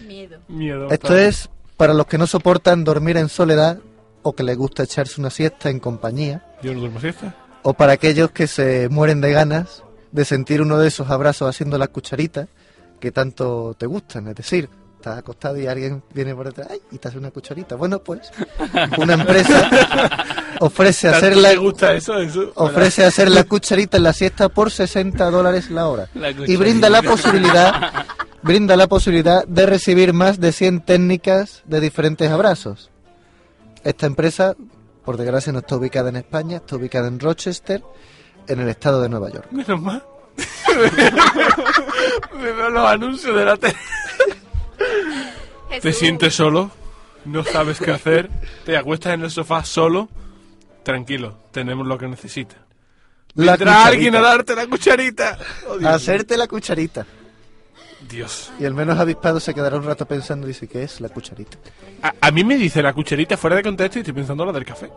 Miedo. 0.07 0.39
miedo. 0.47 0.89
Esto 0.91 1.15
es 1.17 1.49
para 1.77 1.93
los 1.93 2.05
que 2.07 2.17
no 2.17 2.27
soportan 2.27 2.83
dormir 2.83 3.17
en 3.17 3.29
soledad 3.29 3.79
o 4.21 4.33
que 4.33 4.43
les 4.43 4.57
gusta 4.57 4.83
echarse 4.83 5.19
una 5.19 5.29
siesta 5.29 5.69
en 5.69 5.79
compañía, 5.79 6.43
Yo 6.61 6.73
no 6.73 6.79
duermo 6.81 6.99
siesta. 6.99 7.35
o 7.63 7.73
para 7.73 7.93
aquellos 7.93 8.31
que 8.31 8.47
se 8.47 8.87
mueren 8.89 9.21
de 9.21 9.31
ganas 9.31 9.83
de 10.11 10.25
sentir 10.25 10.61
uno 10.61 10.77
de 10.77 10.87
esos 10.87 11.09
abrazos 11.09 11.49
haciendo 11.49 11.77
las 11.77 11.89
cucharitas 11.89 12.47
que 12.99 13.11
tanto 13.11 13.75
te 13.77 13.85
gustan. 13.85 14.27
Es 14.27 14.35
decir, 14.35 14.69
estás 14.95 15.17
acostado 15.17 15.57
y 15.59 15.67
alguien 15.67 16.01
viene 16.13 16.33
por 16.33 16.45
detrás 16.45 16.67
"Ay", 16.71 16.79
y 16.91 16.97
te 16.99 17.07
hace 17.09 17.17
una 17.17 17.31
cucharita. 17.31 17.75
Bueno, 17.75 17.99
pues 17.99 18.21
una 18.97 19.15
empresa 19.15 19.69
ofrece 20.61 21.09
¿Tanto 21.09 21.17
hacer 21.25 21.37
la, 21.37 21.55
gusta 21.55 21.93
eso? 21.93 22.17
eso? 22.19 22.51
ofrece 22.55 23.03
hacer 23.03 23.29
la 23.29 23.43
cucharita 23.43 23.97
en 23.97 24.03
la 24.03 24.13
siesta 24.13 24.47
por 24.49 24.71
60 24.71 25.29
dólares 25.31 25.69
la 25.71 25.87
hora 25.89 26.07
La 26.13 26.29
y 26.29 26.55
brinda 26.55 26.89
la 26.89 27.01
posibilidad 27.01 28.05
brinda 28.43 28.75
la 28.75 28.87
posibilidad 28.87 29.45
de 29.45 29.65
recibir 29.65 30.13
más 30.13 30.39
de 30.39 30.51
100 30.51 30.81
técnicas 30.81 31.63
de 31.65 31.79
diferentes 31.79 32.29
abrazos. 32.29 32.91
Esta 33.83 34.05
empresa, 34.05 34.55
por 35.03 35.17
desgracia, 35.17 35.51
no 35.51 35.59
está 35.59 35.77
ubicada 35.77 36.09
en 36.09 36.17
España, 36.17 36.57
está 36.57 36.75
ubicada 36.75 37.07
en 37.07 37.19
Rochester, 37.19 37.83
en 38.47 38.59
el 38.59 38.69
estado 38.69 39.01
de 39.01 39.09
Nueva 39.09 39.31
York. 39.31 39.47
Menos 39.51 39.81
mal. 39.81 40.03
Me 42.39 42.51
veo 42.51 42.69
los 42.69 42.87
anuncios 42.87 43.35
de 43.35 43.45
la 43.45 43.57
tele. 43.57 43.75
Te 45.81 45.93
sientes 45.93 46.35
solo, 46.35 46.69
no 47.25 47.43
sabes 47.43 47.79
qué 47.79 47.91
hacer, 47.91 48.29
te 48.65 48.77
acuestas 48.77 49.13
en 49.13 49.23
el 49.23 49.31
sofá 49.31 49.63
solo. 49.63 50.09
Tranquilo, 50.83 51.37
tenemos 51.51 51.87
lo 51.87 51.97
que 51.97 52.07
necesitas. 52.07 52.57
La 53.35 53.53
Vendrá 53.53 53.85
alguien 53.85 54.15
a 54.15 54.21
darte 54.21 54.55
la 54.55 54.67
cucharita. 54.67 55.39
Oh, 55.67 55.87
Hacerte 55.87 56.37
la 56.37 56.47
cucharita. 56.47 57.05
Dios. 58.09 58.51
Y 58.59 58.65
el 58.65 58.73
menos 58.73 58.99
avispado 58.99 59.39
se 59.39 59.53
quedará 59.53 59.77
un 59.77 59.83
rato 59.83 60.05
pensando 60.05 60.45
y 60.47 60.49
dice, 60.49 60.67
¿qué 60.67 60.83
es 60.83 61.01
la 61.01 61.09
cucharita? 61.09 61.57
A, 62.01 62.13
a 62.21 62.31
mí 62.31 62.43
me 62.43 62.57
dice 62.57 62.81
la 62.81 62.93
cucharita 62.93 63.37
fuera 63.37 63.55
de 63.55 63.63
contexto 63.63 63.99
y 63.99 64.01
estoy 64.01 64.13
pensando 64.13 64.45
la 64.45 64.51
del 64.51 64.65
café. 64.65 64.89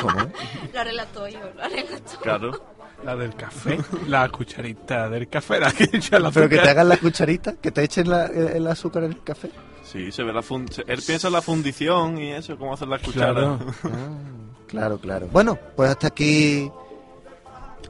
¿Cómo? 0.00 0.14
Lo 0.74 0.84
relato 0.84 1.28
yo, 1.28 1.40
lo 1.40 1.62
relato. 1.68 2.20
Claro. 2.22 2.62
La 3.04 3.14
del 3.14 3.34
café, 3.36 3.78
la 4.08 4.28
cucharita 4.28 5.08
del 5.08 5.28
café, 5.28 5.60
la 5.60 5.70
que 5.70 5.84
echa 5.92 6.18
la 6.18 6.32
Pero 6.32 6.48
que 6.48 6.58
te 6.58 6.68
hagan 6.68 6.88
la 6.88 6.96
cucharita, 6.96 7.54
que 7.54 7.70
te 7.70 7.84
echen 7.84 8.10
la- 8.10 8.26
el 8.26 8.66
azúcar 8.66 9.04
en 9.04 9.12
el 9.12 9.22
café. 9.22 9.50
Sí, 9.84 10.10
se 10.10 10.24
ve 10.24 10.32
la 10.32 10.42
fun- 10.42 10.68
se- 10.68 10.82
Él 10.86 11.00
piensa 11.06 11.28
en 11.28 11.32
la 11.34 11.40
fundición 11.42 12.18
y 12.18 12.32
eso, 12.32 12.58
cómo 12.58 12.74
hacer 12.74 12.88
las 12.88 13.00
cucharas. 13.02 13.34
Claro. 13.34 13.58
Claro, 14.68 14.98
claro. 14.98 15.28
Bueno, 15.32 15.58
pues 15.76 15.88
hasta 15.88 16.08
aquí 16.08 16.70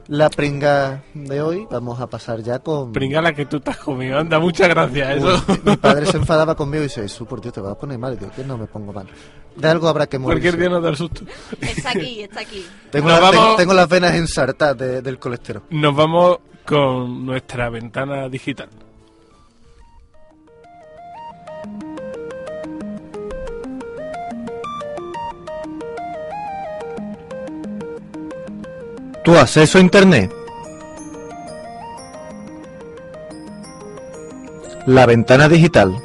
la 0.09 0.29
pringa 0.29 1.03
de 1.13 1.41
hoy. 1.41 1.65
Vamos 1.71 1.99
a 2.01 2.07
pasar 2.07 2.41
ya 2.41 2.59
con... 2.59 2.91
Pringa 2.91 3.21
la 3.21 3.31
que 3.33 3.45
tú 3.45 3.57
estás 3.57 3.77
comido, 3.77 4.17
anda, 4.19 4.39
muchas 4.39 4.67
gracias. 4.67 5.17
Eso. 5.17 5.43
Uy, 5.47 5.61
mi 5.63 5.77
padre 5.77 6.05
se 6.07 6.17
enfadaba 6.17 6.55
conmigo 6.55 6.81
y 6.81 6.87
dice, 6.87 7.01
Jesús, 7.03 7.27
por 7.27 7.39
Dios, 7.41 7.53
te 7.53 7.61
vas 7.61 7.71
a 7.73 7.77
poner 7.77 7.97
mal. 7.97 8.17
Digo, 8.17 8.31
que 8.35 8.43
no 8.43 8.57
me 8.57 8.65
pongo 8.65 8.91
mal. 8.91 9.07
De 9.55 9.67
algo 9.67 9.87
habrá 9.87 10.07
que 10.07 10.17
morir. 10.19 10.41
Cualquier 10.41 10.57
día 10.59 10.69
nos 10.69 10.83
da 10.83 10.89
el 10.89 10.95
susto. 10.97 11.21
Está 11.61 11.91
aquí, 11.91 12.21
está 12.21 12.41
aquí. 12.41 12.65
Tengo, 12.91 13.07
Nos 13.09 13.21
la- 13.21 13.29
tengo- 13.31 13.41
vamos- 13.43 13.57
tengo 13.57 13.73
las 13.73 13.87
venas 13.89 14.15
ensartadas 14.15 14.77
de- 14.77 15.01
del 15.01 15.19
colesterol. 15.19 15.63
Nos 15.69 15.95
vamos 15.95 16.37
con 16.65 17.25
nuestra 17.25 17.69
ventana 17.69 18.27
digital. 18.29 18.69
Tu 29.29 29.37
acceso 29.37 29.77
a 29.77 29.81
Internet. 29.81 30.33
La 34.87 35.05
ventana 35.05 35.47
digital. 35.47 35.95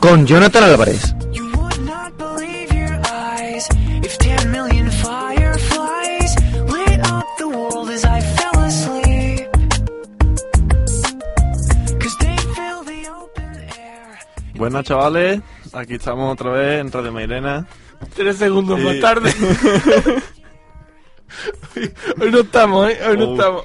Con 0.00 0.26
Jonathan 0.26 0.64
Álvarez. 0.64 1.14
You 1.30 1.44
would 1.52 1.78
not 1.82 2.18
believe 2.18 2.72
your 2.74 3.00
eyes 3.12 3.68
if 4.02 4.18
10 4.18 4.50
million 4.50 4.90
fireflies 4.90 6.34
lit 6.66 6.98
up 7.08 7.24
the 7.38 7.46
world 7.46 7.88
as 7.88 8.04
I 8.04 8.20
fell 8.20 8.60
asleep. 8.64 9.48
Cause 12.00 12.16
they 12.18 12.36
fill 12.56 12.82
the 12.84 13.08
open 13.08 13.54
air. 13.78 14.18
Buenas 14.54 14.84
chavales, 14.84 15.42
aquí 15.72 15.94
estamos 15.94 16.32
otra 16.32 16.50
vez 16.50 16.80
en 16.80 16.90
Radio 16.90 17.12
Mairena. 17.12 17.68
Tres 18.14 18.36
segundos 18.36 18.78
más 18.80 19.00
tarde. 19.00 19.32
Hoy 22.20 22.30
no 22.30 22.40
estamos, 22.40 22.90
¿eh? 22.90 22.98
Hoy 23.08 23.16
no 23.18 23.24
Oh. 23.30 23.32
estamos. 23.34 23.64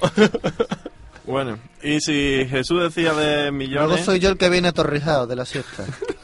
Bueno, 1.26 1.58
y 1.82 2.00
si 2.00 2.46
Jesús 2.48 2.82
decía 2.82 3.12
de 3.12 3.36
Luego 3.50 3.52
millones, 3.52 4.04
soy 4.04 4.18
yo 4.18 4.30
el 4.30 4.38
que 4.38 4.48
viene 4.48 4.68
atorrijado 4.68 5.26
de 5.26 5.36
la 5.36 5.44
siesta. 5.44 5.84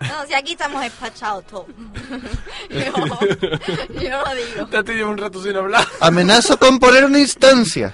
No, 0.00 0.26
si 0.26 0.34
aquí 0.34 0.52
estamos 0.52 0.80
despachados 0.82 1.44
todos. 1.46 1.66
yo, 2.70 2.80
yo 4.00 4.24
lo 4.24 4.34
digo. 4.34 4.68
Ya 4.70 4.82
te 4.82 4.94
llevo 4.94 5.10
un 5.10 5.18
rato 5.18 5.42
sin 5.42 5.56
hablar. 5.56 5.86
Amenazo 6.00 6.58
con 6.58 6.78
poner 6.78 7.04
una 7.04 7.18
instancia. 7.18 7.92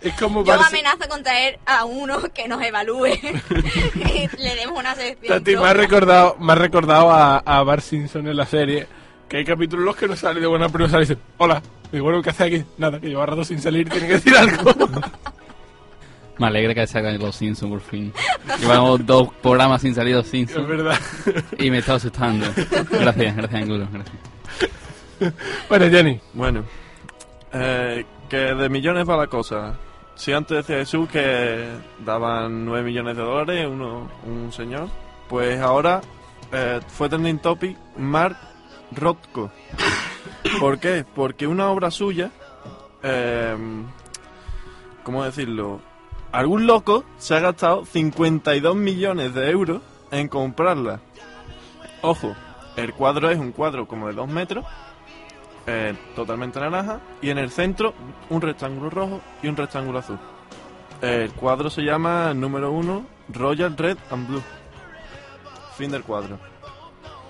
Es 0.00 0.14
como 0.14 0.44
Yo 0.44 0.52
parece- 0.52 0.68
amenazo 0.68 1.08
con 1.08 1.22
traer 1.22 1.58
a 1.66 1.84
uno 1.84 2.20
que 2.34 2.46
nos 2.48 2.62
evalúe 2.62 3.06
y 3.14 4.28
le 4.38 4.54
demos 4.54 4.78
una 4.78 4.94
sección. 4.94 5.38
Tati, 5.38 5.56
me 5.56 5.66
ha 5.68 5.74
recordado, 5.74 6.36
me 6.38 6.52
ha 6.52 6.56
recordado 6.56 7.10
a, 7.10 7.38
a 7.38 7.62
Bart 7.64 7.82
Simpson 7.82 8.28
en 8.28 8.36
la 8.36 8.46
serie 8.46 8.86
que 9.28 9.38
hay 9.38 9.44
capítulos 9.44 9.80
en 9.82 9.86
los 9.86 9.96
que 9.96 10.08
no 10.08 10.16
sale 10.16 10.40
de 10.40 10.46
buena 10.46 10.68
pero 10.68 10.88
sale 10.88 11.04
y 11.04 11.08
dice, 11.08 11.20
hola, 11.38 11.60
y 11.92 11.98
bueno, 11.98 12.22
¿qué 12.22 12.30
hace 12.30 12.44
aquí? 12.44 12.64
Nada, 12.78 13.00
que 13.00 13.08
lleva 13.08 13.26
rato 13.26 13.44
sin 13.44 13.60
salir, 13.60 13.88
tiene 13.88 14.06
que 14.06 14.12
decir 14.14 14.36
algo. 14.36 14.72
Me 16.38 16.46
alegra 16.46 16.74
que 16.74 16.86
salgan 16.86 17.18
los 17.18 17.34
Simpsons 17.34 17.70
por 17.70 17.80
fin. 17.80 18.12
Llevamos 18.60 19.04
dos 19.04 19.32
programas 19.42 19.82
sin 19.82 19.94
salir 19.94 20.14
los 20.14 20.24
es 20.26 20.30
Simpsons 20.30 20.68
verdad. 20.68 20.98
y 21.58 21.70
me 21.70 21.78
estaba 21.78 21.96
asustando. 21.96 22.46
Gracias, 22.90 23.36
gracias, 23.36 23.62
Angulo. 23.62 23.88
Gracias. 23.92 24.16
Bueno, 25.68 25.90
Jenny, 25.90 26.20
bueno, 26.32 26.64
eh, 27.52 28.04
que 28.28 28.36
de 28.36 28.68
millones 28.68 29.08
va 29.08 29.16
la 29.16 29.26
cosa. 29.26 29.76
Si 30.14 30.32
antes 30.32 30.58
decía 30.58 30.76
Jesús 30.78 31.08
que 31.08 31.68
daban 32.04 32.64
9 32.64 32.84
millones 32.84 33.16
de 33.16 33.22
dólares 33.22 33.66
uno, 33.68 34.08
un 34.24 34.52
señor, 34.52 34.88
pues 35.28 35.60
ahora 35.60 36.00
eh, 36.52 36.80
fue 36.88 37.08
trending 37.08 37.38
topic 37.40 37.76
Mark 37.96 38.36
Rothko. 38.92 39.50
¿Por 40.60 40.78
qué? 40.78 41.04
Porque 41.14 41.46
una 41.46 41.68
obra 41.68 41.90
suya, 41.90 42.30
eh, 43.02 43.56
¿cómo 45.04 45.24
decirlo? 45.24 45.80
Algún 46.32 46.66
loco 46.66 47.04
se 47.18 47.34
ha 47.34 47.40
gastado 47.40 47.84
52 47.84 48.76
millones 48.76 49.34
de 49.34 49.50
euros 49.50 49.80
en 50.10 50.28
comprarla. 50.28 51.00
Ojo, 52.02 52.34
El 52.76 52.92
cuadro 52.94 53.28
es 53.30 53.38
un 53.38 53.50
cuadro 53.52 53.88
como 53.88 54.06
de 54.06 54.12
dos 54.14 54.28
metros, 54.28 54.64
eh, 55.66 55.96
totalmente 56.14 56.60
naranja, 56.60 57.00
y 57.20 57.30
en 57.30 57.38
el 57.38 57.50
centro 57.50 57.92
un 58.30 58.40
rectángulo 58.40 58.88
rojo 58.88 59.20
y 59.42 59.48
un 59.48 59.56
rectángulo 59.56 59.98
azul. 59.98 60.18
El 61.02 61.32
cuadro 61.32 61.70
se 61.70 61.82
llama 61.82 62.32
número 62.34 62.70
uno 62.70 63.04
Royal 63.30 63.76
Red 63.76 63.98
and 64.10 64.28
Blue. 64.28 64.42
Fin 65.76 65.90
del 65.90 66.02
cuadro. 66.04 66.38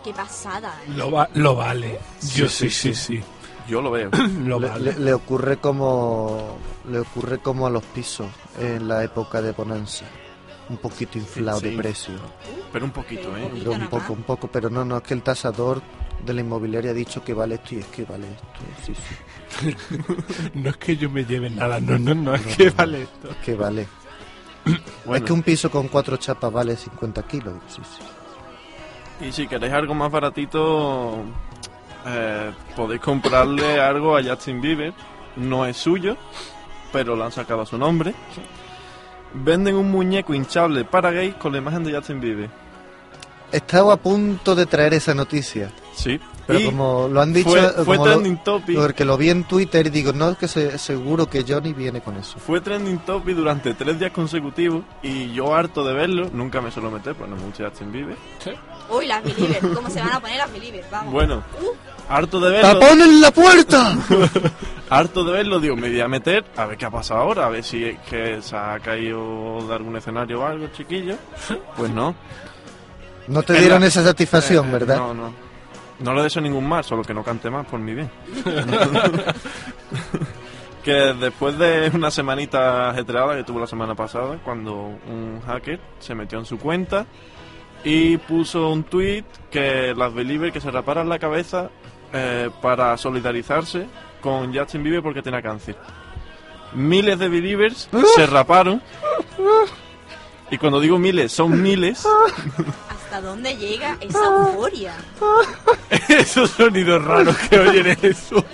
Qué 0.05 0.13
pasada. 0.13 0.75
¿eh? 0.87 0.93
Lo, 0.97 1.11
va- 1.11 1.29
lo 1.35 1.55
vale. 1.57 1.99
Yo 2.35 2.47
Sí, 2.49 2.69
sí, 2.69 2.71
sí, 2.71 2.95
sí, 2.95 3.17
sí. 3.19 3.25
Yo 3.69 3.81
lo 3.83 3.91
veo. 3.91 4.11
Lo 4.45 4.59
Le, 4.61 4.69
vale. 4.69 4.93
le- 4.93 4.99
le 4.99 5.13
ocurre 5.15 5.57
como 5.59 6.59
le 6.91 7.01
ocurre 7.01 7.39
como 7.39 7.67
a 7.67 7.71
los 7.71 7.85
pisos 7.85 8.27
en 8.61 8.89
la 8.89 9.05
época 9.05 9.41
de 9.41 9.53
bonanza. 9.53 10.05
Un 10.69 10.77
poquito 10.77 11.17
inflado 11.19 11.61
sí. 11.61 11.71
de 11.71 11.77
precio. 11.79 12.15
Pero 12.73 12.85
un 12.85 12.91
poquito, 12.91 13.35
¿eh? 13.37 13.51
Pero 13.55 13.73
un 13.73 13.89
poco, 13.89 14.13
un 14.13 14.23
poco, 14.23 14.49
pero 14.49 14.69
no, 14.69 14.85
no, 14.85 14.99
es 14.99 15.03
que 15.03 15.15
el 15.15 15.23
tasador 15.23 15.81
de 16.25 16.35
la 16.35 16.41
inmobiliaria 16.41 16.91
ha 16.91 16.95
dicho 16.95 17.25
que 17.25 17.33
vale 17.33 17.55
esto 17.55 17.77
y 17.77 17.79
es 17.79 17.87
que 17.87 18.05
vale 18.05 18.27
esto. 18.29 18.47
Sí, 18.85 18.95
sí, 19.61 19.77
No 20.55 20.71
es 20.71 20.77
que 20.77 20.97
yo 20.97 21.09
me 21.09 21.25
lleve 21.25 21.49
nada, 21.49 21.81
no, 21.81 21.99
no, 21.99 22.15
no, 22.15 22.35
es 22.35 22.57
que 22.57 22.71
vale 22.71 23.03
esto. 23.03 23.31
es 23.31 23.37
que 23.37 23.55
vale. 23.55 23.87
Bueno. 25.05 25.17
Es 25.17 25.23
que 25.23 25.33
un 25.33 25.43
piso 25.43 25.71
con 25.71 25.89
cuatro 25.89 26.17
chapas 26.19 26.53
vale 26.53 26.77
50 26.77 27.23
kilos. 27.23 27.55
Sí, 27.69 27.81
sí. 27.83 29.27
Y 29.27 29.33
si 29.33 29.47
queréis 29.49 29.73
algo 29.73 29.95
más 29.95 30.11
baratito, 30.11 31.25
eh, 32.07 32.53
podéis 32.77 33.01
comprarle 33.01 33.81
algo 33.81 34.17
a 34.17 34.23
Justin 34.23 34.61
Bieber. 34.61 34.93
No 35.37 35.67
es 35.67 35.77
suyo, 35.77 36.17
pero 36.93 37.17
lo 37.17 37.25
han 37.25 37.33
sacado 37.33 37.63
a 37.63 37.67
su 37.67 37.77
nombre. 37.79 38.15
Venden 39.35 39.77
un 39.77 39.91
muñeco 39.91 40.35
hinchable 40.35 40.85
para 40.85 41.11
gays 41.11 41.35
con 41.35 41.53
la 41.53 41.59
imagen 41.59 41.85
de 41.85 41.95
Justin 41.95 42.21
Bieber. 42.21 42.51
Estaba 43.53 43.95
a 43.95 43.97
punto 43.97 44.55
de 44.55 44.67
traer 44.67 44.95
esa 44.95 45.15
noticia. 45.15 45.71
Sí. 45.95 46.19
Pero 46.47 46.61
Y 46.61 46.65
como 46.65 47.09
lo 47.09 47.21
han 47.21 47.33
dicho, 47.35 47.51
fue, 47.51 47.61
fue 47.85 47.97
como 47.97 48.07
lo- 48.07 48.13
trending 48.13 48.43
topic. 48.43 48.79
porque 48.79 49.05
lo 49.05 49.19
vi 49.19 49.29
en 49.29 49.45
Twitter 49.45 49.87
y 49.87 49.91
digo, 49.91 50.15
no, 50.15 50.31
es 50.31 50.39
que 50.39 50.49
se- 50.49 50.79
seguro 50.79 51.29
que 51.29 51.45
Johnny 51.47 51.75
viene 51.75 52.01
con 52.01 52.17
eso. 52.17 52.39
Fue 52.39 52.61
trending 52.63 52.99
topic 53.01 53.37
durante 53.37 53.75
tres 53.75 53.99
días 53.99 54.13
consecutivos 54.13 54.83
y 55.03 55.31
yo 55.35 55.55
harto 55.55 55.85
de 55.85 55.93
verlo, 55.93 56.31
nunca 56.33 56.63
me 56.63 56.71
suelo 56.71 56.91
meter, 56.91 57.15
pues 57.15 57.29
no 57.29 57.37
me 57.37 57.43
gusta 57.43 57.69
Justin 57.69 57.93
Bieber. 57.93 58.17
Uy, 58.91 59.07
las 59.07 59.23
Believers. 59.23 59.67
¿Cómo 59.75 59.91
se 59.91 60.01
van 60.01 60.13
a 60.13 60.21
poner 60.21 60.39
las 60.39 60.53
Believers? 60.53 60.91
Vamos. 60.91 61.13
Bueno, 61.13 61.43
harto 62.09 62.41
de 62.41 62.51
verlo. 62.51 62.81
¡Tapón 62.81 63.01
en 63.03 63.21
la 63.21 63.31
puerta! 63.31 63.97
Harto 64.91 65.23
de 65.23 65.33
verlo, 65.33 65.61
digo, 65.61 65.77
me 65.77 65.91
voy 65.91 66.01
a 66.01 66.09
meter 66.09 66.47
a 66.57 66.65
ver 66.65 66.79
qué 66.79 66.87
ha 66.87 66.91
pasado 66.91 67.21
ahora, 67.21 67.45
a 67.45 67.51
ver 67.51 67.63
si 67.63 67.85
es 67.85 67.99
que 68.09 68.41
se 68.41 68.57
ha 68.57 68.79
caído 68.81 69.59
de 69.69 69.75
algún 69.75 69.95
escenario 69.99 70.41
o 70.41 70.47
algo, 70.47 70.67
chiquillo. 70.69 71.15
Pues 71.77 71.91
no. 71.91 72.15
No 73.27 73.43
te 73.43 73.53
dieron 73.53 73.83
la- 73.83 73.89
esa 73.89 74.03
satisfacción, 74.03 74.67
Eh, 74.69 74.73
¿verdad? 74.73 74.97
No, 74.97 75.13
no. 75.13 75.35
No 76.01 76.15
le 76.15 76.23
deseo 76.23 76.41
ningún 76.41 76.67
mal, 76.67 76.83
solo 76.85 77.03
que 77.03 77.13
no 77.13 77.23
cante 77.23 77.51
más 77.51 77.67
por 77.67 77.79
mi 77.81 77.93
bien. 77.93 78.11
que 80.85 80.93
después 80.93 81.59
de 81.59 81.91
una 81.93 82.11
semanita 82.11 82.91
ajetreada 82.91 83.37
que 83.37 83.45
tuvo 83.45 83.61
la 83.61 83.67
semana 83.67 83.95
pasada, 83.95 84.39
cuando 84.45 84.75
un 84.75 85.41
hacker 85.47 85.81
se 85.99 86.15
metió 86.15 86.39
en 86.39 86.47
su 86.47 86.59
cuenta 86.59 87.05
y 87.85 88.17
puso 88.19 88.71
un 88.71 88.85
tweet 88.85 89.25
que 89.51 89.95
las 89.97 90.13
Believers 90.13 90.53
que 90.53 90.61
se 90.61 90.71
raparan 90.71 91.09
la 91.09 91.19
cabeza 91.19 91.71
eh, 92.13 92.51
para 92.61 92.97
solidarizarse 92.97 93.87
con 94.21 94.55
Justin 94.55 94.83
Bieber 94.83 95.03
porque 95.03 95.23
tenía 95.23 95.43
cáncer. 95.43 95.77
Miles 96.75 97.19
de 97.19 97.29
Believers 97.29 97.89
se 98.15 98.27
raparon. 98.27 98.83
Y 100.51 100.59
cuando 100.59 100.81
digo 100.81 100.99
miles, 100.99 101.33
son 101.33 101.61
miles. 101.61 102.07
¿Hasta 102.89 103.21
dónde 103.21 103.57
llega 103.57 103.97
esa 104.01 104.25
euforia? 104.25 104.95
Esos 106.09 106.51
sonidos 106.51 107.05
raros 107.05 107.37
que 107.49 107.59
oyen 107.59 107.99
eso. 108.03 108.45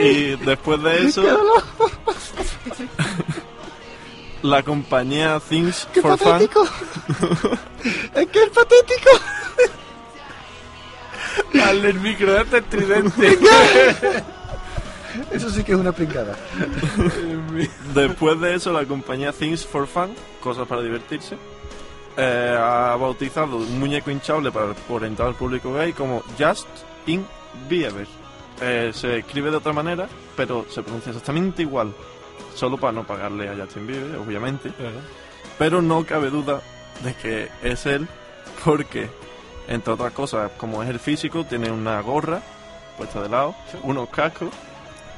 Y 0.00 0.36
después 0.36 0.82
de 0.82 1.06
eso, 1.06 1.22
la 4.44 4.62
compañía 4.62 5.40
Things 5.40 5.88
¡Qué 5.92 6.02
for 6.02 6.18
Fun 6.18 6.32
patético! 6.32 6.64
¡Es 8.14 8.26
que 8.28 8.42
es 8.42 8.50
patético! 8.50 9.10
Dale 11.54 11.88
el 11.88 12.00
micro, 12.00 12.32
date 12.32 12.58
estridente. 12.58 13.38
Eso 15.32 15.48
sí 15.48 15.64
que 15.64 15.72
es 15.72 15.78
una 15.78 15.92
pringada. 15.92 16.36
Después 17.94 18.40
de 18.40 18.54
eso, 18.54 18.72
la 18.72 18.84
compañía 18.84 19.32
Things 19.32 19.64
for 19.64 19.86
Fun, 19.86 20.10
cosas 20.40 20.66
para 20.66 20.82
divertirse, 20.82 21.36
eh, 22.16 22.56
ha 22.58 22.96
bautizado 22.96 23.56
un 23.56 23.78
muñeco 23.78 24.10
hinchable 24.10 24.50
para 24.52 24.74
orientar 24.88 25.28
al 25.28 25.34
público 25.34 25.72
gay 25.72 25.92
como 25.92 26.22
Just 26.38 26.68
in 27.06 27.24
Bieber. 27.68 28.06
Eh, 28.60 28.90
se 28.92 29.18
escribe 29.18 29.50
de 29.50 29.56
otra 29.56 29.72
manera, 29.72 30.08
pero 30.36 30.66
se 30.68 30.82
pronuncia 30.82 31.10
exactamente 31.10 31.62
igual. 31.62 31.94
Solo 32.54 32.76
para 32.76 32.92
no 32.92 33.06
pagarle 33.06 33.48
a 33.48 33.56
Justin 33.56 33.86
Bieber, 33.86 34.16
obviamente. 34.16 34.72
Pero 35.58 35.82
no 35.82 36.04
cabe 36.04 36.30
duda 36.30 36.62
de 37.02 37.14
que 37.14 37.48
es 37.62 37.86
él, 37.86 38.08
porque, 38.64 39.08
entre 39.68 39.92
otras 39.92 40.12
cosas, 40.12 40.52
como 40.56 40.82
es 40.82 40.88
el 40.88 40.98
físico, 40.98 41.44
tiene 41.44 41.70
una 41.70 42.00
gorra 42.00 42.40
puesta 42.96 43.20
de 43.20 43.28
lado, 43.28 43.54
unos 43.82 44.08
cascos, 44.08 44.50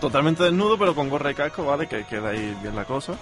totalmente 0.01 0.43
desnudo, 0.43 0.79
pero 0.79 0.95
con 0.95 1.09
gorra 1.09 1.31
y 1.31 1.35
casco, 1.35 1.65
¿vale? 1.65 1.87
Que 1.87 2.05
queda 2.05 2.31
ahí 2.31 2.57
bien 2.63 2.75
la 2.75 2.85
cosa. 2.85 3.15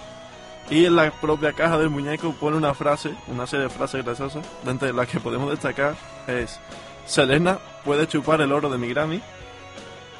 Y 0.69 0.85
en 0.85 0.95
la 0.95 1.11
propia 1.11 1.53
caja 1.53 1.77
del 1.77 1.89
muñeco 1.89 2.33
pone 2.33 2.57
una 2.57 2.73
frase, 2.73 3.13
una 3.27 3.45
serie 3.45 3.65
de 3.65 3.69
frases 3.69 4.03
graciosas, 4.03 4.45
dentro 4.63 4.87
de 4.87 4.93
las 4.93 5.07
que 5.07 5.19
podemos 5.19 5.49
destacar 5.49 5.95
es 6.27 6.59
Selena 7.05 7.59
puede 7.83 8.07
chupar 8.07 8.41
el 8.41 8.51
oro 8.51 8.69
de 8.69 8.77
mi 8.77 8.87
Grammy. 8.89 9.21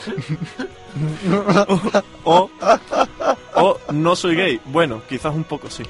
o, 2.23 2.49
o 3.55 3.79
no 3.91 4.15
soy 4.15 4.35
gay. 4.35 4.61
Bueno, 4.65 5.01
quizás 5.07 5.33
un 5.33 5.43
poco 5.43 5.69
sí. 5.69 5.83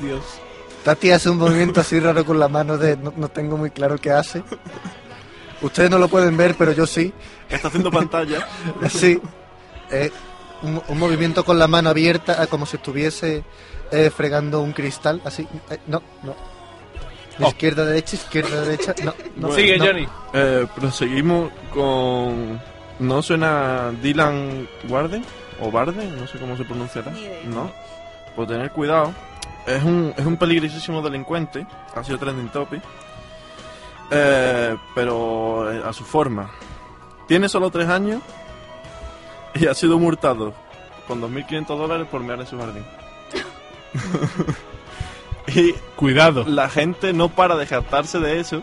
Dios. 0.00 0.22
Tati 0.84 1.10
hace 1.10 1.30
un 1.30 1.38
movimiento 1.38 1.80
así 1.80 1.98
raro 2.00 2.24
con 2.24 2.38
la 2.38 2.48
mano 2.48 2.78
de 2.78 2.96
no, 2.96 3.12
no 3.16 3.28
tengo 3.28 3.56
muy 3.56 3.70
claro 3.70 3.98
qué 3.98 4.10
hace. 4.10 4.42
Ustedes 5.60 5.90
no 5.90 5.98
lo 5.98 6.08
pueden 6.08 6.36
ver, 6.36 6.54
pero 6.56 6.72
yo 6.72 6.86
sí. 6.86 7.12
Está 7.48 7.68
haciendo 7.68 7.90
pantalla. 7.90 8.46
Sí. 8.88 9.20
Eh, 9.90 10.10
un, 10.62 10.82
un 10.86 10.98
movimiento 10.98 11.44
con 11.44 11.58
la 11.58 11.66
mano 11.66 11.90
abierta, 11.90 12.36
ah, 12.40 12.46
como 12.46 12.66
si 12.66 12.76
estuviese 12.76 13.42
eh, 13.90 14.10
fregando 14.14 14.60
un 14.60 14.72
cristal, 14.72 15.20
así. 15.24 15.48
Eh, 15.70 15.78
no, 15.86 16.02
no. 16.22 16.34
Oh. 17.40 17.48
Izquierda, 17.48 17.84
derecha, 17.84 18.16
izquierda, 18.16 18.62
derecha. 18.62 18.94
No, 19.04 19.14
no. 19.36 19.54
Sigue, 19.54 19.78
no. 19.78 19.86
Johnny. 19.86 20.08
Eh, 20.32 20.66
proseguimos 20.74 21.52
con. 21.72 22.60
¿No 22.98 23.22
suena 23.22 23.92
Dylan 24.02 24.68
Warden? 24.88 25.24
¿O 25.60 25.70
Barden? 25.70 26.16
No 26.18 26.26
sé 26.26 26.38
cómo 26.38 26.56
se 26.56 26.64
pronunciará. 26.64 27.12
¿No? 27.46 27.70
Pues 28.34 28.48
tener 28.48 28.70
cuidado. 28.72 29.12
Es 29.66 29.82
un, 29.84 30.12
es 30.16 30.26
un 30.26 30.36
peligrosísimo 30.36 31.00
delincuente. 31.02 31.66
Ha 31.94 32.02
sido 32.02 32.18
trending 32.18 32.48
topic. 32.48 32.82
Eh, 34.10 34.76
pero 34.94 35.70
eh, 35.72 35.82
a 35.84 35.92
su 35.92 36.04
forma. 36.04 36.50
Tiene 37.26 37.48
solo 37.48 37.70
tres 37.70 37.88
años. 37.88 38.22
Y 39.54 39.66
ha 39.66 39.74
sido 39.74 39.98
multado 39.98 40.54
con 41.06 41.20
2.500 41.20 41.66
dólares 41.66 42.06
por 42.10 42.20
mear 42.20 42.40
en 42.40 42.46
su 42.46 42.58
jardín. 42.58 42.84
y 45.54 45.72
Cuidado. 45.96 46.44
la 46.46 46.68
gente 46.68 47.12
no 47.12 47.28
para 47.28 47.56
de 47.56 47.66
jactarse 47.66 48.18
de 48.20 48.40
eso. 48.40 48.62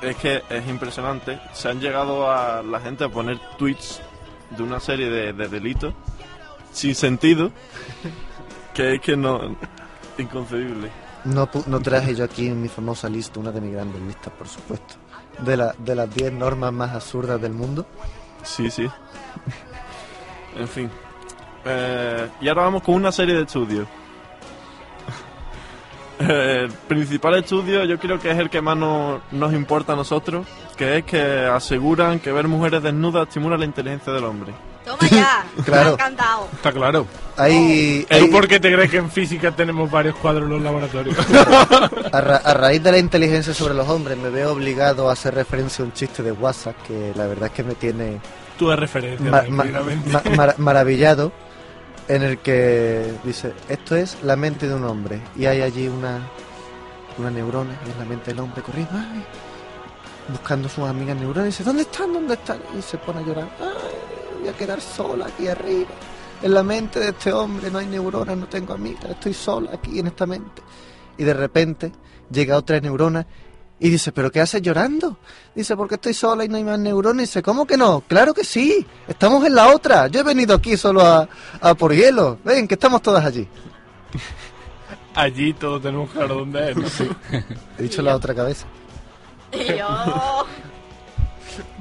Es 0.00 0.16
que 0.16 0.42
es 0.50 0.68
impresionante. 0.68 1.38
Se 1.52 1.68
han 1.68 1.80
llegado 1.80 2.30
a 2.30 2.62
la 2.62 2.80
gente 2.80 3.04
a 3.04 3.08
poner 3.08 3.38
tweets 3.58 4.00
de 4.50 4.62
una 4.62 4.80
serie 4.80 5.08
de, 5.08 5.32
de 5.32 5.48
delitos 5.48 5.94
sin 6.72 6.94
sentido. 6.94 7.50
Que 8.74 8.94
es 8.94 9.00
que 9.02 9.18
no. 9.18 9.54
Inconcebible. 10.16 10.88
No, 11.24 11.46
pu- 11.46 11.66
no 11.66 11.78
traje 11.80 12.14
yo 12.14 12.24
aquí 12.24 12.46
en 12.46 12.62
mi 12.62 12.68
famosa 12.68 13.06
lista, 13.06 13.38
una 13.38 13.52
de 13.52 13.60
mis 13.60 13.74
grandes 13.74 14.00
listas, 14.00 14.32
por 14.32 14.48
supuesto. 14.48 14.94
De, 15.40 15.58
la, 15.58 15.74
de 15.76 15.94
las 15.94 16.08
10 16.14 16.32
normas 16.32 16.72
más 16.72 16.90
absurdas 16.94 17.38
del 17.38 17.52
mundo. 17.52 17.84
Sí, 18.42 18.70
sí. 18.70 18.88
en 20.56 20.68
fin. 20.68 20.90
Eh, 21.66 22.28
y 22.40 22.48
ahora 22.48 22.62
vamos 22.62 22.82
con 22.82 22.94
una 22.94 23.12
serie 23.12 23.34
de 23.34 23.42
estudios. 23.42 23.86
Eh, 26.28 26.60
el 26.64 26.70
principal 26.70 27.34
estudio 27.36 27.84
yo 27.84 27.98
creo 27.98 28.18
que 28.18 28.30
es 28.30 28.38
el 28.38 28.48
que 28.50 28.60
más 28.60 28.76
no- 28.76 29.20
nos 29.32 29.52
importa 29.52 29.92
a 29.92 29.96
nosotros, 29.96 30.46
que 30.76 30.98
es 30.98 31.04
que 31.04 31.20
aseguran 31.46 32.18
que 32.20 32.32
ver 32.32 32.48
mujeres 32.48 32.82
desnudas 32.82 33.28
estimula 33.28 33.56
la 33.56 33.64
inteligencia 33.64 34.12
del 34.12 34.24
hombre. 34.24 34.52
Toma 34.84 35.08
ya. 35.08 35.44
Claro. 35.64 35.82
Me 35.96 36.02
ha 36.02 36.06
encantado. 36.08 36.48
Está 36.52 36.72
claro. 36.72 37.06
Hay, 37.36 38.04
¿Tú 38.08 38.14
hay- 38.16 38.26
por 38.28 38.48
qué 38.48 38.58
te 38.58 38.72
crees 38.72 38.90
que 38.90 38.96
en 38.98 39.10
física 39.10 39.52
tenemos 39.52 39.90
varios 39.90 40.16
cuadros 40.16 40.44
en 40.44 40.50
los 40.50 40.62
laboratorios? 40.62 41.16
a, 42.12 42.20
ra- 42.20 42.42
a 42.44 42.54
raíz 42.54 42.82
de 42.82 42.90
la 42.92 42.98
inteligencia 42.98 43.54
sobre 43.54 43.74
los 43.74 43.88
hombres 43.88 44.18
me 44.18 44.28
veo 44.30 44.52
obligado 44.52 45.08
a 45.08 45.12
hacer 45.12 45.34
referencia 45.34 45.82
a 45.84 45.86
un 45.86 45.92
chiste 45.92 46.22
de 46.22 46.32
WhatsApp 46.32 46.74
que 46.86 47.12
la 47.14 47.26
verdad 47.26 47.46
es 47.46 47.52
que 47.52 47.62
me 47.64 47.74
tiene 47.74 48.20
Tú 48.58 48.68
de 48.68 48.76
referencia, 48.76 49.30
ma- 49.30 49.44
ma- 49.48 49.64
ma- 49.64 50.36
mara- 50.36 50.54
maravillado. 50.58 51.32
En 52.08 52.22
el 52.22 52.38
que 52.38 53.12
dice, 53.24 53.52
esto 53.68 53.96
es 53.96 54.22
la 54.22 54.36
mente 54.36 54.68
de 54.68 54.74
un 54.74 54.84
hombre. 54.84 55.20
Y 55.36 55.46
hay 55.46 55.62
allí 55.62 55.88
una, 55.88 56.28
una 57.18 57.30
neurona, 57.30 57.78
es 57.88 57.96
la 57.96 58.04
mente 58.04 58.30
del 58.30 58.40
hombre 58.40 58.62
corriendo, 58.62 58.92
ay, 58.94 59.24
buscando 60.28 60.68
sus 60.68 60.84
amigas 60.84 61.16
neuronas. 61.16 61.44
Y 61.44 61.48
dice, 61.48 61.64
¿dónde 61.64 61.82
están? 61.82 62.12
¿Dónde 62.12 62.34
están? 62.34 62.60
Y 62.78 62.82
se 62.82 62.98
pone 62.98 63.20
a 63.20 63.22
llorar, 63.22 63.48
ay, 63.60 64.40
voy 64.40 64.48
a 64.48 64.52
quedar 64.52 64.80
sola 64.80 65.26
aquí 65.26 65.48
arriba. 65.48 65.90
En 66.42 66.54
la 66.54 66.62
mente 66.62 66.98
de 66.98 67.10
este 67.10 67.32
hombre 67.32 67.70
no 67.70 67.78
hay 67.78 67.86
neuronas, 67.86 68.36
no 68.36 68.46
tengo 68.46 68.74
amigas, 68.74 69.04
estoy 69.10 69.32
sola 69.32 69.70
aquí 69.72 70.00
en 70.00 70.08
esta 70.08 70.26
mente. 70.26 70.62
Y 71.16 71.24
de 71.24 71.34
repente 71.34 71.92
llega 72.30 72.56
otra 72.56 72.80
neurona 72.80 73.26
y 73.82 73.90
dice, 73.90 74.12
¿pero 74.12 74.30
qué 74.30 74.40
haces 74.40 74.62
llorando? 74.62 75.18
Dice, 75.56 75.76
porque 75.76 75.96
estoy 75.96 76.14
sola 76.14 76.44
y 76.44 76.48
no 76.48 76.56
hay 76.56 76.62
más 76.62 76.78
neuronas. 76.78 77.24
Y 77.24 77.26
dice, 77.26 77.42
¿cómo 77.42 77.66
que 77.66 77.76
no? 77.76 78.00
Claro 78.02 78.32
que 78.32 78.44
sí, 78.44 78.86
estamos 79.08 79.44
en 79.44 79.56
la 79.56 79.74
otra. 79.74 80.06
Yo 80.06 80.20
he 80.20 80.22
venido 80.22 80.54
aquí 80.54 80.76
solo 80.76 81.04
a, 81.04 81.28
a 81.60 81.74
por 81.74 81.92
hielo. 81.92 82.38
Ven, 82.44 82.68
que 82.68 82.74
estamos 82.74 83.02
todas 83.02 83.24
allí. 83.24 83.46
Allí 85.14 85.52
todos 85.52 85.82
tenemos 85.82 86.10
claro 86.10 86.36
dónde 86.36 86.70
es. 86.70 86.76
¿no? 86.76 86.84
He 87.78 87.82
dicho 87.82 88.00
la 88.00 88.16
otra 88.16 88.34
cabeza. 88.34 88.66
Yo... 89.52 90.46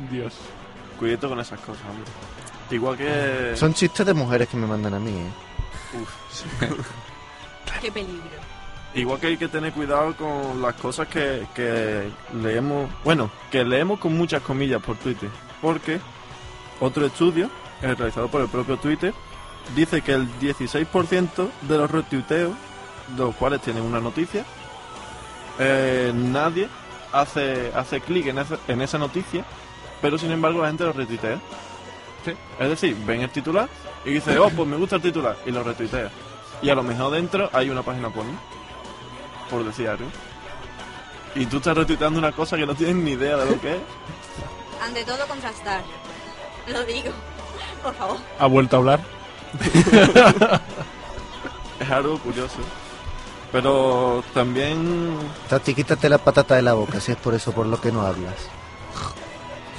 Dios. 0.10 0.34
Cuidado 1.00 1.30
con 1.30 1.40
esas 1.40 1.60
cosas, 1.62 1.84
hombre. 1.90 2.12
Igual 2.72 2.98
que... 2.98 3.54
Son 3.56 3.74
chistes 3.74 4.06
de 4.06 4.14
mujeres 4.14 4.50
que 4.50 4.58
me 4.58 4.68
mandan 4.68 4.96
a 4.96 5.00
mí, 5.00 5.12
¿eh? 5.12 6.02
Uf, 6.02 6.10
sí. 6.34 6.44
Qué 7.80 7.90
peligro. 7.90 8.41
Igual 8.94 9.20
que 9.22 9.28
hay 9.28 9.38
que 9.38 9.48
tener 9.48 9.72
cuidado 9.72 10.14
con 10.18 10.62
las 10.62 10.74
cosas 10.76 11.08
que, 11.08 11.48
que 11.56 12.10
leemos, 12.42 12.90
bueno, 13.06 13.32
que 13.50 13.64
leemos 13.64 14.00
con 14.00 14.18
muchas 14.18 14.42
comillas 14.42 14.82
por 14.82 14.98
Twitter, 14.98 15.30
porque 15.62 16.00
otro 16.82 17.06
estudio, 17.06 17.50
eh, 17.82 17.96
realizado 17.96 18.28
por 18.28 18.42
el 18.42 18.50
propio 18.50 18.76
Twitter, 18.78 19.14
dice 19.76 20.02
que 20.02 20.12
el 20.14 20.28
16% 20.40 21.50
de 21.62 21.78
los 21.78 21.90
retuiteos, 21.90 22.52
de 23.16 23.24
los 23.24 23.36
cuales 23.36 23.62
tienen 23.62 23.84
una 23.84 24.02
noticia, 24.02 24.44
eh, 25.60 26.12
nadie 26.14 26.68
hace, 27.14 27.72
hace 27.76 28.02
clic 28.02 28.28
en, 28.28 28.40
esa- 28.40 28.60
en 28.68 28.82
esa 28.82 28.98
noticia, 28.98 29.46
pero 30.02 30.18
sin 30.18 30.32
embargo 30.32 30.62
la 30.62 30.68
gente 30.68 30.84
lo 30.84 30.92
retuitea. 30.94 31.40
Sí. 32.26 32.34
Es 32.60 32.70
decir, 32.70 32.96
ven 33.06 33.22
el 33.22 33.30
titular 33.30 33.70
y 34.06 34.12
dice, 34.12 34.38
oh, 34.38 34.50
pues 34.50 34.68
me 34.68 34.76
gusta 34.76 34.98
el 34.98 35.02
titular, 35.02 35.38
y 35.46 35.52
lo 35.52 35.64
retuitea. 35.64 36.10
Y 36.62 36.70
a 36.70 36.76
lo 36.76 36.84
mejor 36.84 37.14
dentro 37.14 37.50
hay 37.54 37.70
una 37.70 37.82
página 37.84 38.10
porno 38.10 38.34
por 39.52 39.64
decir 39.64 39.90
algo. 39.90 40.06
Y 41.36 41.46
tú 41.46 41.58
estás 41.58 41.78
retuiteando 41.78 42.18
una 42.18 42.32
cosa 42.32 42.58
que 42.58 42.66
no 42.66 42.74
tienes 42.74 42.96
ni 42.96 43.12
idea 43.12 43.38
de 43.38 43.46
lo 43.46 43.62
que 43.62 43.76
es. 43.76 43.82
Ante 44.84 45.04
todo, 45.04 45.28
contrastar. 45.28 45.84
Lo 46.68 46.84
digo. 46.86 47.12
Por 47.84 47.94
favor. 47.94 48.18
¿Ha 48.40 48.48
vuelto 48.48 48.78
a 48.78 48.80
hablar? 48.80 49.00
Es 51.80 51.90
algo 51.90 52.20
curioso. 52.20 52.60
Pero 53.52 54.24
también... 54.36 55.18
Tati, 55.50 55.74
quítate 55.74 56.08
la 56.10 56.20
patata 56.20 56.56
de 56.56 56.62
la 56.62 56.74
boca, 56.74 57.00
si 57.00 57.12
es 57.12 57.18
por 57.18 57.34
eso 57.34 57.52
por 57.52 57.66
lo 57.66 57.82
que 57.82 57.92
no 57.92 58.02
hablas. 58.02 58.36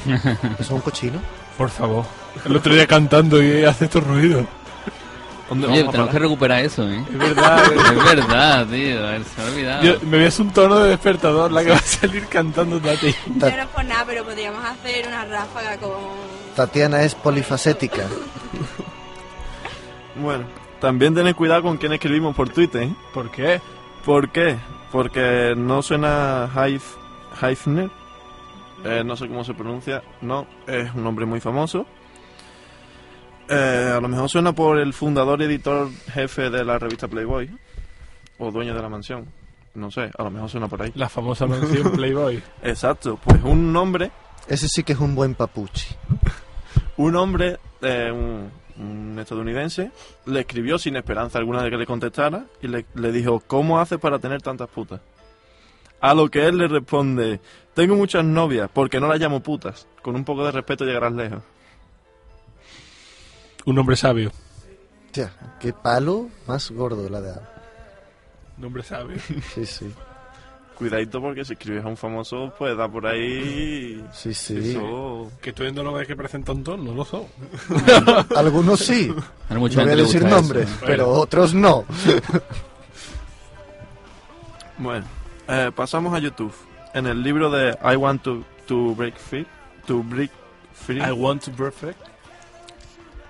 ¿Eso 0.06 0.37
es 0.58 0.70
un 0.70 0.80
cochino? 0.80 1.20
Por 1.56 1.70
favor. 1.70 2.04
El 2.44 2.56
otro 2.56 2.74
día 2.74 2.88
cantando 2.88 3.40
y 3.40 3.64
hace 3.64 3.85
estos 3.85 4.04
ruidos. 4.04 4.46
¿Dónde 5.48 5.66
Oye, 5.66 5.85
tenemos 5.85 6.11
que 6.11 6.18
recuperar 6.18 6.64
eso, 6.64 6.88
¿eh? 6.88 7.05
Es 7.11 7.18
verdad. 7.18 7.62
Es 7.72 8.05
verdad, 8.05 8.66
tío. 8.66 9.07
a 9.07 9.11
ver, 9.11 9.24
Se 9.24 9.40
me 9.40 9.46
ha 9.46 9.50
olvidado. 9.50 9.83
Yo, 9.83 9.94
me 10.07 10.18
ves 10.18 10.38
un 10.38 10.50
tono 10.50 10.78
de 10.78 10.90
despertador 10.90 11.52
la 11.52 11.62
que 11.62 11.70
va 11.70 11.76
a 11.76 11.81
salir 11.81 12.26
cantando 12.26 12.81
Tati. 12.81 13.14
Yo 13.26 13.35
no 13.38 13.46
es 13.46 13.66
por 13.66 13.85
nada, 13.85 14.05
pero 14.07 14.24
podríamos 14.24 14.64
hacer 14.64 15.07
una 15.07 15.24
ráfaga 15.24 15.76
con... 15.78 15.92
Tatiana 16.57 17.02
es 17.02 17.14
polifacética. 17.14 18.07
Bueno, 20.16 20.44
también 20.81 21.14
tened 21.14 21.35
cuidado 21.35 21.62
con 21.62 21.76
quién 21.78 21.92
escribimos 21.92 22.35
por 22.35 22.48
Twitter. 22.50 22.83
¿eh? 22.83 22.94
¿Por 23.14 23.31
qué? 23.31 23.61
¿Por 24.05 24.31
qué? 24.31 24.57
Porque 24.90 25.55
no 25.57 25.83
suena 25.83 26.50
Haif, 26.55 26.96
Haifner. 27.40 27.90
Eh, 28.85 29.02
no 29.05 29.16
sé 29.16 29.28
cómo 29.28 29.44
se 29.44 29.55
pronuncia. 29.55 30.02
No, 30.20 30.46
es 30.66 30.92
un 30.94 31.05
nombre 31.05 31.24
muy 31.24 31.40
famoso. 31.40 31.87
Eh, 33.48 33.92
a 33.96 34.00
lo 34.00 34.09
mejor 34.09 34.28
suena 34.28 34.52
por 34.55 34.78
el 34.78 34.92
fundador 34.92 35.40
y 35.42 35.44
editor 35.44 35.88
jefe 36.12 36.50
de 36.50 36.64
la 36.64 36.78
revista 36.78 37.09
Playboy. 37.09 37.50
O 38.38 38.50
dueño 38.50 38.74
de 38.74 38.83
la 38.83 38.88
mansión. 38.88 39.26
No 39.74 39.90
sé, 39.90 40.11
a 40.16 40.22
lo 40.22 40.31
mejor 40.31 40.48
suena 40.50 40.68
por 40.68 40.83
ahí. 40.83 40.92
La 40.94 41.09
famosa 41.09 41.46
mención 41.46 41.92
Playboy. 41.96 42.42
Exacto, 42.62 43.18
pues 43.22 43.42
un 43.42 43.72
nombre 43.72 44.11
Ese 44.48 44.68
sí 44.68 44.83
que 44.83 44.92
es 44.92 44.98
un 44.98 45.14
buen 45.14 45.35
papuchi. 45.35 45.94
un 46.98 47.16
hombre, 47.16 47.59
eh, 47.81 48.11
un, 48.12 48.50
un 48.78 49.18
estadounidense, 49.18 49.90
le 50.26 50.40
escribió 50.40 50.78
sin 50.78 50.96
esperanza 50.96 51.38
alguna 51.38 51.62
de 51.62 51.70
que 51.70 51.76
le 51.76 51.87
contestara 51.87 52.44
y 52.61 52.68
le, 52.68 52.85
le 52.94 53.12
dijo, 53.12 53.40
¿cómo 53.46 53.81
haces 53.81 53.98
para 53.98 54.18
tener 54.18 54.42
tantas 54.42 54.68
putas? 54.68 55.00
A 56.00 56.14
lo 56.14 56.28
que 56.28 56.46
él 56.46 56.59
le 56.59 56.68
responde, 56.68 57.40
tengo 57.74 57.94
muchas 57.94 58.24
novias, 58.24 58.68
porque 58.72 58.98
no 58.98 59.07
las 59.07 59.20
llamo 59.20 59.40
putas. 59.40 59.87
Con 60.02 60.16
un 60.16 60.24
poco 60.24 60.44
de 60.44 60.50
respeto 60.50 60.85
llegarás 60.85 61.12
lejos. 61.12 61.42
Un 63.64 63.79
hombre 63.79 63.96
sabio. 63.96 64.33
Tía, 65.11 65.33
qué 65.61 65.72
palo 65.72 66.29
más 66.46 66.70
gordo 66.70 67.09
la 67.09 67.20
de 67.20 67.33
Un 68.59 68.64
hombre 68.64 68.83
sabio. 68.83 69.18
Sí, 69.55 69.66
sí. 69.66 69.92
Cuidadito 70.77 71.20
porque 71.20 71.44
si 71.44 71.53
escribes 71.53 71.85
a 71.85 71.88
un 71.88 71.96
famoso, 71.96 72.53
pues 72.59 72.77
da 72.77 72.88
por 72.88 73.07
ahí... 73.07 74.05
Sí, 74.12 74.35
sí. 74.35 74.70
Eso... 74.70 75.31
Que 75.40 75.51
estoy 75.51 75.66
viendo 75.66 75.83
lo 75.85 75.96
que 76.05 76.16
presenta 76.16 76.53
un 76.53 76.64
tono, 76.64 76.83
no 76.83 76.94
lo 76.94 77.05
son. 77.05 77.25
Algunos 78.37 78.81
sí. 78.81 79.14
Mucha 79.51 79.81
No 79.81 79.85
voy 79.85 79.92
a 79.92 79.96
decir 79.96 80.25
nombres, 80.25 80.68
eso. 80.68 80.85
pero 80.85 81.09
otros 81.11 81.55
no. 81.55 81.85
Bueno, 84.79 85.07
eh, 85.46 85.70
pasamos 85.77 86.14
a 86.14 86.18
YouTube. 86.18 86.53
En 86.94 87.07
el 87.07 87.22
libro 87.22 87.51
de 87.51 87.79
I 87.85 87.96
Want 87.96 88.22
to, 88.22 88.44
to 88.66 88.94
Break 88.94 89.16
Free, 89.18 89.46
to 89.87 90.03
Break 90.03 90.31
Free, 90.72 90.98
I 90.98 91.12
want 91.12 91.42
to 91.44 91.53
perfect. 91.53 92.01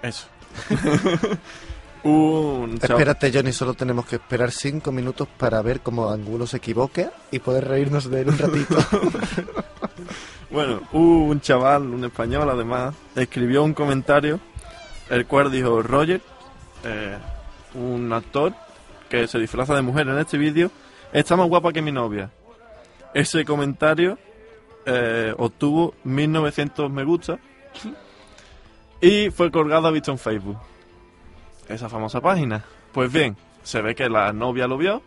Eso. 0.03 0.27
un 2.05 2.79
Espérate, 2.81 3.33
Johnny, 3.33 3.53
solo 3.53 3.75
tenemos 3.75 4.07
que 4.07 4.17
esperar 4.17 4.51
cinco 4.51 4.93
minutos 4.93 5.29
para 5.37 5.63
ver 5.63 5.81
cómo 5.81 6.11
Angulo 6.11 6.47
se 6.47 6.59
equivoca 6.59 7.13
y 7.31 7.39
poder 7.39 7.69
reírnos 7.69 8.11
de 8.11 8.21
él 8.21 8.29
un 8.29 8.39
ratito. 8.39 8.77
Bueno, 10.53 10.83
un 10.93 11.41
chaval, 11.41 11.85
un 11.85 12.05
español 12.05 12.51
además, 12.51 12.95
escribió 13.17 13.65
un 13.65 13.73
comentario, 13.73 14.39
el 15.09 15.25
cual 15.25 15.51
dijo, 15.51 15.81
Roger, 15.83 16.21
eh, 16.85 17.17
un 17.73 18.13
actor 18.13 18.53
que 19.09 19.27
se 19.27 19.39
disfraza 19.39 19.75
de 19.75 19.81
mujer 19.81 20.09
en 20.09 20.19
este 20.19 20.37
vídeo, 20.37 20.71
está 21.11 21.37
más 21.37 21.49
guapa 21.49 21.73
que 21.73 21.81
mi 21.81 21.91
novia. 21.91 22.31
Ese 23.15 23.47
comentario 23.47 24.19
eh, 24.85 25.33
obtuvo 25.39 25.95
1900 26.05 26.91
me 26.91 27.05
gusta 27.05 27.39
y 29.03 29.31
fue 29.31 29.51
colgado 29.51 29.93
visto 29.93 30.13
en 30.13 30.19
Facebook. 30.19 30.57
Esa 31.69 31.89
famosa 31.89 32.21
página. 32.21 32.65
Pues 32.93 33.13
bien, 33.13 33.37
se 33.63 33.83
ve 33.83 33.95
que 33.95 34.09
la 34.09 34.33
novia 34.33 34.67
lo 34.67 34.79
vio 34.79 35.03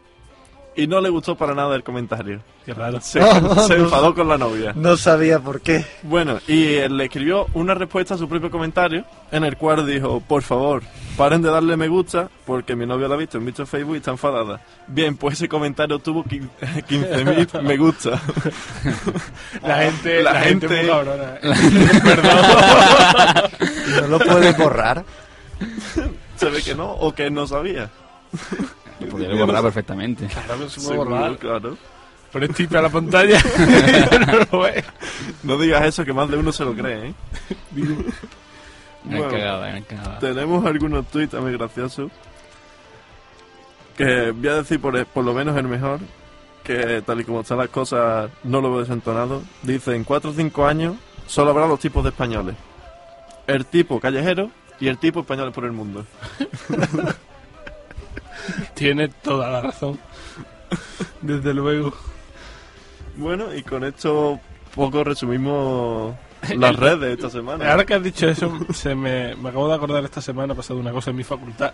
y 0.75 0.87
no 0.87 0.99
le 1.01 1.09
gustó 1.09 1.35
para 1.35 1.53
nada 1.53 1.75
el 1.75 1.83
comentario. 1.83 2.41
Qué 2.65 2.73
raro. 2.73 2.99
Se, 3.01 3.21
se 3.67 3.73
enfadó 3.75 4.13
con 4.15 4.27
la 4.27 4.37
novia. 4.37 4.73
No 4.75 4.97
sabía 4.97 5.39
por 5.39 5.61
qué. 5.61 5.85
Bueno, 6.03 6.39
y 6.47 6.75
él 6.75 6.97
le 6.97 7.05
escribió 7.05 7.47
una 7.53 7.73
respuesta 7.75 8.15
a 8.15 8.17
su 8.17 8.27
propio 8.27 8.49
comentario, 8.51 9.05
en 9.31 9.43
el 9.43 9.55
cual 9.57 9.85
dijo, 9.85 10.19
por 10.19 10.41
favor, 10.41 10.81
paren 11.15 11.41
de 11.41 11.49
darle 11.51 11.77
me 11.77 11.87
gusta, 11.87 12.29
porque 12.45 12.75
mi 12.75 12.85
novia 12.85 13.07
la 13.07 13.15
ha 13.15 13.17
visto 13.17 13.37
en 13.37 13.45
visto 13.45 13.65
Facebook 13.65 13.93
y 13.95 13.97
está 13.97 14.11
enfadada. 14.11 14.61
Bien, 14.87 15.15
pues 15.15 15.35
ese 15.35 15.47
comentario 15.47 15.99
tuvo 15.99 16.23
quin- 16.23 16.49
15.000 16.61 17.61
me 17.61 17.77
gusta. 17.77 18.19
La 19.63 19.77
gente, 19.83 20.23
La 20.23 20.33
la, 20.33 20.39
gente, 20.41 20.67
gente-. 20.67 20.91
¿Y 23.87 24.01
¿No 24.01 24.07
lo 24.07 24.19
puedes 24.19 24.57
borrar? 24.57 25.03
Se 26.35 26.49
ve 26.49 26.61
que 26.61 26.75
no, 26.75 26.91
o 26.91 27.13
que 27.13 27.29
no 27.29 27.47
sabía. 27.47 27.89
Lo 28.99 29.07
podría 29.07 29.45
borrar 29.45 29.63
perfectamente. 29.63 30.27
Claro 30.27 30.69
se 30.69 30.79
puede 30.79 30.91
Seguro, 30.93 31.09
borrar. 31.11 31.37
claro. 31.37 31.77
Pones 32.31 32.49
tipe 32.53 32.77
a 32.77 32.81
la 32.81 32.89
pantalla 32.89 33.39
no 34.51 34.59
lo. 34.59 34.67
No 35.43 35.57
digas 35.57 35.85
eso, 35.85 36.03
que 36.03 36.11
más 36.13 36.29
de 36.29 36.37
uno 36.37 36.51
se 36.51 36.65
lo 36.65 36.73
cree, 36.73 37.09
¿eh? 37.09 37.13
Me 39.05 39.15
han 39.15 39.17
Bueno. 39.21 39.29
cagado, 39.29 39.61
me 39.61 39.69
han 39.69 39.83
cagado. 39.83 40.17
Tenemos 40.19 40.65
algunos 40.65 41.05
tweets 41.07 41.35
muy 41.35 41.51
graciosos. 41.53 42.11
Que 43.95 44.31
voy 44.31 44.47
a 44.49 44.55
decir 44.55 44.79
por, 44.81 45.05
por 45.05 45.23
lo 45.23 45.33
menos 45.33 45.55
el 45.57 45.67
mejor. 45.67 45.99
Que 46.63 47.03
tal 47.05 47.21
y 47.21 47.23
como 47.23 47.41
están 47.41 47.59
las 47.59 47.69
cosas, 47.69 48.31
no 48.43 48.59
lo 48.61 48.71
veo 48.71 48.79
desentonado. 48.79 49.43
Dice: 49.61 49.95
en 49.95 50.03
4 50.03 50.31
o 50.31 50.33
5 50.33 50.65
años 50.65 50.95
solo 51.27 51.51
habrá 51.51 51.67
dos 51.67 51.79
tipos 51.79 52.03
de 52.03 52.09
españoles: 52.09 52.55
el 53.47 53.65
tipo 53.67 53.99
callejero 53.99 54.49
y 54.79 54.87
el 54.87 54.97
tipo 54.97 55.19
español 55.21 55.51
por 55.51 55.65
el 55.65 55.71
mundo. 55.71 56.03
Tiene 58.73 59.07
toda 59.09 59.49
la 59.49 59.61
razón. 59.61 59.99
Desde 61.21 61.53
luego. 61.53 61.93
Bueno, 63.17 63.53
y 63.53 63.63
con 63.63 63.83
esto 63.83 64.39
poco 64.73 65.03
resumimos 65.03 66.15
las 66.57 66.75
redes 66.75 67.13
esta 67.17 67.29
semana. 67.29 67.71
Ahora 67.71 67.85
que 67.85 67.93
has 67.93 68.03
dicho 68.03 68.27
eso, 68.27 68.51
se 68.73 68.93
me, 68.95 69.35
me 69.35 69.49
acabo 69.49 69.67
de 69.69 69.75
acordar 69.75 70.03
esta 70.03 70.21
semana 70.21 70.53
ha 70.53 70.55
pasado 70.55 70.79
una 70.79 70.91
cosa 70.91 71.11
en 71.11 71.15
mi 71.17 71.23
facultad 71.23 71.71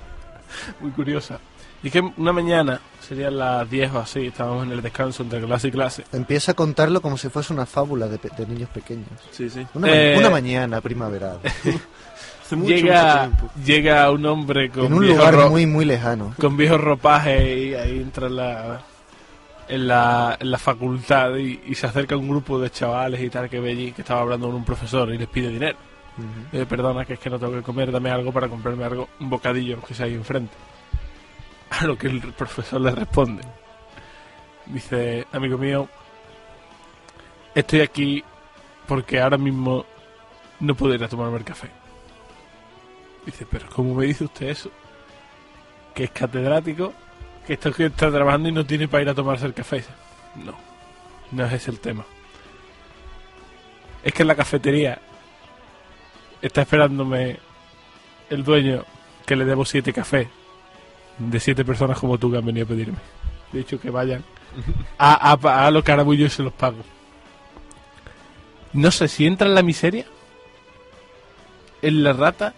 muy 0.79 0.91
curiosa. 0.91 1.39
Y 1.83 1.89
que 1.89 1.99
una 2.17 2.31
mañana, 2.31 2.79
serían 2.99 3.39
las 3.39 3.67
10 3.67 3.91
o 3.93 3.99
así, 3.99 4.27
estábamos 4.27 4.65
en 4.67 4.71
el 4.73 4.83
descanso 4.83 5.23
entre 5.23 5.41
clase 5.41 5.69
y 5.69 5.71
clase. 5.71 6.03
Empieza 6.11 6.51
a 6.51 6.55
contarlo 6.55 7.01
como 7.01 7.17
si 7.17 7.29
fuese 7.29 7.53
una 7.53 7.65
fábula 7.65 8.07
de, 8.07 8.19
pe- 8.19 8.29
de 8.37 8.45
niños 8.45 8.69
pequeños. 8.69 9.07
Sí, 9.31 9.49
sí. 9.49 9.65
Una, 9.73 9.87
ma- 9.87 9.93
Eh, 9.95 10.15
una 10.19 10.29
mañana 10.29 10.79
primaveral. 10.81 11.39
Hace 12.51 12.55
mucho, 12.57 12.73
llega, 12.73 13.27
mucho 13.27 13.37
tiempo. 13.37 13.53
llega 13.65 14.11
un 14.11 14.25
hombre 14.25 14.69
con 14.69 14.85
en 14.85 14.93
un 14.93 14.99
viejos 14.99 15.31
lugar 15.31 15.49
muy, 15.49 15.65
muy 15.65 15.85
lejano. 15.85 16.33
con 16.37 16.57
viejos 16.57 16.81
ropajes 16.81 17.57
y 17.57 17.75
ahí 17.75 17.99
entra 17.99 18.27
en 18.27 18.35
la, 18.35 18.81
en 19.69 19.87
la, 19.87 20.37
en 20.37 20.51
la 20.51 20.57
facultad 20.57 21.37
y, 21.37 21.61
y 21.65 21.75
se 21.75 21.87
acerca 21.87 22.17
un 22.17 22.27
grupo 22.27 22.59
de 22.59 22.69
chavales 22.69 23.21
y 23.21 23.29
tal 23.29 23.49
que 23.49 23.61
ve 23.61 23.71
allí 23.71 23.91
que 23.93 24.01
estaba 24.01 24.19
hablando 24.19 24.47
con 24.47 24.57
un 24.57 24.65
profesor 24.65 25.13
y 25.13 25.17
les 25.17 25.29
pide 25.29 25.47
dinero. 25.47 25.77
Eh, 26.51 26.65
perdona, 26.67 27.05
que 27.05 27.13
es 27.13 27.19
que 27.19 27.29
no 27.29 27.39
tengo 27.39 27.53
que 27.53 27.61
comer, 27.61 27.89
dame 27.89 28.11
algo 28.11 28.33
para 28.33 28.49
comprarme 28.49 28.83
algo, 28.83 29.07
un 29.21 29.29
bocadillo 29.29 29.81
que 29.81 29.93
sea 29.93 30.07
ahí 30.07 30.13
enfrente. 30.13 30.53
A 31.69 31.85
lo 31.85 31.97
que 31.97 32.07
el 32.07 32.19
profesor 32.33 32.81
le 32.81 32.91
responde. 32.91 33.43
Dice, 34.65 35.25
amigo 35.31 35.57
mío, 35.57 35.87
estoy 37.55 37.79
aquí 37.79 38.21
porque 38.87 39.21
ahora 39.21 39.37
mismo 39.37 39.85
no 40.59 40.75
puedo 40.75 40.93
ir 40.93 41.03
a 41.03 41.07
tomarme 41.07 41.37
el 41.37 41.45
café. 41.45 41.69
Dice, 43.25 43.45
pero 43.49 43.67
¿cómo 43.69 43.95
me 43.95 44.05
dice 44.05 44.23
usted 44.23 44.49
eso? 44.49 44.71
Que 45.93 46.05
es 46.05 46.11
catedrático, 46.11 46.93
que 47.45 47.53
está, 47.53 47.71
que 47.71 47.85
está 47.85 48.11
trabajando 48.11 48.49
y 48.49 48.51
no 48.51 48.65
tiene 48.65 48.87
para 48.87 49.03
ir 49.03 49.09
a 49.09 49.13
tomarse 49.15 49.45
el 49.45 49.53
café. 49.53 49.83
No, 50.35 50.55
no 51.31 51.45
es 51.45 51.53
ese 51.53 51.71
el 51.71 51.79
tema. 51.79 52.05
Es 54.03 54.13
que 54.13 54.23
en 54.23 54.27
la 54.27 54.35
cafetería 54.35 54.99
está 56.41 56.61
esperándome 56.61 57.39
el 58.29 58.43
dueño 58.43 58.83
que 59.25 59.35
le 59.35 59.45
debo 59.45 59.65
siete 59.65 59.93
cafés 59.93 60.27
de 61.19 61.39
siete 61.39 61.63
personas 61.63 61.99
como 61.99 62.17
tú 62.17 62.31
que 62.31 62.37
han 62.37 62.45
venido 62.45 62.65
a 62.65 62.69
pedirme. 62.69 62.97
De 63.51 63.59
hecho, 63.59 63.79
que 63.79 63.89
vayan 63.89 64.23
a, 64.97 65.33
a 65.33 65.71
los 65.71 65.83
carabullos 65.83 66.33
y 66.33 66.35
se 66.35 66.43
los 66.43 66.53
pago. 66.53 66.83
No 68.73 68.89
sé 68.91 69.07
si 69.07 69.27
entra 69.27 69.47
en 69.47 69.55
la 69.55 69.63
miseria, 69.63 70.05
en 71.81 72.03
la 72.03 72.13
rata, 72.13 72.53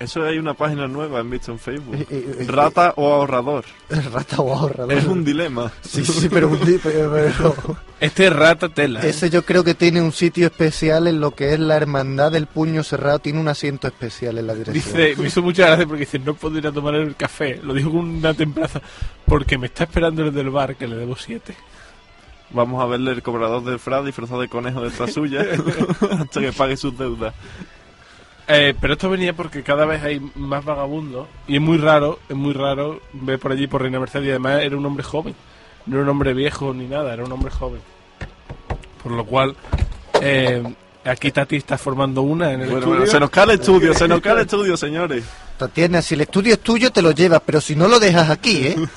Eso 0.00 0.24
hay 0.24 0.38
una 0.38 0.54
página 0.54 0.86
nueva, 0.88 1.20
han 1.20 1.30
visto 1.30 1.52
en 1.52 1.58
Facebook. 1.58 1.94
Eh, 1.94 2.06
eh, 2.10 2.36
eh, 2.40 2.46
Rata 2.48 2.92
o 2.96 3.12
ahorrador. 3.12 3.64
Rata 4.12 4.40
o 4.40 4.52
ahorrador. 4.54 4.92
Es 4.92 5.04
un 5.06 5.24
dilema. 5.24 5.70
Sí, 5.82 6.04
sí, 6.04 6.28
pero, 6.28 6.48
un 6.48 6.64
di- 6.64 6.78
pero- 6.82 7.14
este 8.00 8.26
es 8.26 8.32
rata 8.32 8.68
tela. 8.68 9.00
¿eh? 9.02 9.10
Ese 9.10 9.30
yo 9.30 9.44
creo 9.44 9.62
que 9.64 9.74
tiene 9.74 10.02
un 10.02 10.12
sitio 10.12 10.46
especial 10.46 11.06
en 11.06 11.20
lo 11.20 11.30
que 11.30 11.54
es 11.54 11.60
la 11.60 11.76
hermandad 11.76 12.32
del 12.32 12.46
puño 12.46 12.82
cerrado. 12.82 13.20
Tiene 13.20 13.40
un 13.40 13.48
asiento 13.48 13.86
especial 13.86 14.36
en 14.38 14.46
la 14.48 14.54
dirección. 14.54 14.74
Dice, 14.96 15.14
me 15.20 15.28
hizo 15.28 15.42
mucha 15.42 15.66
gracia 15.66 15.86
porque 15.86 16.00
dice, 16.00 16.18
no 16.18 16.34
puedo 16.34 16.58
ir 16.58 16.66
a 16.66 16.72
tomar 16.72 16.94
el 16.96 17.14
café. 17.16 17.60
Lo 17.62 17.72
dijo 17.72 17.90
con 17.90 18.00
una 18.00 18.34
templaza. 18.34 18.80
Porque 19.26 19.56
me 19.58 19.66
está 19.68 19.84
esperando 19.84 20.22
el 20.24 20.34
del 20.34 20.50
bar 20.50 20.76
que 20.76 20.86
le 20.88 20.96
debo 20.96 21.16
siete. 21.16 21.54
Vamos 22.50 22.82
a 22.82 22.86
verle 22.86 23.12
el 23.12 23.22
cobrador 23.22 23.64
del 23.64 23.78
Fra 23.78 24.02
disfrazado 24.02 24.40
de 24.40 24.48
conejo 24.48 24.80
detrás 24.82 25.12
suya 25.12 25.40
hasta 26.20 26.40
que 26.40 26.52
pague 26.52 26.76
sus 26.76 26.96
deudas. 26.96 27.34
Eh, 28.46 28.74
pero 28.80 28.92
esto 28.92 29.08
venía 29.08 29.32
porque 29.32 29.62
cada 29.62 29.86
vez 29.86 30.02
hay 30.02 30.20
más 30.34 30.64
vagabundos. 30.64 31.26
Y 31.48 31.56
es 31.56 31.62
muy 31.62 31.78
raro, 31.78 32.18
es 32.28 32.36
muy 32.36 32.52
raro 32.52 33.00
ver 33.12 33.38
por 33.38 33.52
allí 33.52 33.66
por 33.66 33.82
Reina 33.82 33.98
Mercedes. 34.00 34.26
Y 34.26 34.30
además 34.30 34.60
era 34.62 34.76
un 34.76 34.84
hombre 34.84 35.02
joven. 35.02 35.34
No 35.86 35.96
era 35.96 36.02
un 36.04 36.08
hombre 36.10 36.34
viejo 36.34 36.72
ni 36.74 36.86
nada, 36.86 37.12
era 37.14 37.24
un 37.24 37.32
hombre 37.32 37.50
joven. 37.50 37.80
Por 39.02 39.12
lo 39.12 39.24
cual, 39.26 39.54
eh, 40.20 40.62
aquí 41.04 41.30
Tati 41.30 41.56
está 41.56 41.76
formando 41.78 42.22
una 42.22 42.52
en 42.52 42.60
el 42.62 42.66
Bueno, 42.68 42.78
estudio. 42.78 42.96
bueno, 43.00 43.12
se 43.12 43.20
nos 43.20 43.30
cae 43.30 43.44
el 43.44 43.50
estudio, 43.52 43.94
se 43.94 44.08
nos 44.08 44.20
cae 44.20 44.32
el 44.32 44.38
estudio, 44.40 44.76
señores. 44.76 45.24
Tatiana, 45.58 46.00
si 46.02 46.14
el 46.14 46.22
estudio 46.22 46.54
es 46.54 46.60
tuyo, 46.60 46.90
te 46.90 47.02
lo 47.02 47.12
llevas, 47.12 47.42
pero 47.44 47.60
si 47.60 47.76
no 47.76 47.86
lo 47.88 47.98
dejas 48.00 48.30
aquí, 48.30 48.66
¿eh? 48.68 48.76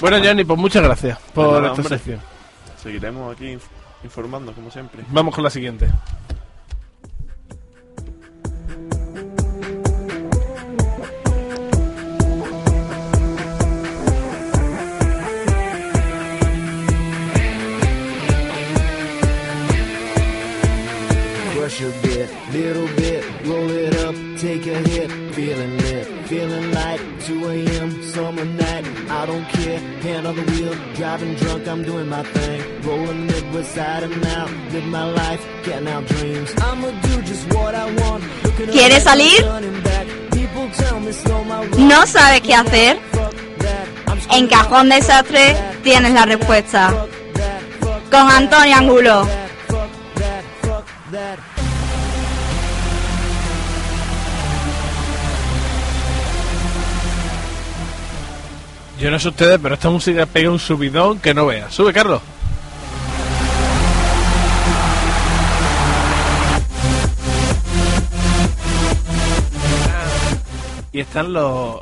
Bueno, 0.00 0.18
Johnny, 0.24 0.44
pues 0.44 0.58
muchas 0.58 0.82
gracias 0.82 1.18
por 1.34 1.56
esta 1.62 1.72
hombre. 1.72 1.88
sección. 1.88 2.20
Seguiremos 2.82 3.34
aquí 3.36 3.44
inf- 3.52 3.60
informando, 4.02 4.52
como 4.52 4.70
siempre. 4.70 5.02
Vamos 5.08 5.34
con 5.34 5.44
la 5.44 5.50
siguiente. 5.50 5.88
Bit, 21.80 22.28
little 22.52 22.86
bit, 22.94 23.24
roll 23.46 23.70
it 23.70 23.96
up, 24.04 24.14
take 24.38 24.66
a 24.66 24.86
hit, 24.86 25.10
feeling 25.34 25.78
lit, 25.78 26.06
feeling 26.28 26.70
like 26.72 27.00
2 27.24 27.48
a.m. 27.48 28.02
summer 28.02 28.44
night. 28.44 28.84
I 29.08 29.24
don't 29.24 29.48
care, 29.48 29.78
hand 30.02 30.26
on 30.26 30.36
the 30.36 30.42
wheel, 30.42 30.74
driving 30.94 31.34
drunk, 31.36 31.66
I'm 31.66 31.82
doing 31.82 32.06
my 32.10 32.22
thing, 32.22 32.82
rolling 32.82 33.26
Midwest 33.26 33.74
side 33.74 34.02
and 34.02 34.26
out, 34.26 34.50
live 34.72 34.84
my 34.84 35.04
life, 35.10 35.42
getting 35.64 35.88
out 35.88 36.04
dreams. 36.06 36.52
I'ma 36.60 36.90
do 37.00 37.22
just 37.22 37.48
what 37.54 37.74
I 37.74 37.86
want. 38.02 38.24
¿Quieres 38.70 39.02
salir? 39.02 39.42
¿No 41.78 42.06
sabes 42.06 42.42
qué 42.42 42.54
hacer? 42.54 42.98
En 44.32 44.48
Cajón 44.48 44.90
Desastre 44.90 45.56
tienes 45.82 46.12
la 46.12 46.26
respuesta. 46.26 47.06
Con 48.10 48.30
Antonio 48.30 48.76
Angulo. 48.76 49.26
Yo 59.00 59.10
no 59.10 59.18
sé 59.18 59.28
ustedes, 59.28 59.58
pero 59.58 59.74
esta 59.74 59.88
música 59.88 60.26
pega 60.26 60.50
un 60.50 60.58
subidón 60.58 61.20
que 61.20 61.32
no 61.32 61.46
vea. 61.46 61.70
Sube, 61.70 61.90
Carlos. 61.90 62.20
Y 70.92 71.00
están 71.00 71.32
los... 71.32 71.80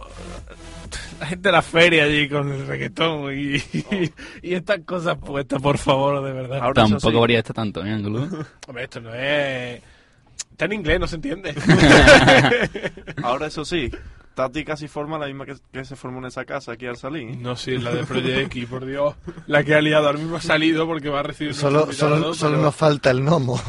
La 1.18 1.26
gente 1.26 1.48
de 1.48 1.52
la 1.52 1.62
feria 1.62 2.04
allí 2.04 2.28
con 2.28 2.52
el 2.52 2.68
reggaetón 2.68 3.36
y, 3.36 3.56
y 4.42 4.54
estas 4.54 4.78
cosas 4.84 5.16
puestas, 5.18 5.60
por 5.60 5.76
favor, 5.76 6.22
de 6.22 6.32
verdad. 6.32 6.60
Ahora 6.62 6.82
Tampoco 6.84 7.10
sí. 7.10 7.16
varía 7.16 7.38
esto 7.40 7.52
tanto, 7.52 7.84
¿eh, 7.84 7.90
Ángulo? 7.90 8.28
Hombre, 8.68 8.84
esto 8.84 9.00
no 9.00 9.12
es... 9.12 9.82
Está 10.52 10.66
en 10.66 10.72
inglés, 10.72 11.00
no 11.00 11.08
se 11.08 11.16
entiende. 11.16 11.52
Ahora 13.24 13.48
eso 13.48 13.64
sí, 13.64 13.90
Tati 14.38 14.64
casi 14.64 14.86
forma 14.86 15.18
la 15.18 15.26
misma 15.26 15.44
que, 15.46 15.56
que 15.72 15.84
se 15.84 15.96
formó 15.96 16.20
en 16.20 16.26
esa 16.26 16.44
casa 16.44 16.70
aquí 16.72 16.86
al 16.86 16.96
salir. 16.96 17.36
No, 17.38 17.56
sí, 17.56 17.76
la 17.76 17.92
de 17.92 18.04
Project 18.04 18.38
X, 18.46 18.66
por 18.66 18.86
Dios. 18.86 19.16
La 19.48 19.64
que 19.64 19.74
ha 19.74 19.80
liado. 19.80 20.06
Ahora 20.06 20.18
mismo 20.18 20.36
ha 20.36 20.40
salido 20.40 20.86
porque 20.86 21.08
va 21.08 21.20
a 21.20 21.22
recibir... 21.24 21.54
Solo, 21.54 21.92
solo, 21.92 22.32
solo 22.34 22.52
pero- 22.52 22.62
nos 22.62 22.76
falta 22.76 23.10
el 23.10 23.20
gnomo. 23.22 23.60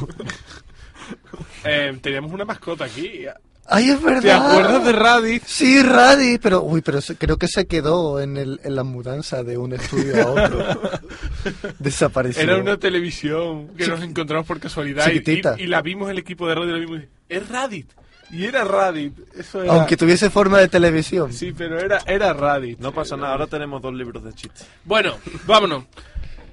Eh, 1.65 1.97
teníamos 2.01 2.31
una 2.31 2.45
mascota 2.45 2.85
aquí. 2.85 3.25
¡Ay, 3.71 3.89
es 3.89 4.01
verdad! 4.01 4.21
¿Te 4.21 4.31
acuerdas 4.31 4.85
de 4.85 4.91
Raditz? 4.93 5.43
Sí, 5.47 5.81
Raditz, 5.83 6.39
pero 6.41 6.63
uy, 6.63 6.81
pero 6.81 7.01
se- 7.01 7.15
creo 7.17 7.37
que 7.37 7.47
se 7.47 7.67
quedó 7.67 8.19
en, 8.19 8.37
el, 8.37 8.59
en 8.63 8.75
la 8.75 8.83
mudanza 8.83 9.43
de 9.43 9.57
un 9.57 9.73
estudio 9.73 10.21
a 10.21 10.31
otro. 10.31 10.81
Desapareció. 11.79 12.41
Era 12.43 12.57
una 12.57 12.77
televisión 12.77 13.69
que 13.75 13.87
nos 13.87 14.01
encontramos 14.01 14.47
por 14.47 14.59
casualidad 14.59 15.07
y, 15.07 15.19
Chiquitita. 15.19 15.55
y- 15.57 15.63
y 15.63 15.67
la 15.67 15.81
vimos 15.81 16.09
el 16.09 16.17
equipo 16.17 16.47
de 16.47 16.55
radio 16.55 16.69
y 16.69 16.73
la 16.73 16.85
vimos 16.85 16.99
y, 17.01 17.07
es 17.33 17.47
Raditz. 17.49 17.93
Y 18.31 18.45
era 18.45 18.63
Raditz. 18.63 19.19
Eso 19.35 19.63
era... 19.63 19.73
Aunque 19.73 19.97
tuviese 19.97 20.29
forma 20.29 20.59
de 20.59 20.67
televisión. 20.67 21.33
Sí, 21.33 21.51
pero 21.57 21.79
era, 21.79 21.99
era 22.05 22.31
Raditz. 22.33 22.79
No 22.79 22.91
pasa 22.93 23.17
nada, 23.17 23.31
ahora 23.33 23.47
tenemos 23.47 23.81
dos 23.81 23.93
libros 23.93 24.23
de 24.23 24.33
chistes. 24.33 24.67
Bueno, 24.85 25.15
vámonos. 25.45 25.85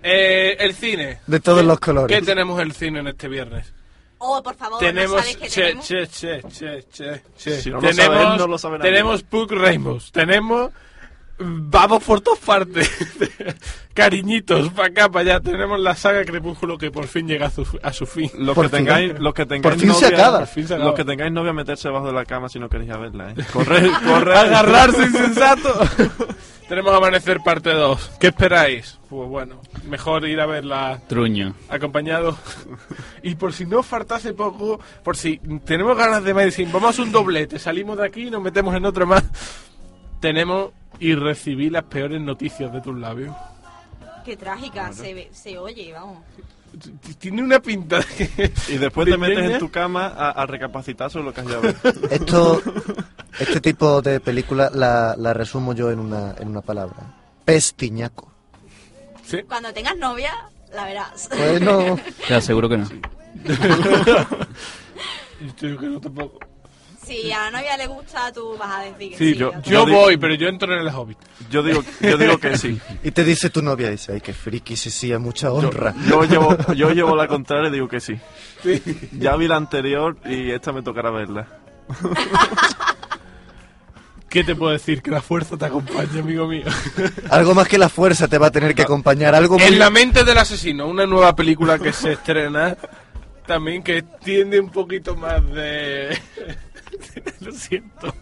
Eh, 0.03 0.57
el 0.61 0.75
cine. 0.75 1.19
De 1.27 1.41
todos 1.41 1.61
¿Qué- 1.61 1.67
los 1.67 1.81
colores. 1.81 2.19
¿Qué 2.19 2.25
tenemos 2.25 2.61
el 2.61 2.73
cine 2.73 3.01
en 3.01 3.09
este 3.09 3.29
viernes? 3.29 3.73
Oh, 4.19 4.43
por 4.43 4.55
favor, 4.55 4.81
¿no 4.81 4.87
tenemos 4.87 5.21
sabes 5.21 5.37
qué 5.37 5.49
che, 5.49 5.61
tenemos? 5.63 5.87
che, 5.87 6.07
che, 6.09 6.43
che, 6.49 6.85
che, 6.91 7.23
che. 7.37 7.61
Si 7.61 7.69
no 7.69 7.77
lo 7.77 7.89
tenemos, 7.89 8.17
sabe 8.17 8.33
él, 8.33 8.39
no 8.39 8.47
lo 8.47 8.59
sabe 8.59 8.79
nadie. 8.79 8.91
tenemos 8.93 9.23
Puck 9.25 9.51
Rainbows, 9.53 10.11
tenemos 10.11 10.71
Vamos 11.39 12.03
por 12.03 12.21
todas 12.21 12.41
partes. 12.41 12.91
Cariñitos, 13.95 14.71
para 14.71 14.89
acá, 14.89 15.09
para 15.09 15.35
allá. 15.37 15.41
Tenemos 15.41 15.79
la 15.81 15.95
saga 15.95 16.25
Crepúsculo 16.25 16.77
que 16.79 16.91
por 16.91 17.07
fin 17.07 17.27
llega 17.27 17.47
a 17.47 17.51
su, 17.51 17.67
a 17.83 17.93
su 17.93 18.07
fin. 18.07 18.31
Los 18.39 18.55
Por 18.55 18.67
que 18.71 18.77
fin. 18.77 18.85
tengáis, 18.87 19.19
los 19.19 19.35
que 19.35 19.47
tengáis 19.47 19.75
Por 19.75 19.81
fin 19.81 19.95
se 19.95 20.07
acaba. 20.07 20.39
Por 20.41 20.49
fin 20.49 20.67
se 20.69 20.75
acaba. 20.75 20.89
los 20.91 20.95
que 20.97 21.05
tengáis 21.05 21.33
novia 21.33 21.53
meterse 21.53 21.89
debajo 21.89 22.07
de 22.07 22.13
la 22.13 22.25
cama 22.25 22.49
si 22.49 22.59
no 22.59 22.69
queréis 22.69 22.91
a 22.91 22.99
verla, 22.99 23.31
eh. 23.31 23.35
Corre, 23.53 23.91
corre. 24.05 24.35
Agarrarse 24.37 25.03
insensato. 25.07 25.73
Tenemos 26.69 26.95
Amanecer 26.95 27.39
parte 27.45 27.71
2. 27.73 28.13
¿Qué 28.19 28.27
esperáis? 28.29 28.99
Pues 29.09 29.29
bueno, 29.29 29.61
mejor 29.89 30.27
ir 30.27 30.41
a 30.41 30.47
verla 30.47 31.01
Truño. 31.07 31.55
acompañado. 31.69 32.37
Y 33.23 33.35
por 33.37 33.53
si 33.53 33.65
no 33.67 33.83
faltase 33.83 34.35
poco, 34.35 34.81
por 35.05 35.17
si 35.17 35.39
tenemos 35.65 35.97
ganas 35.97 36.25
de 36.25 36.35
medicina, 36.35 36.71
vamos 36.73 36.89
a 36.89 36.91
hacer 36.91 37.05
un 37.05 37.13
doblete, 37.13 37.59
salimos 37.59 37.97
de 37.99 38.07
aquí 38.07 38.27
y 38.27 38.31
nos 38.31 38.43
metemos 38.43 38.75
en 38.75 38.85
otro 38.85 39.07
más. 39.07 39.23
Tenemos 40.21 40.71
y 40.99 41.15
recibí 41.15 41.71
las 41.71 41.85
peores 41.85 42.21
noticias 42.21 42.73
de 42.73 42.81
tus 42.81 42.97
labios. 42.99 43.35
Qué 44.25 44.37
trágica 44.37 44.93
se, 44.93 45.15
ve- 45.15 45.29
se 45.33 45.57
oye, 45.59 45.93
vamos. 45.93 46.19
T- 47.03 47.15
Tiene 47.15 47.43
una 47.43 47.61
pinta 47.61 48.01
de... 48.01 48.53
Y 48.69 48.77
después 48.79 49.09
te 49.09 49.17
metes 49.17 49.51
en 49.53 49.59
tu 49.59 49.71
cama 49.71 50.07
a, 50.09 50.31
a 50.31 50.47
recapacitar 50.47 51.11
sobre 51.11 51.27
lo 51.27 51.33
que 51.35 51.41
has 51.43 51.47
ver. 51.63 51.77
Esto, 52.11 52.61
este 53.39 53.61
tipo 53.61 54.03
de 54.03 54.19
película 54.21 54.71
la, 54.75 55.15
la 55.17 55.33
resumo 55.33 55.75
yo 55.75 55.91
en 55.91 56.01
una, 56.01 56.35
en 56.39 56.49
una 56.49 56.61
palabra. 56.63 57.15
Pestiñaco. 57.45 58.33
Cuando 59.49 59.73
tengas 59.73 59.97
novia, 59.97 60.33
la 60.75 60.85
verás. 60.85 61.29
Bueno, 61.37 61.99
Te 62.27 62.35
aseguro 62.35 62.69
que 62.69 62.79
no. 62.79 62.89
Yo 65.61 65.79
que 65.79 65.87
no 65.87 66.01
tampoco. 66.01 66.39
Si 67.07 67.31
a 67.31 67.51
la 67.51 67.51
novia 67.53 67.77
le 67.77 67.87
gusta, 67.87 68.33
tú 68.33 68.57
vas 68.59 68.71
a 68.77 68.81
decir 68.81 69.13
que 69.13 69.17
Sí, 69.19 69.33
sí. 69.33 69.37
yo- 69.39 69.53
¿no? 69.53 69.63
Yo 69.63 69.87
digo- 69.87 69.99
voy, 70.01 70.17
pero 70.17 70.35
yo 70.35 70.49
entro 70.49 70.75
en 70.75 70.81
el 70.81 70.89
Hobbit. 70.89 71.19
Yo 71.51 71.63
digo, 71.63 71.85
yo 72.01 72.19
digo 72.19 72.39
que 72.39 72.59
sí. 72.59 72.81
y 73.05 73.11
te 73.13 73.23
dice 73.23 73.49
tu 73.51 73.63
novia, 73.63 73.91
dice, 73.91 74.13
ay, 74.13 74.21
qué 74.21 74.33
friki, 74.33 74.75
sí, 74.77 74.91
sí, 74.91 75.13
a 75.13 75.19
mucha 75.21 75.53
honra. 75.53 75.95
yo 76.09 76.25
llevo, 76.25 76.57
yo 76.75 76.91
llevo 76.91 77.15
la 77.15 77.29
contraria 77.29 77.69
y 77.69 77.73
digo 77.73 77.87
que 77.89 78.01
sí. 78.01 78.19
Ya 79.13 79.37
vi 79.37 79.47
la 79.47 79.57
anterior 79.57 80.17
y 80.25 80.51
esta 80.51 80.73
me 80.73 80.83
tocará 80.83 81.11
verla. 81.11 81.47
¿Qué 84.29 84.43
te 84.45 84.55
puedo 84.57 84.73
decir? 84.73 85.01
Que 85.03 85.11
la 85.13 85.23
fuerza 85.23 85.57
te 85.57 85.65
acompañe, 85.65 86.19
amigo 86.19 86.47
mío. 86.49 86.65
Algo 87.31 87.55
más 87.55 87.69
que 87.69 87.79
la 87.79 87.89
fuerza 87.89 88.27
te 88.29 88.37
va 88.39 88.49
a 88.49 88.51
tener 88.51 88.75
que 88.75 88.83
acompañar, 88.83 89.35
algo 89.35 89.57
muy... 89.59 89.67
En 89.69 89.79
la 89.79 89.89
mente 89.89 90.25
del 90.25 90.37
asesino, 90.37 90.87
una 90.89 91.07
nueva 91.07 91.35
película 91.37 91.79
que 91.79 91.93
se 91.93 92.13
estrena 92.13 92.77
también 93.47 93.83
que 93.85 94.03
tiene 94.03 94.59
un 94.59 94.71
poquito 94.71 95.15
más 95.17 95.43
de... 95.53 96.19
Lo 97.41 97.53
siento. 97.53 98.15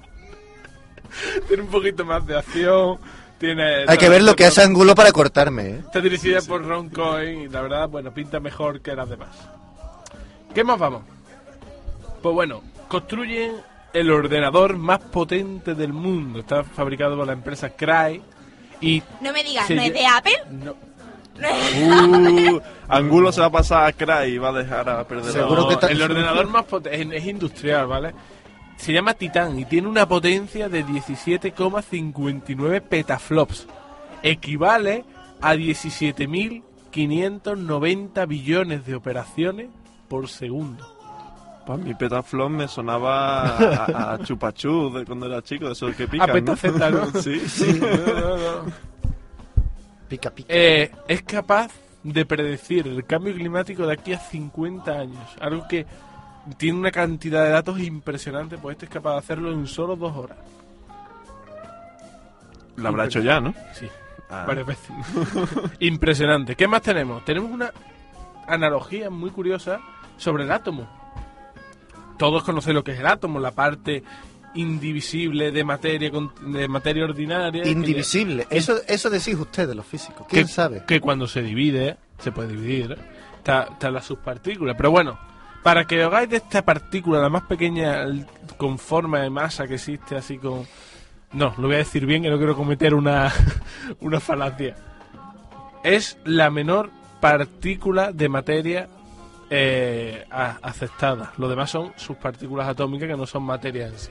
Tiene 1.48 1.62
un 1.62 1.68
poquito 1.68 2.04
más 2.04 2.26
de 2.26 2.36
acción. 2.36 2.98
Tiene... 3.38 3.84
Hay 3.86 3.98
que 3.98 4.08
ver 4.08 4.22
lo 4.22 4.34
que 4.34 4.44
hace 4.44 4.62
Angulo 4.62 4.94
para 4.94 5.12
cortarme, 5.12 5.66
¿eh? 5.66 5.78
Está 5.80 6.00
dirigida 6.00 6.40
por 6.42 6.64
Ron 6.64 6.88
Cohen 6.88 7.42
y 7.42 7.48
la 7.48 7.62
verdad, 7.62 7.88
bueno, 7.88 8.12
pinta 8.12 8.40
mejor 8.40 8.80
que 8.80 8.94
las 8.94 9.08
demás. 9.08 9.36
¿Qué 10.54 10.64
más 10.64 10.78
vamos? 10.78 11.02
Pues 12.22 12.34
bueno, 12.34 12.62
construyen 12.88 13.56
el 13.92 14.10
ordenador 14.10 14.76
más 14.76 15.00
potente 15.00 15.74
del 15.74 15.92
mundo. 15.92 16.40
Está 16.40 16.64
fabricado 16.64 17.16
por 17.16 17.26
la 17.26 17.32
empresa 17.32 17.70
Cry 17.70 18.22
y... 18.80 19.02
No 19.20 19.32
me 19.32 19.42
digas, 19.42 19.68
¿no 19.68 19.82
es 19.82 19.92
de 19.92 20.06
Apple? 20.06 20.42
No, 20.50 20.74
Uh, 21.36 22.60
Angulo 22.88 23.32
se 23.32 23.40
va 23.40 23.46
a 23.46 23.50
pasar 23.50 23.86
a 23.86 23.92
Cry 23.92 24.34
y 24.34 24.38
va 24.38 24.50
a 24.50 24.52
dejar 24.52 24.88
a 24.88 25.04
perder 25.04 25.32
Seguro 25.32 25.66
que 25.66 25.86
el 25.86 26.00
ordenador 26.00 26.46
más 26.46 26.64
potente 26.64 27.16
es, 27.16 27.22
es 27.22 27.28
industrial, 27.28 27.86
¿vale? 27.86 28.14
Se 28.76 28.92
llama 28.92 29.14
Titan 29.14 29.58
y 29.58 29.64
tiene 29.64 29.88
una 29.88 30.06
potencia 30.06 30.68
de 30.68 30.84
17,59 30.84 32.82
petaflops. 32.82 33.66
Equivale 34.22 35.04
a 35.40 35.54
17.590 35.54 38.26
billones 38.26 38.84
de 38.86 38.94
operaciones 38.94 39.68
por 40.08 40.28
segundo. 40.28 40.86
Para 41.66 41.82
mi 41.82 41.94
petaflop 41.94 42.50
me 42.50 42.68
sonaba 42.68 43.56
a, 43.56 44.12
a 44.14 44.18
chupachú 44.22 44.92
de 44.92 45.06
cuando 45.06 45.26
era 45.26 45.42
chico, 45.42 45.66
de 45.66 45.72
esos 45.72 45.96
que 45.96 46.06
pican, 46.06 46.28
A 46.28 46.32
petaceta, 46.32 46.90
¿no? 46.90 47.06
Sí, 47.20 47.40
sí. 47.40 47.80
No, 47.80 47.88
no, 47.88 48.36
no. 48.36 48.72
Pica, 50.08 50.30
pica. 50.30 50.52
Eh, 50.52 50.90
es 51.08 51.22
capaz 51.22 51.72
de 52.02 52.26
predecir 52.26 52.86
el 52.86 53.06
cambio 53.06 53.32
climático 53.34 53.86
de 53.86 53.94
aquí 53.94 54.12
a 54.12 54.18
50 54.18 54.92
años. 54.92 55.24
Algo 55.40 55.66
que 55.66 55.86
tiene 56.58 56.78
una 56.78 56.90
cantidad 56.90 57.44
de 57.44 57.50
datos 57.50 57.80
impresionante, 57.80 58.58
pues 58.58 58.74
este 58.74 58.86
es 58.86 58.92
capaz 58.92 59.12
de 59.12 59.18
hacerlo 59.18 59.52
en 59.52 59.66
solo 59.66 59.96
dos 59.96 60.14
horas. 60.16 60.38
Lo 62.76 62.88
habrá 62.88 63.04
hecho 63.06 63.20
ya, 63.20 63.40
¿no? 63.40 63.54
Sí, 63.72 63.88
Ah. 64.30 64.44
varias 64.46 64.66
veces. 64.66 64.90
Impresionante. 65.80 66.56
¿Qué 66.56 66.66
más 66.66 66.82
tenemos? 66.82 67.24
Tenemos 67.24 67.50
una 67.50 67.70
analogía 68.48 69.10
muy 69.10 69.30
curiosa 69.30 69.80
sobre 70.16 70.44
el 70.44 70.50
átomo. 70.52 70.88
Todos 72.18 72.42
conocen 72.42 72.74
lo 72.74 72.82
que 72.84 72.92
es 72.92 73.00
el 73.00 73.06
átomo, 73.06 73.38
la 73.38 73.50
parte 73.52 74.02
indivisible 74.54 75.50
de 75.50 75.64
materia 75.64 76.10
de 76.46 76.68
materia 76.68 77.04
ordinaria. 77.04 77.62
que- 77.62 77.70
Indivisible. 77.70 78.46
Eso, 78.50 78.76
eso 78.88 79.10
decís 79.10 79.34
ustedes, 79.34 79.74
los 79.74 79.86
físicos. 79.86 80.26
que, 80.26 80.36
¿Quién 80.36 80.48
sabe? 80.48 80.84
que 80.86 81.00
cuando 81.00 81.26
se 81.26 81.42
divide, 81.42 81.96
se 82.18 82.32
puede 82.32 82.48
dividir, 82.48 82.96
está, 83.36 83.64
está 83.64 83.90
la 83.90 84.00
subpartícula. 84.00 84.76
Pero 84.76 84.90
bueno, 84.90 85.18
para 85.64 85.86
que 85.86 86.02
hagáis 86.02 86.28
de 86.28 86.36
esta 86.36 86.62
partícula 86.62 87.20
la 87.20 87.30
más 87.30 87.44
pequeña 87.44 88.04
con 88.58 88.78
forma 88.78 89.20
de 89.20 89.30
masa 89.30 89.66
que 89.66 89.76
existe, 89.76 90.14
así 90.14 90.36
con... 90.36 90.66
No, 91.32 91.54
lo 91.56 91.68
voy 91.68 91.76
a 91.76 91.78
decir 91.78 92.04
bien, 92.04 92.22
que 92.22 92.28
no 92.28 92.36
quiero 92.36 92.54
cometer 92.54 92.94
una, 92.94 93.32
una 94.00 94.20
falacia. 94.20 94.76
Es 95.82 96.18
la 96.24 96.50
menor 96.50 96.90
partícula 97.18 98.12
de 98.12 98.28
materia 98.28 98.88
eh, 99.48 100.26
aceptada. 100.30 101.32
Lo 101.38 101.48
demás 101.48 101.70
son 101.70 101.94
sus 101.96 102.18
partículas 102.18 102.68
atómicas 102.68 103.08
que 103.08 103.16
no 103.16 103.24
son 103.24 103.44
materia 103.44 103.86
en 103.86 103.98
sí. 103.98 104.10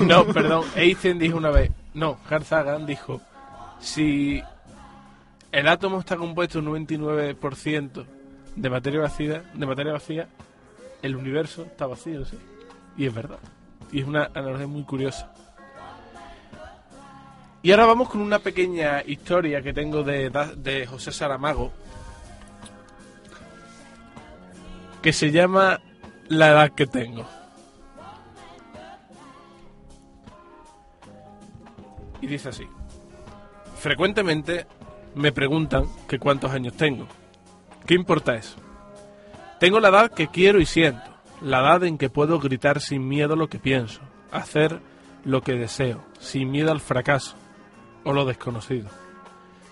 no, 0.06 0.24
perdón, 0.26 0.64
Einstein 0.76 1.18
dijo 1.18 1.36
una 1.36 1.50
vez, 1.50 1.70
no, 1.92 2.16
Carl 2.28 2.44
Sagan 2.44 2.86
dijo, 2.86 3.20
si 3.80 4.40
el 5.50 5.68
átomo 5.68 6.00
está 6.00 6.16
compuesto 6.16 6.60
un 6.60 6.86
99% 6.86 8.04
de 8.56 8.70
materia 8.70 9.00
vacía, 9.00 9.42
de 9.52 9.66
materia 9.66 9.92
vacía, 9.92 10.28
el 11.02 11.16
universo 11.16 11.62
está 11.62 11.86
vacío, 11.86 12.24
sí. 12.24 12.38
Y 12.96 13.06
es 13.06 13.14
verdad. 13.14 13.38
Y 13.92 14.00
es 14.00 14.06
una 14.06 14.30
analogía 14.34 14.66
muy 14.66 14.82
curiosa. 14.82 15.32
Y 17.62 17.70
ahora 17.70 17.86
vamos 17.86 18.08
con 18.08 18.20
una 18.20 18.38
pequeña 18.38 19.02
historia 19.04 19.62
que 19.62 19.72
tengo 19.72 20.02
de, 20.02 20.86
José 20.88 21.12
Saramago. 21.12 21.72
Que 25.02 25.12
se 25.12 25.30
llama 25.30 25.80
La 26.28 26.48
edad 26.48 26.70
que 26.72 26.86
tengo. 26.86 27.24
Y 32.20 32.26
dice 32.26 32.48
así. 32.48 32.66
Frecuentemente 33.76 34.66
me 35.14 35.30
preguntan 35.30 35.86
que 36.08 36.18
cuántos 36.18 36.50
años 36.50 36.74
tengo. 36.76 37.06
¿Qué 37.86 37.94
importa 37.94 38.34
eso? 38.34 38.56
Tengo 39.60 39.80
la 39.80 39.88
edad 39.88 40.12
que 40.12 40.28
quiero 40.28 40.60
y 40.60 40.66
siento. 40.66 41.02
La 41.42 41.60
edad 41.60 41.84
en 41.84 41.98
que 41.98 42.10
puedo 42.10 42.38
gritar 42.38 42.80
sin 42.80 43.08
miedo 43.08 43.36
lo 43.36 43.48
que 43.48 43.58
pienso. 43.58 44.00
Hacer 44.30 44.80
lo 45.24 45.42
que 45.42 45.52
deseo, 45.52 46.04
sin 46.18 46.50
miedo 46.50 46.70
al 46.70 46.80
fracaso 46.80 47.36
o 48.04 48.12
lo 48.12 48.24
desconocido. 48.24 48.88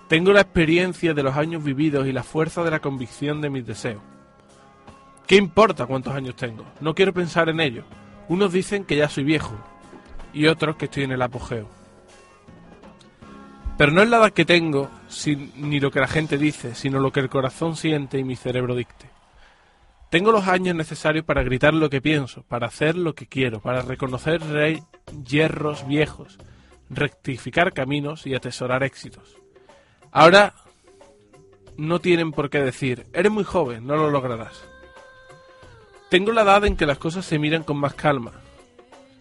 Tengo 0.09 0.33
la 0.33 0.43
experiencia 0.43 1.15
de 1.15 1.23
los 1.23 1.37
años 1.37 1.65
vividos 1.65 2.07
y 2.07 2.13
la 2.13 2.23
fuerza 2.23 2.63
de 2.63 2.71
la 2.71 2.81
convicción 2.81 3.41
de 3.41 3.51
mis 3.51 3.67
deseos. 3.67 4.03
¿Qué 5.27 5.37
importa 5.37 5.87
cuántos 5.87 6.15
años 6.15 6.37
tengo? 6.37 6.65
No 6.81 6.95
quiero 6.95 7.13
pensar 7.13 7.49
en 7.49 7.61
ello. 7.61 7.85
Unos 8.29 8.53
dicen 8.53 8.85
que 8.85 8.97
ya 8.97 9.09
soy 9.09 9.25
viejo 9.25 9.57
y 10.33 10.47
otros 10.47 10.77
que 10.77 10.85
estoy 10.85 11.05
en 11.05 11.13
el 11.13 11.23
apogeo. 11.23 11.69
Pero 13.77 13.93
no 13.93 14.03
es 14.03 14.09
la 14.09 14.19
edad 14.19 14.33
que 14.33 14.45
tengo, 14.45 14.89
ni 15.57 15.81
lo 15.81 15.91
que 15.91 16.01
la 16.01 16.07
gente 16.07 16.39
dice, 16.39 16.75
sino 16.75 17.01
lo 17.01 17.13
que 17.13 17.21
el 17.21 17.29
corazón 17.29 17.77
siente 17.77 18.19
y 18.19 18.25
mi 18.25 18.37
cerebro 18.37 18.75
dicte. 18.75 19.16
Tengo 20.17 20.33
los 20.33 20.49
años 20.49 20.75
necesarios 20.75 21.27
para 21.27 21.43
gritar 21.43 21.75
lo 21.75 21.91
que 21.91 22.01
pienso, 22.01 22.43
para 22.45 22.69
hacer 22.69 22.97
lo 22.97 23.15
que 23.15 23.27
quiero, 23.27 23.61
para 23.61 23.83
reconocer 23.83 24.41
rey- 24.41 24.83
hierros 25.27 25.87
viejos, 25.87 26.39
rectificar 26.89 27.75
caminos 27.75 28.27
y 28.27 28.35
atesorar 28.35 28.83
éxitos. 28.83 29.37
Ahora 30.11 30.55
no 31.77 31.99
tienen 31.99 32.33
por 32.33 32.49
qué 32.49 32.61
decir, 32.61 33.05
eres 33.13 33.31
muy 33.31 33.45
joven, 33.45 33.87
no 33.87 33.95
lo 33.97 34.11
lograrás. 34.11 34.65
Tengo 36.09 36.33
la 36.33 36.45
edad 36.45 36.65
en 36.65 36.77
que 36.79 36.87
las 36.87 36.97
cosas 36.97 37.27
se 37.27 37.39
miran 37.39 37.63
con 37.63 37.77
más 37.77 37.93
calma, 37.93 38.33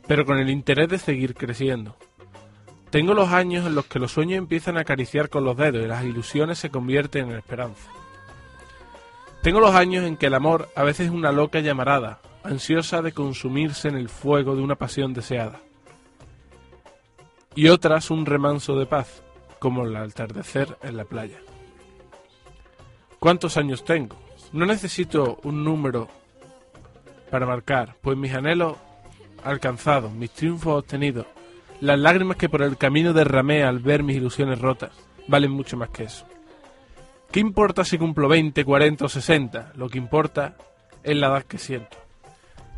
pero 0.08 0.26
con 0.26 0.38
el 0.38 0.50
interés 0.50 0.88
de 0.88 0.98
seguir 0.98 1.36
creciendo. 1.36 1.98
Tengo 2.90 3.14
los 3.14 3.34
años 3.34 3.66
en 3.68 3.76
los 3.76 3.86
que 3.88 4.00
los 4.00 4.14
sueños 4.14 4.38
empiezan 4.38 4.78
a 4.78 4.82
acariciar 4.84 5.28
con 5.28 5.44
los 5.44 5.58
dedos 5.58 5.84
y 5.84 5.88
las 5.90 6.06
ilusiones 6.06 6.58
se 6.58 6.70
convierten 6.70 7.32
en 7.32 7.36
esperanza. 7.36 7.92
Tengo 9.46 9.60
los 9.60 9.76
años 9.76 10.04
en 10.06 10.18
que 10.18 10.26
el 10.26 10.34
amor 10.34 10.70
a 10.76 10.82
veces 10.82 11.06
es 11.06 11.14
una 11.14 11.32
loca 11.32 11.60
llamarada, 11.60 12.20
ansiosa 12.42 13.04
de 13.04 13.12
consumirse 13.12 13.88
en 13.88 13.96
el 13.96 14.10
fuego 14.10 14.56
de 14.56 14.64
una 14.64 14.74
pasión 14.74 15.14
deseada. 15.14 15.60
Y 17.54 17.68
otras 17.68 18.10
un 18.10 18.26
remanso 18.26 18.76
de 18.76 18.88
paz, 18.88 19.22
como 19.60 19.84
el 19.84 19.96
atardecer 19.98 20.76
en 20.82 20.98
la 20.98 21.06
playa. 21.06 21.38
¿Cuántos 23.20 23.56
años 23.58 23.86
tengo? 23.86 24.18
No 24.52 24.66
necesito 24.66 25.40
un 25.44 25.64
número 25.64 26.08
para 27.30 27.46
marcar, 27.46 27.98
pues 28.02 28.18
mis 28.18 28.34
anhelos 28.34 28.78
alcanzados, 29.44 30.12
mis 30.12 30.32
triunfos 30.32 30.80
obtenidos, 30.80 31.28
las 31.82 32.00
lágrimas 32.00 32.38
que 32.38 32.50
por 32.50 32.64
el 32.64 32.78
camino 32.78 33.14
derramé 33.14 33.64
al 33.64 33.78
ver 33.78 34.02
mis 34.02 34.18
ilusiones 34.18 34.58
rotas, 34.58 34.90
valen 35.28 35.52
mucho 35.52 35.78
más 35.78 35.90
que 35.90 36.06
eso. 36.06 36.26
¿Qué 37.36 37.42
importa 37.42 37.84
si 37.84 37.98
cumplo 37.98 38.30
20, 38.30 38.64
40 38.64 39.04
o 39.04 39.10
60? 39.10 39.74
Lo 39.76 39.90
que 39.90 39.98
importa 39.98 40.56
es 41.04 41.18
la 41.18 41.28
edad 41.28 41.44
que 41.44 41.58
siento. 41.58 41.98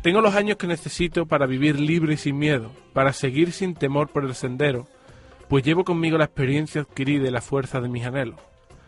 Tengo 0.02 0.20
los 0.20 0.34
años 0.34 0.56
que 0.56 0.66
necesito 0.66 1.26
para 1.26 1.46
vivir 1.46 1.78
libre 1.78 2.14
y 2.14 2.16
sin 2.16 2.36
miedo, 2.36 2.72
para 2.92 3.12
seguir 3.12 3.52
sin 3.52 3.76
temor 3.76 4.08
por 4.08 4.24
el 4.24 4.34
sendero, 4.34 4.88
pues 5.48 5.62
llevo 5.62 5.84
conmigo 5.84 6.18
la 6.18 6.24
experiencia 6.24 6.80
adquirida 6.80 7.28
y 7.28 7.30
la 7.30 7.40
fuerza 7.40 7.80
de 7.80 7.88
mis 7.88 8.04
anhelos. 8.04 8.40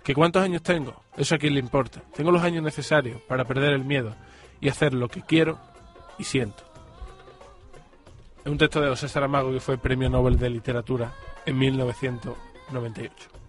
¿Que 0.03 0.13
cuántos 0.13 0.43
años 0.43 0.65
tengo? 0.65 1.05
Eso 1.17 1.37
a 1.37 1.39
quién 1.39 1.55
le 1.55 1.61
importa. 1.61 2.03
Tengo 2.17 2.33
los 2.33 2.43
años 2.43 2.65
necesarios 2.65 3.23
para 3.29 3.45
perder 3.45 3.73
el 3.73 3.85
miedo 3.85 4.17
y 4.61 4.71
hacer 4.71 4.93
lo 4.93 5.07
que 5.07 5.23
quiero 5.23 5.57
y 6.19 6.25
siento. 6.25 6.65
Es 8.45 8.51
un 8.51 8.59
texto 8.59 8.81
de 8.81 8.89
José 8.89 9.09
Saramago 9.09 9.53
que 9.53 9.61
fue 9.61 9.79
Premio 9.79 10.11
Nobel 10.11 10.37
de 10.37 10.51
Literatura 10.51 11.13
en 11.47 11.57
1998. 11.57 13.40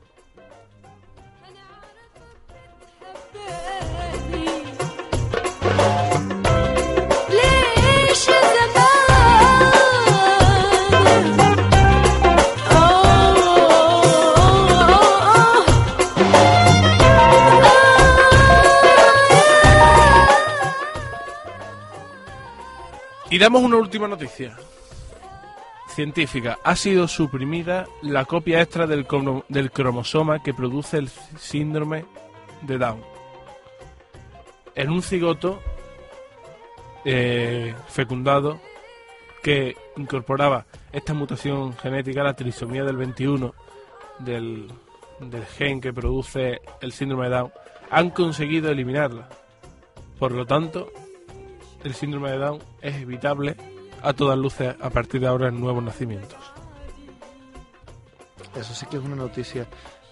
Y 23.31 23.39
damos 23.39 23.63
una 23.63 23.77
última 23.77 24.07
noticia. 24.07 24.55
Científica. 25.87 26.59
Ha 26.63 26.75
sido 26.75 27.07
suprimida 27.07 27.87
la 28.01 28.25
copia 28.25 28.61
extra 28.61 28.87
del, 28.87 29.05
cromo- 29.07 29.43
del 29.49 29.71
cromosoma 29.71 30.41
que 30.43 30.53
produce 30.53 30.97
el 30.97 31.09
síndrome 31.09 32.05
de 32.61 32.77
Down. 32.77 33.01
En 34.75 34.89
un 34.89 35.01
cigoto 35.01 35.61
eh, 37.03 37.73
fecundado 37.87 38.59
que 39.43 39.75
incorporaba 39.97 40.65
esta 40.93 41.13
mutación 41.13 41.75
genética, 41.77 42.23
la 42.23 42.35
trisomía 42.35 42.83
del 42.83 42.95
21 42.95 43.53
del, 44.19 44.71
del 45.19 45.45
gen 45.45 45.81
que 45.81 45.91
produce 45.91 46.61
el 46.79 46.91
síndrome 46.93 47.25
de 47.29 47.35
Down, 47.35 47.51
han 47.89 48.09
conseguido 48.11 48.69
eliminarla. 48.71 49.27
Por 50.19 50.31
lo 50.31 50.45
tanto, 50.45 50.89
el 51.83 51.93
síndrome 51.93 52.31
de 52.31 52.37
Down 52.37 52.59
es 52.81 52.95
evitable 52.95 53.55
a 54.01 54.13
todas 54.13 54.37
luces 54.37 54.75
a 54.79 54.89
partir 54.89 55.21
de 55.21 55.27
ahora 55.27 55.49
en 55.49 55.59
nuevos 55.59 55.83
nacimientos. 55.83 56.39
Eso 58.55 58.73
sí 58.73 58.85
que 58.87 58.97
es 58.97 59.03
una 59.03 59.15
noticia. 59.15 59.67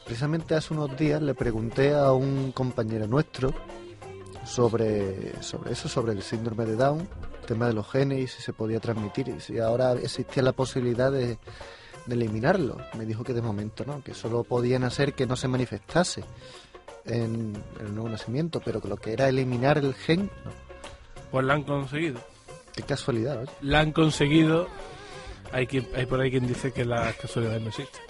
Precisamente 0.05 0.55
hace 0.55 0.74
unos 0.74 0.95
días 0.97 1.22
le 1.22 1.36
pregunté 1.36 1.93
a 1.93 2.11
un 2.13 2.51
compañero 2.51 3.07
nuestro 3.07 3.53
sobre, 4.45 5.41
sobre 5.43 5.74
eso, 5.74 5.88
sobre 5.89 6.13
el 6.13 6.24
síndrome 6.24 6.65
de 6.65 6.76
Down, 6.76 7.07
el 7.41 7.45
tema 7.45 7.67
de 7.67 7.74
los 7.74 7.89
genes 7.89 8.20
y 8.20 8.28
si 8.28 8.41
se 8.41 8.53
podía 8.53 8.80
transmitir 8.80 9.30
y 9.30 9.39
si 9.39 9.59
ahora 9.59 9.93
existía 9.93 10.41
la 10.41 10.53
posibilidad 10.53 11.11
de, 11.11 11.38
de 12.05 12.15
eliminarlo. 12.15 12.78
Me 12.97 13.05
dijo 13.05 13.24
que 13.24 13.34
de 13.34 13.41
momento 13.41 13.84
no, 13.86 14.03
que 14.03 14.13
solo 14.13 14.43
podían 14.43 14.84
hacer 14.84 15.13
que 15.13 15.28
no 15.28 15.36
se 15.36 15.47
manifestase 15.47 16.24
en 17.05 17.53
el 17.80 17.93
nuevo 17.93 18.09
nacimiento, 18.09 18.61
pero 18.63 18.82
que 18.82 18.88
lo 18.88 18.97
que 18.97 19.13
era 19.13 19.28
eliminar 19.30 19.78
el 19.78 19.93
gen, 19.93 20.30
no. 20.45 20.68
Pues 21.32 21.45
la 21.45 21.53
han 21.53 21.63
conseguido. 21.63 22.19
Qué 22.75 22.84
casualidad, 22.84 23.39
oye. 23.41 23.51
La 23.61 23.80
han 23.82 23.91
conseguido. 23.91 24.67
Hay, 25.51 25.67
quien, 25.67 25.88
hay 25.95 26.05
por 26.05 26.19
ahí 26.21 26.30
quien 26.32 26.47
dice 26.47 26.71
que 26.71 26.86
las 26.86 27.15
casualidades 27.15 27.61
no 27.61 27.69
existen. 27.69 28.01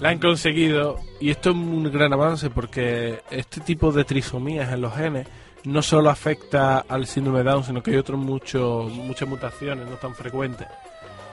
La 0.00 0.10
han 0.10 0.18
conseguido 0.18 0.98
y 1.20 1.30
esto 1.30 1.50
es 1.50 1.56
un 1.56 1.90
gran 1.90 2.12
avance 2.12 2.50
porque 2.50 3.22
este 3.30 3.60
tipo 3.62 3.92
de 3.92 4.04
trisomías 4.04 4.70
en 4.72 4.82
los 4.82 4.94
genes 4.94 5.26
no 5.64 5.80
solo 5.82 6.10
afecta 6.10 6.80
al 6.86 7.06
síndrome 7.06 7.38
de 7.38 7.44
Down, 7.50 7.64
sino 7.64 7.82
que 7.82 7.92
hay 7.92 7.96
otros 7.96 8.18
muchos 8.20 8.92
muchas 8.92 9.26
mutaciones 9.28 9.88
no 9.88 9.96
tan 9.96 10.14
frecuentes. 10.14 10.68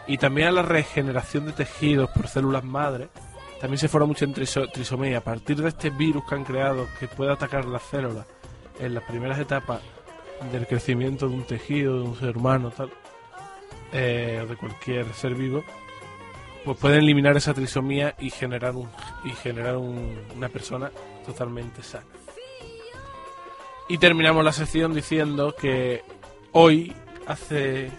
Y 0.08 0.18
también 0.18 0.47
a 0.47 0.51
la 0.51 0.62
regeneración 0.62 1.45
de 1.45 1.51
tejidos 1.51 2.10
por 2.12 2.28
células 2.28 2.64
madre. 2.64 3.10
También 3.60 3.78
se 3.80 3.88
forma 3.88 4.08
mucha 4.08 4.26
triso- 4.28 4.70
trisomía. 4.72 5.20
A 5.20 5.22
partir 5.22 5.62
de 5.62 5.70
este 5.70 5.89
virus 5.89 6.24
que 6.28 6.36
han 6.36 6.43
creado 6.43 6.88
que 6.99 7.08
puede 7.08 7.32
atacar 7.32 7.66
las 7.66 7.84
células 7.84 8.26
en 8.80 8.93
las 8.95 9.04
primeras 9.04 9.39
etapas 9.39 9.80
del 10.52 10.68
crecimiento 10.68 11.28
de 11.30 11.36
un 11.36 11.44
tejido, 11.44 11.98
de 11.98 12.04
un 12.04 12.16
ser 12.20 12.38
humano, 12.38 12.72
tal, 12.72 12.90
eh, 13.92 14.42
o 14.44 14.48
de 14.48 14.56
cualquier 14.58 15.12
ser 15.14 15.36
vivo, 15.36 15.64
pues 16.66 16.78
pueden 16.78 17.00
eliminar 17.00 17.36
esa 17.38 17.54
trisomía 17.54 18.16
y 18.20 18.30
generar 18.30 18.76
un, 18.76 18.90
y 19.26 19.30
generar 19.32 19.78
un- 19.78 20.18
una 20.36 20.50
persona 20.50 20.92
totalmente 21.26 21.84
sana. 21.84 22.06
Y 23.90 23.98
terminamos 23.98 24.44
la 24.46 24.52
sección 24.54 24.94
diciendo 24.94 25.54
que 25.60 26.04
hoy, 26.54 26.94
hace 27.28 27.92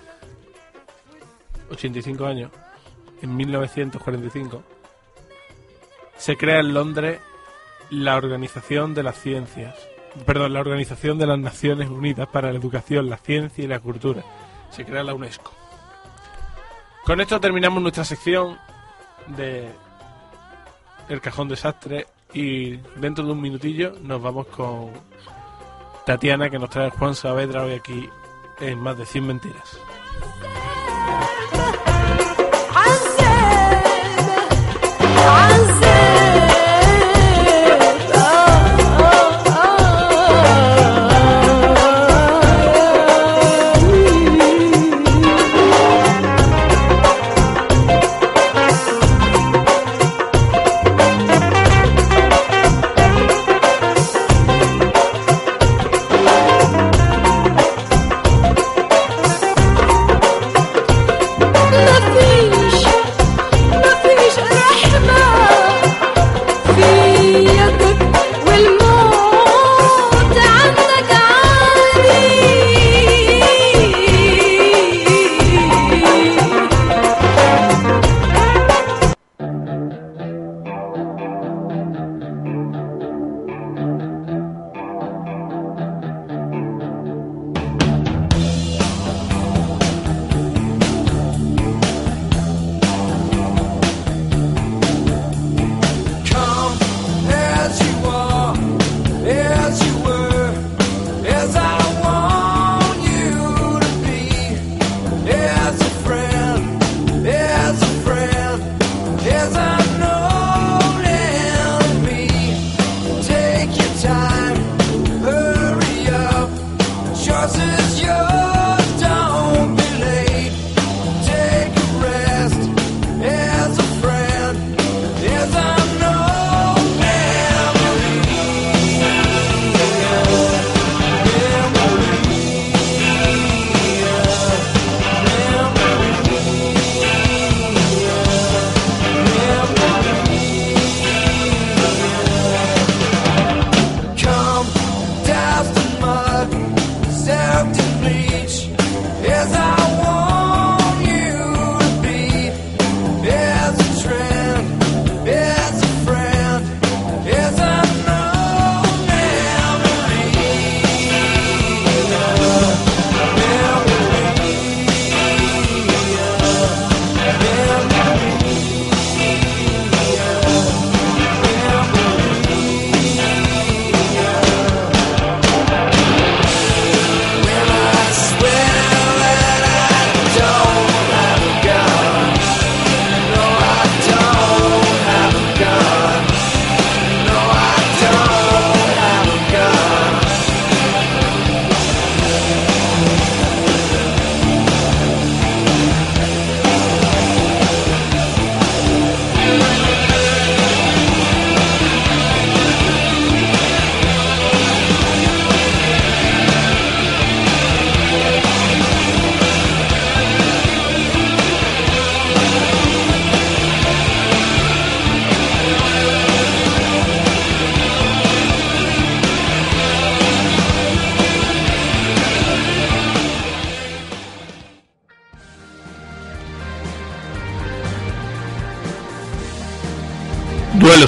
85 1.70 2.24
años, 2.26 2.50
en 3.22 3.36
1945, 3.36 4.62
se 6.16 6.36
crea 6.36 6.60
en 6.60 6.72
Londres 6.74 7.20
la 7.90 8.16
Organización 8.16 8.94
de 8.94 9.02
las 9.02 9.20
Ciencias, 9.20 9.74
perdón, 10.26 10.52
la 10.52 10.60
Organización 10.60 11.18
de 11.18 11.26
las 11.26 11.38
Naciones 11.38 11.88
Unidas 11.88 12.28
para 12.28 12.52
la 12.52 12.58
Educación, 12.58 13.10
la 13.10 13.16
Ciencia 13.16 13.64
y 13.64 13.66
la 13.66 13.80
Cultura. 13.80 14.22
Se 14.70 14.84
crea 14.84 15.02
la 15.02 15.14
UNESCO. 15.14 15.52
Con 17.04 17.20
esto 17.20 17.40
terminamos 17.40 17.82
nuestra 17.82 18.04
sección 18.04 18.58
de 19.36 19.68
El 21.08 21.20
Cajón 21.20 21.48
Desastre 21.48 22.06
y 22.32 22.76
dentro 22.96 23.24
de 23.24 23.32
un 23.32 23.40
minutillo 23.40 23.94
nos 24.02 24.22
vamos 24.22 24.46
con 24.46 24.90
Tatiana 26.06 26.50
que 26.50 26.58
nos 26.58 26.70
trae 26.70 26.90
Juan 26.90 27.14
Saavedra 27.14 27.64
hoy 27.64 27.74
aquí 27.74 28.08
en 28.60 28.78
Más 28.78 28.96
de 28.96 29.06
100 29.06 29.26
Mentiras. 29.26 29.78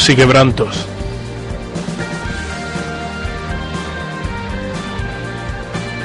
Y 0.08 0.14
quebrantos. 0.14 0.86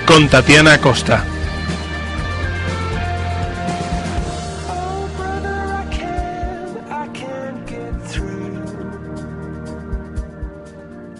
Con 0.07 0.27
Tatiana 0.27 0.73
Acosta. 0.73 1.23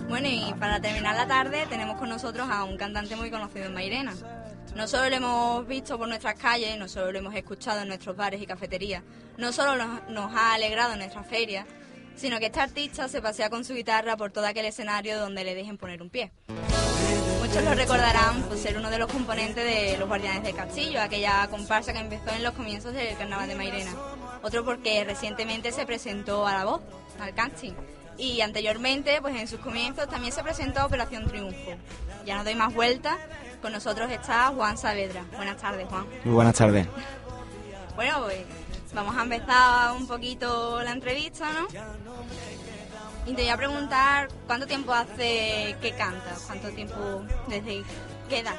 Bueno, 0.09 0.27
y 0.27 0.53
para 0.59 0.81
terminar 0.81 1.15
la 1.15 1.27
tarde 1.27 1.67
tenemos 1.69 1.97
con 1.97 2.09
nosotros 2.09 2.47
a 2.49 2.63
un 2.63 2.77
cantante 2.77 3.15
muy 3.15 3.29
conocido 3.29 3.65
en 3.65 3.73
Mairena. 3.73 4.13
No 4.75 4.87
solo 4.87 5.09
lo 5.09 5.15
hemos 5.17 5.67
visto 5.67 5.99
por 5.99 6.07
nuestras 6.07 6.35
calles, 6.35 6.79
no 6.79 6.87
solo 6.87 7.11
lo 7.11 7.19
hemos 7.19 7.35
escuchado 7.35 7.81
en 7.81 7.89
nuestros 7.89 8.15
bares 8.15 8.41
y 8.41 8.47
cafeterías, 8.47 9.03
no 9.37 9.51
solo 9.51 9.75
nos, 9.75 10.09
nos 10.09 10.33
ha 10.35 10.53
alegrado 10.53 10.93
en 10.93 10.99
nuestra 10.99 11.23
feria, 11.23 11.65
sino 12.21 12.37
que 12.37 12.45
este 12.45 12.59
artista 12.59 13.07
se 13.07 13.19
pasea 13.19 13.49
con 13.49 13.65
su 13.65 13.73
guitarra 13.73 14.15
por 14.15 14.31
todo 14.31 14.45
aquel 14.45 14.65
escenario 14.65 15.19
donde 15.19 15.43
le 15.43 15.55
dejen 15.55 15.79
poner 15.79 16.03
un 16.03 16.11
pie. 16.11 16.31
Muchos 17.39 17.63
lo 17.63 17.73
recordarán 17.73 18.43
por 18.43 18.57
ser 18.59 18.77
uno 18.77 18.91
de 18.91 18.99
los 18.99 19.11
componentes 19.11 19.65
de 19.65 19.97
Los 19.97 20.07
Guardianes 20.07 20.43
del 20.43 20.55
Castillo, 20.55 21.01
aquella 21.01 21.47
comparsa 21.47 21.93
que 21.93 21.99
empezó 21.99 22.29
en 22.29 22.43
los 22.43 22.53
comienzos 22.53 22.93
del 22.93 23.17
Carnaval 23.17 23.47
de 23.47 23.55
Mairena. 23.55 23.91
Otro 24.43 24.63
porque 24.63 25.03
recientemente 25.03 25.71
se 25.71 25.83
presentó 25.87 26.45
a 26.45 26.53
la 26.53 26.65
voz, 26.65 26.81
al 27.19 27.33
casting. 27.33 27.73
Y 28.19 28.41
anteriormente, 28.41 29.19
pues 29.19 29.35
en 29.35 29.47
sus 29.47 29.59
comienzos 29.59 30.07
también 30.07 30.31
se 30.31 30.43
presentó 30.43 30.81
a 30.81 30.85
Operación 30.85 31.27
Triunfo. 31.27 31.71
Ya 32.23 32.37
no 32.37 32.43
doy 32.43 32.53
más 32.53 32.71
vueltas, 32.71 33.17
con 33.63 33.71
nosotros 33.71 34.11
está 34.11 34.49
Juan 34.49 34.77
Saavedra. 34.77 35.25
Buenas 35.35 35.57
tardes, 35.57 35.87
Juan. 35.87 36.05
Muy 36.23 36.35
buenas 36.35 36.53
tardes. 36.53 36.85
Bueno, 37.95 38.21
pues 38.25 38.37
vamos 38.93 39.15
a 39.15 39.23
empezar 39.23 39.91
un 39.95 40.07
poquito 40.07 40.81
la 40.83 40.91
entrevista, 40.91 41.49
¿no? 41.53 41.67
Y 43.25 43.33
te 43.33 43.43
voy 43.43 43.51
a 43.51 43.57
preguntar 43.57 44.29
cuánto 44.47 44.65
tiempo 44.65 44.93
hace 44.93 45.75
que 45.81 45.91
cantas, 45.97 46.43
cuánto 46.47 46.69
tiempo, 46.69 46.95
desde 47.47 47.83
qué 48.27 48.39
edad. 48.39 48.55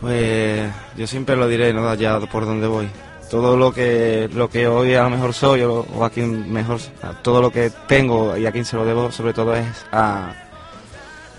Pues 0.00 0.70
yo 0.96 1.06
siempre 1.06 1.34
lo 1.34 1.48
diré, 1.48 1.72
¿no? 1.72 1.88
Allá 1.88 2.20
por 2.20 2.44
donde 2.44 2.66
voy. 2.66 2.88
Todo 3.30 3.56
lo 3.56 3.72
que 3.72 4.28
lo 4.32 4.50
que 4.50 4.68
hoy 4.68 4.94
a 4.94 5.04
lo 5.04 5.10
mejor 5.10 5.32
soy 5.32 5.62
o, 5.62 5.86
o 5.94 6.04
a 6.04 6.10
quien 6.10 6.52
mejor, 6.52 6.78
todo 7.22 7.40
lo 7.40 7.50
que 7.50 7.70
tengo 7.88 8.36
y 8.36 8.46
a 8.46 8.52
quien 8.52 8.66
se 8.66 8.76
lo 8.76 8.84
debo, 8.84 9.10
sobre 9.10 9.32
todo 9.32 9.56
es 9.56 9.86
a, 9.90 10.34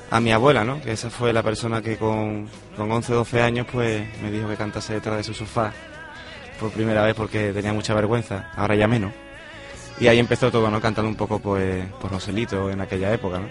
a 0.09 0.19
mi 0.19 0.31
abuela, 0.31 0.63
¿no? 0.63 0.81
Que 0.81 0.93
esa 0.93 1.11
fue 1.11 1.31
la 1.31 1.43
persona 1.43 1.83
que 1.83 1.97
con, 1.97 2.49
con 2.75 2.91
11 2.91 3.13
o 3.13 3.15
12 3.17 3.41
años 3.41 3.67
pues 3.71 4.03
me 4.21 4.31
dijo 4.31 4.49
que 4.49 4.57
cantase 4.57 4.95
detrás 4.95 5.17
de 5.17 5.23
su 5.23 5.35
sofá 5.35 5.71
por 6.59 6.71
primera 6.71 7.03
vez 7.03 7.15
porque 7.15 7.51
tenía 7.53 7.73
mucha 7.73 7.93
vergüenza, 7.93 8.51
ahora 8.55 8.75
ya 8.75 8.87
menos. 8.87 9.11
Y 9.99 10.07
ahí 10.07 10.19
empezó 10.19 10.51
todo, 10.51 10.69
¿no? 10.69 10.81
Cantando 10.81 11.09
un 11.09 11.15
poco 11.15 11.39
pues 11.39 11.85
por 12.01 12.11
Joselito 12.11 12.69
en 12.69 12.81
aquella 12.81 13.13
época, 13.13 13.39
¿no? 13.39 13.47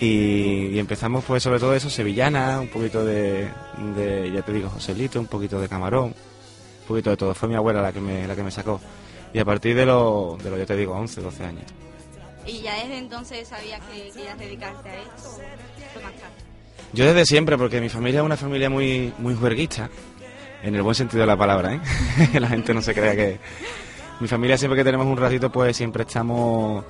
Y, 0.00 0.68
y 0.68 0.78
empezamos 0.78 1.24
pues 1.24 1.42
sobre 1.42 1.58
todo 1.58 1.74
eso, 1.74 1.90
sevillana, 1.90 2.60
un 2.60 2.68
poquito 2.68 3.04
de, 3.04 3.48
de, 3.96 4.32
ya 4.32 4.42
te 4.42 4.52
digo, 4.52 4.70
Joselito, 4.70 5.20
un 5.20 5.26
poquito 5.26 5.60
de 5.60 5.68
camarón, 5.68 6.04
un 6.04 6.86
poquito 6.88 7.10
de 7.10 7.16
todo. 7.16 7.34
Fue 7.34 7.48
mi 7.48 7.54
abuela 7.54 7.82
la 7.82 7.92
que 7.92 8.00
me, 8.00 8.26
la 8.26 8.34
que 8.34 8.42
me 8.42 8.50
sacó. 8.50 8.80
Y 9.32 9.38
a 9.38 9.44
partir 9.44 9.76
de 9.76 9.86
lo, 9.86 10.38
de 10.42 10.50
lo 10.50 10.58
ya 10.58 10.66
te 10.66 10.76
digo, 10.76 10.94
11, 10.94 11.20
12 11.20 11.44
años. 11.44 11.64
¿Y 12.46 12.62
ya 12.62 12.74
desde 12.76 12.98
entonces 12.98 13.48
sabías 13.48 13.80
que 13.92 14.10
querías 14.10 14.38
dedicarte 14.38 14.88
a 14.88 14.96
esto 14.96 15.28
o 15.28 16.02
más 16.02 16.12
tarde? 16.14 16.50
Yo 16.92 17.04
desde 17.04 17.26
siempre, 17.26 17.56
porque 17.56 17.80
mi 17.80 17.88
familia 17.88 18.20
es 18.20 18.26
una 18.26 18.36
familia 18.36 18.68
muy, 18.68 19.12
muy 19.18 19.34
juerguista, 19.34 19.88
en 20.62 20.74
el 20.74 20.82
buen 20.82 20.94
sentido 20.94 21.20
de 21.20 21.26
la 21.26 21.36
palabra, 21.36 21.74
¿eh? 21.74 21.80
la 22.40 22.48
gente 22.48 22.74
no 22.74 22.82
se 22.82 22.94
crea 22.94 23.14
que... 23.16 23.38
Mi 24.20 24.28
familia 24.28 24.58
siempre 24.58 24.76
que 24.76 24.84
tenemos 24.84 25.06
un 25.06 25.16
ratito, 25.16 25.50
pues 25.50 25.74
siempre 25.74 26.02
estamos 26.02 26.84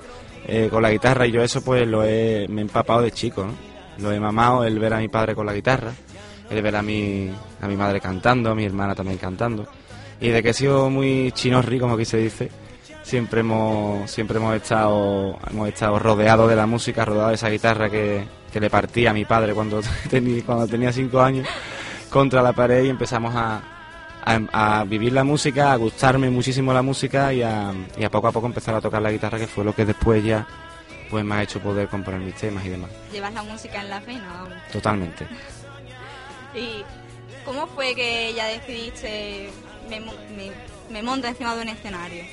eh, 0.45 0.67
con 0.69 0.81
la 0.81 0.91
guitarra 0.91 1.25
y 1.25 1.31
yo 1.31 1.41
eso 1.41 1.63
pues 1.63 1.87
lo 1.87 2.03
he, 2.03 2.45
me 2.49 2.59
he 2.59 2.63
empapado 2.63 3.01
de 3.01 3.11
chico, 3.11 3.45
¿no? 3.45 3.53
Lo 3.99 4.11
he 4.11 4.19
mamado, 4.19 4.65
el 4.65 4.77
ver 4.79 4.93
a 4.93 4.97
mi 4.97 5.07
padre 5.07 5.33
con 5.33 5.45
la 5.45 5.53
guitarra, 5.53 5.93
el 6.49 6.61
ver 6.61 6.75
a 6.75 6.81
mi, 6.81 7.29
a 7.61 7.67
mi 7.67 7.77
madre 7.77 8.01
cantando, 8.01 8.51
a 8.51 8.55
mi 8.55 8.65
hermana 8.65 8.95
también 8.95 9.17
cantando. 9.17 9.65
Y 10.19 10.27
de 10.27 10.43
que 10.43 10.49
he 10.49 10.53
sido 10.53 10.89
muy 10.89 11.31
chinorri, 11.31 11.79
como 11.79 11.93
aquí 11.93 12.03
se 12.03 12.17
dice, 12.17 12.49
siempre 13.01 13.39
hemos, 13.41 14.11
siempre 14.11 14.37
hemos 14.37 14.55
estado, 14.55 15.37
hemos 15.49 15.69
estado 15.69 15.99
rodeados 15.99 16.49
de 16.49 16.55
la 16.55 16.65
música, 16.65 17.05
rodeados 17.05 17.29
de 17.29 17.35
esa 17.35 17.49
guitarra 17.49 17.89
que, 17.89 18.25
que 18.51 18.59
le 18.59 18.69
partía 18.69 19.11
a 19.11 19.13
mi 19.13 19.23
padre 19.23 19.53
cuando 19.53 19.81
tenía, 20.09 20.43
cuando 20.43 20.67
tenía 20.67 20.91
cinco 20.91 21.21
años 21.21 21.47
contra 22.11 22.43
la 22.43 22.53
pared 22.53 22.83
y 22.83 22.89
empezamos 22.89 23.33
a, 23.35 23.61
a, 24.23 24.79
a 24.79 24.83
vivir 24.83 25.13
la 25.13 25.23
música, 25.23 25.71
a 25.71 25.75
gustarme 25.77 26.29
muchísimo 26.29 26.73
la 26.73 26.81
música 26.83 27.33
y 27.33 27.41
a, 27.41 27.73
y 27.97 28.03
a 28.03 28.11
poco 28.11 28.27
a 28.27 28.31
poco 28.31 28.45
empezar 28.47 28.75
a 28.75 28.81
tocar 28.81 29.01
la 29.01 29.11
guitarra, 29.11 29.39
que 29.39 29.47
fue 29.47 29.63
lo 29.63 29.73
que 29.73 29.85
después 29.85 30.23
ya 30.23 30.45
pues 31.09 31.25
me 31.25 31.35
ha 31.35 31.43
hecho 31.43 31.59
poder 31.59 31.87
componer 31.89 32.21
mis 32.21 32.35
temas 32.35 32.63
y 32.65 32.69
demás. 32.69 32.89
Llevas 33.11 33.33
la 33.33 33.43
música 33.43 33.81
en 33.81 33.89
la 33.89 33.99
fe, 34.01 34.13
¿no? 34.13 34.47
Totalmente. 34.71 35.27
¿Y 36.55 36.83
cómo 37.43 37.67
fue 37.67 37.95
que 37.95 38.33
ya 38.33 38.45
decidiste 38.45 39.49
me, 39.89 39.99
me, 39.99 40.51
me 40.89 41.03
monto 41.03 41.27
encima 41.27 41.55
de 41.55 41.63
un 41.63 41.69
escenario? 41.69 42.23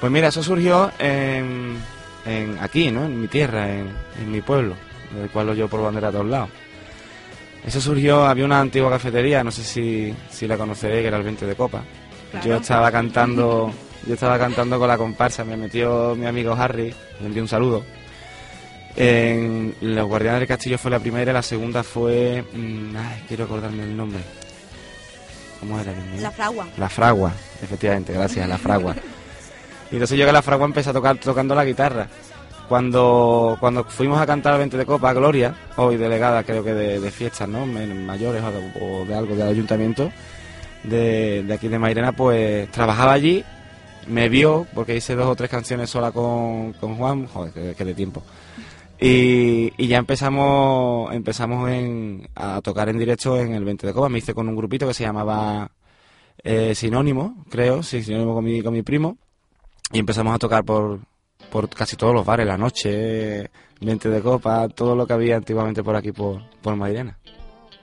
Pues 0.00 0.12
mira, 0.12 0.28
eso 0.28 0.42
surgió 0.42 0.92
en, 0.98 1.78
en 2.26 2.58
aquí, 2.60 2.90
¿no? 2.90 3.04
En 3.06 3.20
mi 3.20 3.28
tierra, 3.28 3.72
en, 3.72 3.88
en 4.20 4.30
mi 4.30 4.40
pueblo, 4.40 4.74
del 5.14 5.30
cual 5.30 5.46
lo 5.46 5.54
llevo 5.54 5.68
por 5.68 5.82
bandera 5.82 6.08
a 6.08 6.12
todos 6.12 6.26
lados. 6.26 6.50
Eso 7.66 7.80
surgió, 7.80 8.26
había 8.26 8.44
una 8.44 8.60
antigua 8.60 8.90
cafetería, 8.90 9.42
no 9.42 9.50
sé 9.50 9.62
si, 9.62 10.14
si 10.30 10.46
la 10.46 10.58
conoceréis, 10.58 11.02
que 11.02 11.08
era 11.08 11.16
el 11.16 11.22
20 11.22 11.46
de 11.46 11.54
Copa. 11.54 11.82
Claro. 12.30 12.46
Yo 12.46 12.56
estaba 12.56 12.92
cantando, 12.92 13.72
yo 14.06 14.14
estaba 14.14 14.38
cantando 14.38 14.78
con 14.78 14.88
la 14.88 14.98
comparsa, 14.98 15.44
me 15.44 15.56
metió 15.56 16.14
mi 16.14 16.26
amigo 16.26 16.52
Harry, 16.52 16.94
le 17.20 17.26
envié 17.26 17.40
un 17.40 17.48
saludo. 17.48 17.82
En 18.96 19.74
Los 19.80 20.06
Guardianes 20.06 20.40
del 20.40 20.48
Castillo 20.48 20.78
fue 20.78 20.90
la 20.90 21.00
primera, 21.00 21.30
y 21.30 21.34
la 21.34 21.42
segunda 21.42 21.82
fue, 21.82 22.44
mm, 22.52 22.96
ay, 22.96 23.24
quiero 23.26 23.44
acordarme 23.44 23.84
el 23.84 23.96
nombre. 23.96 24.20
¿Cómo 25.58 25.80
era? 25.80 25.92
Mío? 25.92 26.20
La 26.20 26.30
fragua. 26.30 26.68
La 26.76 26.88
fragua, 26.90 27.32
efectivamente, 27.62 28.12
gracias, 28.12 28.46
la 28.46 28.58
fragua. 28.58 28.94
Y 29.90 29.94
entonces 29.94 30.18
yo 30.18 30.26
que 30.26 30.32
la 30.32 30.42
fragua 30.42 30.66
empecé 30.66 30.90
a 30.90 30.92
tocar 30.92 31.16
tocando 31.16 31.54
la 31.54 31.64
guitarra. 31.64 32.08
Cuando, 32.68 33.56
cuando 33.60 33.84
fuimos 33.84 34.20
a 34.20 34.26
cantar 34.26 34.54
al 34.54 34.58
20 34.60 34.78
de 34.78 34.86
Copa, 34.86 35.12
Gloria, 35.12 35.54
hoy 35.76 35.96
delegada 35.96 36.42
creo 36.44 36.64
que 36.64 36.72
de, 36.72 37.10
fiestas, 37.10 37.48
¿no? 37.48 37.66
Mayores 37.66 38.42
o 38.42 38.50
de, 38.50 38.72
o 38.80 39.04
de 39.04 39.14
algo 39.14 39.36
del 39.36 39.48
ayuntamiento 39.48 40.10
de, 40.84 41.52
aquí 41.52 41.68
de 41.68 41.78
Mairena, 41.78 42.12
pues 42.12 42.70
trabajaba 42.70 43.12
allí, 43.12 43.44
me 44.06 44.28
vio, 44.28 44.66
porque 44.74 44.96
hice 44.96 45.14
dos 45.14 45.26
o 45.26 45.36
tres 45.36 45.50
canciones 45.50 45.90
sola 45.90 46.12
con, 46.12 46.72
con 46.74 46.96
Juan, 46.96 47.26
joder, 47.26 47.74
que 47.74 47.84
de 47.84 47.94
tiempo. 47.94 48.22
Y, 49.00 49.72
y 49.76 49.88
ya 49.88 49.98
empezamos 49.98 51.12
empezamos 51.12 51.68
en, 51.70 52.28
a 52.34 52.60
tocar 52.62 52.88
en 52.88 52.98
directo 52.98 53.38
en 53.38 53.52
el 53.52 53.64
20 53.64 53.88
de 53.88 53.92
Copa. 53.92 54.08
Me 54.08 54.18
hice 54.18 54.34
con 54.34 54.48
un 54.48 54.56
grupito 54.56 54.86
que 54.86 54.94
se 54.94 55.04
llamaba 55.04 55.70
eh, 56.42 56.74
Sinónimo, 56.74 57.44
creo, 57.50 57.82
sí, 57.82 58.02
Sinónimo 58.02 58.34
con 58.34 58.44
mi, 58.44 58.62
con 58.62 58.72
mi 58.72 58.82
primo. 58.82 59.18
Y 59.92 59.98
empezamos 59.98 60.34
a 60.34 60.38
tocar 60.38 60.64
por, 60.64 61.00
por 61.54 61.68
casi 61.68 61.94
todos 61.94 62.12
los 62.12 62.26
bares, 62.26 62.44
la 62.44 62.58
noche, 62.58 63.48
20 63.80 64.08
de 64.08 64.20
Copa, 64.20 64.68
todo 64.68 64.96
lo 64.96 65.06
que 65.06 65.12
había 65.12 65.36
antiguamente 65.36 65.84
por 65.84 65.94
aquí, 65.94 66.10
por, 66.10 66.42
por 66.60 66.74
Mairena. 66.74 67.16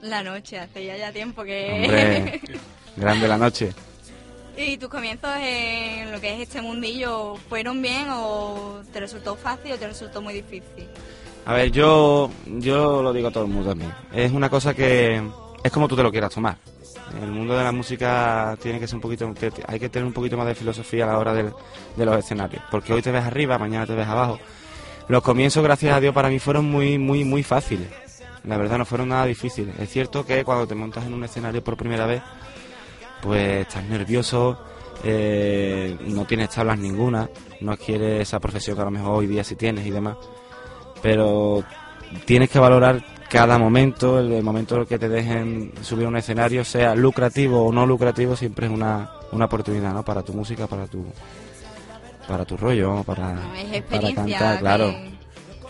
La 0.01 0.21
noche, 0.21 0.59
hace 0.59 0.85
ya, 0.85 0.97
ya 0.97 1.13
tiempo 1.13 1.41
que... 1.41 1.71
Hombre, 1.71 2.41
grande 2.97 3.29
la 3.29 3.37
noche. 3.37 3.71
¿Y 4.57 4.75
tus 4.75 4.89
comienzos 4.89 5.31
en 5.39 6.11
lo 6.11 6.19
que 6.19 6.33
es 6.33 6.41
este 6.41 6.61
mundillo 6.61 7.37
fueron 7.47 7.81
bien 7.81 8.07
o 8.09 8.81
te 8.91 8.99
resultó 8.99 9.37
fácil 9.37 9.71
o 9.71 9.77
te 9.77 9.87
resultó 9.87 10.21
muy 10.21 10.33
difícil? 10.33 10.89
A 11.45 11.53
ver, 11.53 11.71
yo, 11.71 12.29
yo 12.45 13.01
lo 13.01 13.13
digo 13.13 13.29
a 13.29 13.31
todo 13.31 13.45
el 13.45 13.51
mundo 13.51 13.69
también. 13.69 13.93
Es 14.13 14.33
una 14.33 14.49
cosa 14.49 14.73
que 14.73 15.25
es 15.63 15.71
como 15.71 15.87
tú 15.87 15.95
te 15.95 16.03
lo 16.03 16.11
quieras 16.11 16.33
tomar. 16.33 16.57
El 17.21 17.31
mundo 17.31 17.57
de 17.57 17.63
la 17.63 17.71
música 17.71 18.57
tiene 18.61 18.79
que 18.79 18.87
ser 18.87 18.95
un 18.95 19.01
poquito, 19.01 19.33
hay 19.67 19.79
que 19.79 19.89
tener 19.89 20.05
un 20.05 20.13
poquito 20.13 20.37
más 20.37 20.47
de 20.47 20.55
filosofía 20.55 21.03
a 21.05 21.07
la 21.07 21.17
hora 21.17 21.33
de 21.33 22.05
los 22.05 22.17
escenarios. 22.17 22.63
Porque 22.69 22.93
hoy 22.93 23.01
te 23.01 23.11
ves 23.11 23.23
arriba, 23.23 23.57
mañana 23.57 23.85
te 23.85 23.95
ves 23.95 24.07
abajo. 24.07 24.39
Los 25.07 25.23
comienzos, 25.23 25.63
gracias 25.63 25.93
a 25.95 25.99
Dios, 25.99 26.13
para 26.13 26.29
mí 26.29 26.39
fueron 26.39 26.65
muy, 26.65 26.97
muy, 26.97 27.25
muy 27.25 27.43
fáciles. 27.43 27.87
La 28.43 28.57
verdad, 28.57 28.77
no 28.77 28.85
fueron 28.85 29.09
nada 29.09 29.25
difíciles. 29.25 29.77
Es 29.79 29.89
cierto 29.89 30.25
que 30.25 30.43
cuando 30.43 30.65
te 30.67 30.73
montas 30.73 31.05
en 31.05 31.13
un 31.13 31.23
escenario 31.23 31.63
por 31.63 31.75
primera 31.75 32.05
vez, 32.05 32.21
pues 33.21 33.67
estás 33.67 33.83
nervioso, 33.83 34.57
eh, 35.03 35.97
no 36.07 36.25
tienes 36.25 36.49
tablas 36.49 36.79
ninguna, 36.79 37.29
no 37.59 37.77
quieres 37.77 38.21
esa 38.21 38.39
profesión 38.39 38.75
que 38.75 38.81
a 38.81 38.85
lo 38.85 38.91
mejor 38.91 39.19
hoy 39.19 39.27
día 39.27 39.43
sí 39.43 39.55
tienes 39.55 39.85
y 39.85 39.91
demás, 39.91 40.17
pero 41.01 41.63
tienes 42.25 42.49
que 42.49 42.59
valorar 42.59 43.03
cada 43.31 43.57
momento, 43.57 44.19
el, 44.19 44.43
momento 44.43 44.75
en 44.75 44.81
el 44.81 44.87
que 44.87 44.99
te 44.99 45.07
dejen 45.07 45.71
subir 45.81 46.05
a 46.05 46.09
un 46.09 46.17
escenario, 46.17 46.65
sea 46.65 46.93
lucrativo 46.95 47.65
o 47.65 47.71
no 47.71 47.85
lucrativo, 47.85 48.35
siempre 48.35 48.65
es 48.67 48.71
una, 48.71 49.09
una 49.31 49.45
oportunidad, 49.45 49.93
¿no? 49.93 50.03
Para 50.03 50.21
tu 50.21 50.33
música, 50.33 50.67
para 50.67 50.85
tu 50.87 51.05
para 52.27 52.45
tu 52.45 52.55
rollo, 52.57 53.03
para, 53.03 53.31
Es 53.33 53.37
para 53.37 53.77
experiencia 53.77 54.37
cantar, 54.37 54.59
claro. 54.59 54.89
que- 54.91 55.11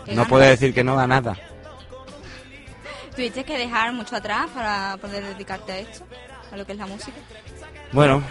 que 0.06 0.14
no 0.16 0.26
puedes 0.26 0.50
decir 0.50 0.74
que 0.74 0.82
no 0.84 0.98
a 0.98 1.06
nada. 1.06 1.36
¿Tuviste 3.14 3.44
que 3.44 3.56
dejar 3.58 3.92
mucho 3.92 4.16
atrás 4.16 4.46
para 4.54 4.96
poder 5.00 5.24
dedicarte 5.24 5.72
a 5.72 5.78
esto? 5.78 6.04
A 6.52 6.56
lo 6.56 6.64
que 6.66 6.72
es 6.72 6.78
la 6.78 6.86
música. 6.86 7.16
Bueno, 7.92 8.22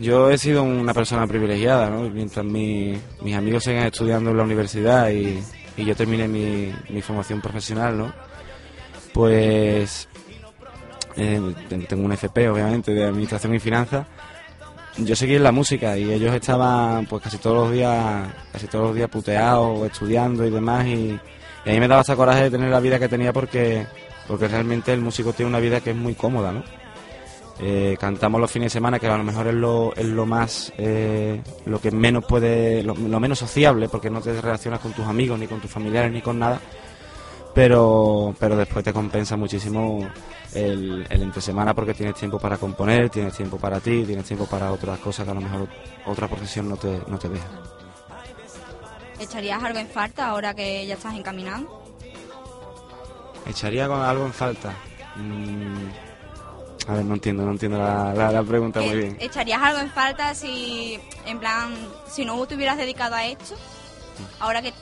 yo 0.00 0.30
he 0.30 0.38
sido 0.38 0.62
una 0.62 0.94
persona 0.94 1.26
privilegiada, 1.26 1.90
¿no? 1.90 2.02
Mientras 2.10 2.44
mi- 2.44 2.98
mis 3.22 3.34
amigos 3.36 3.64
sigan 3.64 3.86
estudiando 3.86 4.30
en 4.30 4.36
la 4.36 4.42
universidad 4.44 5.10
y, 5.10 5.42
y 5.76 5.84
yo 5.84 5.94
termine 5.94 6.26
mi, 6.28 6.72
mi 6.88 7.02
formación 7.02 7.40
profesional, 7.40 7.96
¿no? 7.98 8.12
Pues 9.12 10.08
eh, 11.16 11.40
ten- 11.68 11.86
tengo 11.86 12.04
un 12.04 12.12
FP, 12.12 12.48
obviamente, 12.48 12.92
de 12.94 13.04
Administración 13.04 13.54
y 13.54 13.58
Finanzas. 13.58 14.06
Yo 14.98 15.14
seguí 15.16 15.36
en 15.36 15.42
la 15.44 15.52
música 15.52 15.96
y 15.96 16.12
ellos 16.12 16.34
estaban 16.34 17.06
pues 17.06 17.22
casi 17.22 17.38
todos 17.38 17.56
los 17.56 17.72
días, 17.72 18.28
casi 18.52 18.66
todos 18.66 18.88
los 18.88 18.94
días 18.96 19.08
puteados, 19.08 19.86
estudiando 19.86 20.44
y 20.44 20.50
demás 20.50 20.86
y, 20.86 21.18
a 21.64 21.70
mí 21.70 21.80
me 21.80 21.88
daba 21.88 22.02
esa 22.02 22.16
coraje 22.16 22.44
de 22.44 22.50
tener 22.50 22.70
la 22.70 22.80
vida 22.80 22.98
que 22.98 23.08
tenía 23.08 23.32
porque, 23.32 23.86
porque 24.26 24.48
realmente 24.48 24.92
el 24.92 25.00
músico 25.00 25.32
tiene 25.32 25.48
una 25.50 25.60
vida 25.60 25.80
que 25.80 25.90
es 25.90 25.96
muy 25.96 26.14
cómoda, 26.14 26.52
¿no? 26.52 26.62
Eh, 27.62 27.96
cantamos 28.00 28.40
los 28.40 28.50
fines 28.50 28.66
de 28.66 28.78
semana, 28.78 28.98
que 28.98 29.06
a 29.06 29.16
lo 29.16 29.22
mejor 29.22 29.46
es 29.46 29.54
lo, 29.54 29.94
es 29.94 30.06
lo 30.06 30.24
más, 30.26 30.72
eh, 30.78 31.40
lo 31.66 31.78
que 31.80 31.90
menos 31.90 32.24
puede, 32.24 32.82
lo, 32.82 32.94
lo 32.94 33.20
menos 33.20 33.38
sociable, 33.38 33.88
porque 33.88 34.08
no 34.10 34.20
te 34.22 34.40
relacionas 34.40 34.80
con 34.80 34.92
tus 34.92 35.06
amigos, 35.06 35.38
ni 35.38 35.46
con 35.46 35.60
tus 35.60 35.70
familiares, 35.70 36.10
ni 36.10 36.22
con 36.22 36.38
nada. 36.38 36.58
Pero, 37.54 38.34
pero 38.38 38.56
después 38.56 38.84
te 38.84 38.92
compensa 38.92 39.36
muchísimo 39.36 40.08
el, 40.54 41.04
el 41.10 41.22
entre 41.22 41.42
semana 41.42 41.74
porque 41.74 41.94
tienes 41.94 42.14
tiempo 42.14 42.38
para 42.38 42.56
componer, 42.58 43.10
tienes 43.10 43.34
tiempo 43.36 43.58
para 43.58 43.80
ti, 43.80 44.04
tienes 44.04 44.24
tiempo 44.24 44.46
para 44.46 44.72
otras 44.72 44.98
cosas 45.00 45.24
que 45.24 45.32
a 45.32 45.34
lo 45.34 45.40
mejor 45.40 45.66
otra 46.06 46.28
profesión 46.28 46.68
no 46.68 46.76
te, 46.76 47.02
no 47.08 47.18
te 47.18 47.28
deja. 47.28 47.46
¿Echarías 49.18 49.62
algo 49.62 49.78
en 49.80 49.88
falta 49.88 50.28
ahora 50.28 50.54
que 50.54 50.86
ya 50.86 50.94
estás 50.94 51.14
encaminando? 51.14 51.68
¿Echaría 53.46 53.84
algo 53.86 54.26
en 54.26 54.32
falta? 54.32 54.72
Mm, 55.16 55.88
a 56.86 56.94
ver, 56.94 57.04
no 57.04 57.14
entiendo, 57.14 57.44
no 57.44 57.50
entiendo 57.52 57.78
la, 57.78 58.14
la- 58.14 58.30
la 58.32 58.42
pregunta 58.44 58.80
muy 58.80 58.96
bien. 58.96 59.16
¿Echarías 59.20 59.60
algo 59.60 59.80
en 59.80 59.90
falta 59.90 60.34
si, 60.34 60.98
en 61.26 61.38
plan, 61.40 61.74
si 62.10 62.24
no 62.24 62.46
te 62.46 62.54
hubieras 62.54 62.76
dedicado 62.78 63.16
a 63.16 63.26
esto? 63.26 63.56
Ahora 64.38 64.62
que, 64.62 64.72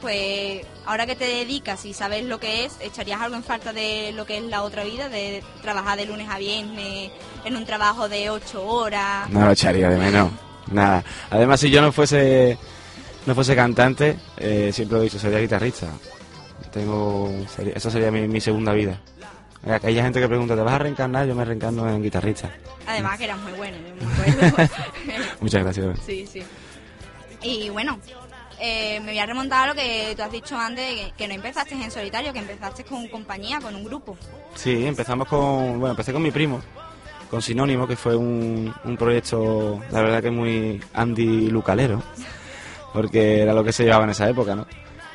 pues, 0.00 0.62
ahora 0.84 1.06
que 1.06 1.16
te 1.16 1.24
dedicas 1.26 1.84
y 1.84 1.94
sabes 1.94 2.24
lo 2.24 2.38
que 2.40 2.64
es, 2.64 2.76
¿echarías 2.80 3.20
algo 3.20 3.36
en 3.36 3.42
falta 3.44 3.72
de 3.72 4.12
lo 4.12 4.24
que 4.26 4.38
es 4.38 4.44
la 4.44 4.62
otra 4.62 4.84
vida? 4.84 5.08
De 5.08 5.42
trabajar 5.62 5.96
de 5.98 6.06
lunes 6.06 6.28
a 6.30 6.38
viernes 6.38 7.10
en 7.44 7.56
un 7.56 7.64
trabajo 7.64 8.08
de 8.08 8.30
ocho 8.30 8.64
horas. 8.66 9.28
No 9.30 9.44
lo 9.44 9.50
echaría 9.52 9.88
de 9.88 9.96
menos, 9.98 10.30
nada. 10.70 11.02
Además, 11.30 11.60
si 11.60 11.70
yo 11.70 11.80
no 11.82 11.92
fuese 11.92 12.58
no 13.26 13.34
fuese 13.34 13.56
cantante, 13.56 14.16
eh, 14.36 14.70
siempre 14.72 14.96
lo 14.96 15.02
he 15.02 15.04
dicho, 15.06 15.18
sería 15.18 15.38
guitarrista. 15.40 15.88
Tengo, 16.72 17.32
sería- 17.54 17.74
esa 17.74 17.90
sería 17.90 18.10
mi, 18.10 18.28
mi 18.28 18.40
segunda 18.40 18.72
vida. 18.72 19.00
Hay 19.64 19.72
aquella 19.72 20.02
gente 20.04 20.20
que 20.20 20.28
pregunta, 20.28 20.54
¿te 20.54 20.60
vas 20.60 20.74
a 20.74 20.78
reencarnar? 20.78 21.26
Yo 21.26 21.34
me 21.34 21.44
reencarno 21.44 21.88
en 21.90 22.02
guitarrista. 22.02 22.50
Además 22.86 23.18
que 23.18 23.24
eras 23.24 23.38
muy 23.38 23.52
bueno, 23.52 23.76
yo 23.78 23.94
me 24.06 24.46
acuerdo. 24.46 24.70
Muchas 25.40 25.62
gracias. 25.64 25.98
Sí, 26.06 26.24
sí. 26.30 26.42
Y 27.42 27.68
bueno, 27.70 27.98
eh, 28.60 29.00
me 29.00 29.12
voy 29.12 29.18
a 29.18 29.26
remontar 29.26 29.64
a 29.64 29.72
lo 29.72 29.74
que 29.74 30.14
tú 30.16 30.22
has 30.22 30.32
dicho 30.32 30.56
antes, 30.56 30.84
que, 30.84 31.12
que 31.16 31.28
no 31.28 31.34
empezaste 31.34 31.74
en 31.74 31.90
solitario, 31.90 32.32
que 32.32 32.38
empezaste 32.38 32.84
con 32.84 33.06
compañía, 33.08 33.60
con 33.60 33.74
un 33.74 33.84
grupo. 33.84 34.16
Sí, 34.54 34.86
empezamos 34.86 35.28
con, 35.28 35.78
bueno, 35.78 35.90
empecé 35.90 36.12
con 36.12 36.22
mi 36.22 36.30
primo, 36.30 36.60
con 37.30 37.42
Sinónimo, 37.42 37.86
que 37.86 37.96
fue 37.96 38.16
un, 38.16 38.72
un 38.84 38.96
proyecto, 38.96 39.80
la 39.90 40.02
verdad 40.02 40.22
que 40.22 40.30
muy 40.30 40.80
Andy 40.94 41.50
Lucalero, 41.50 42.02
porque 42.92 43.42
era 43.42 43.52
lo 43.52 43.62
que 43.62 43.72
se 43.72 43.84
llevaba 43.84 44.04
en 44.04 44.10
esa 44.10 44.28
época, 44.28 44.54
¿no? 44.54 44.66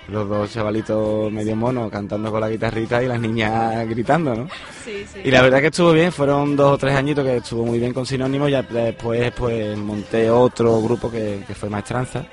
Los 0.07 0.27
dos 0.27 0.51
chavalitos 0.51 1.31
medio 1.31 1.55
monos 1.55 1.89
cantando 1.89 2.31
con 2.31 2.41
la 2.41 2.49
guitarrita 2.49 3.01
y 3.01 3.07
las 3.07 3.19
niñas 3.19 3.87
gritando, 3.87 4.35
¿no? 4.35 4.47
Sí, 4.83 5.05
sí. 5.11 5.21
Y 5.23 5.31
la 5.31 5.41
verdad 5.41 5.61
que 5.61 5.67
estuvo 5.67 5.93
bien, 5.93 6.11
fueron 6.11 6.55
dos 6.55 6.73
o 6.73 6.77
tres 6.77 6.95
añitos 6.95 7.23
que 7.23 7.37
estuvo 7.37 7.65
muy 7.65 7.79
bien 7.79 7.93
con 7.93 8.05
Sinónimo 8.05 8.49
y 8.49 8.51
después 8.51 9.31
pues 9.31 9.77
monté 9.77 10.29
otro 10.29 10.81
grupo 10.81 11.09
que, 11.09 11.43
que 11.47 11.55
fue 11.55 11.69
Maestranza, 11.69 12.25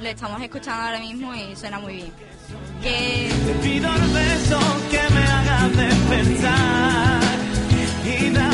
Lo 0.00 0.08
estamos 0.08 0.40
escuchando 0.42 0.82
ahora 0.86 0.98
mismo 0.98 1.32
y 1.34 1.54
suena 1.54 1.78
muy 1.78 1.94
bien. 1.96 2.12
Que 2.82 3.30
Te 3.46 3.54
pido 3.68 3.88
el 3.94 4.00
beso 4.08 4.58
que 4.90 5.14
me 5.14 5.24
haga 5.24 5.68
despertar 5.68 7.20
y 8.04 8.30
cuerpo. 8.30 8.51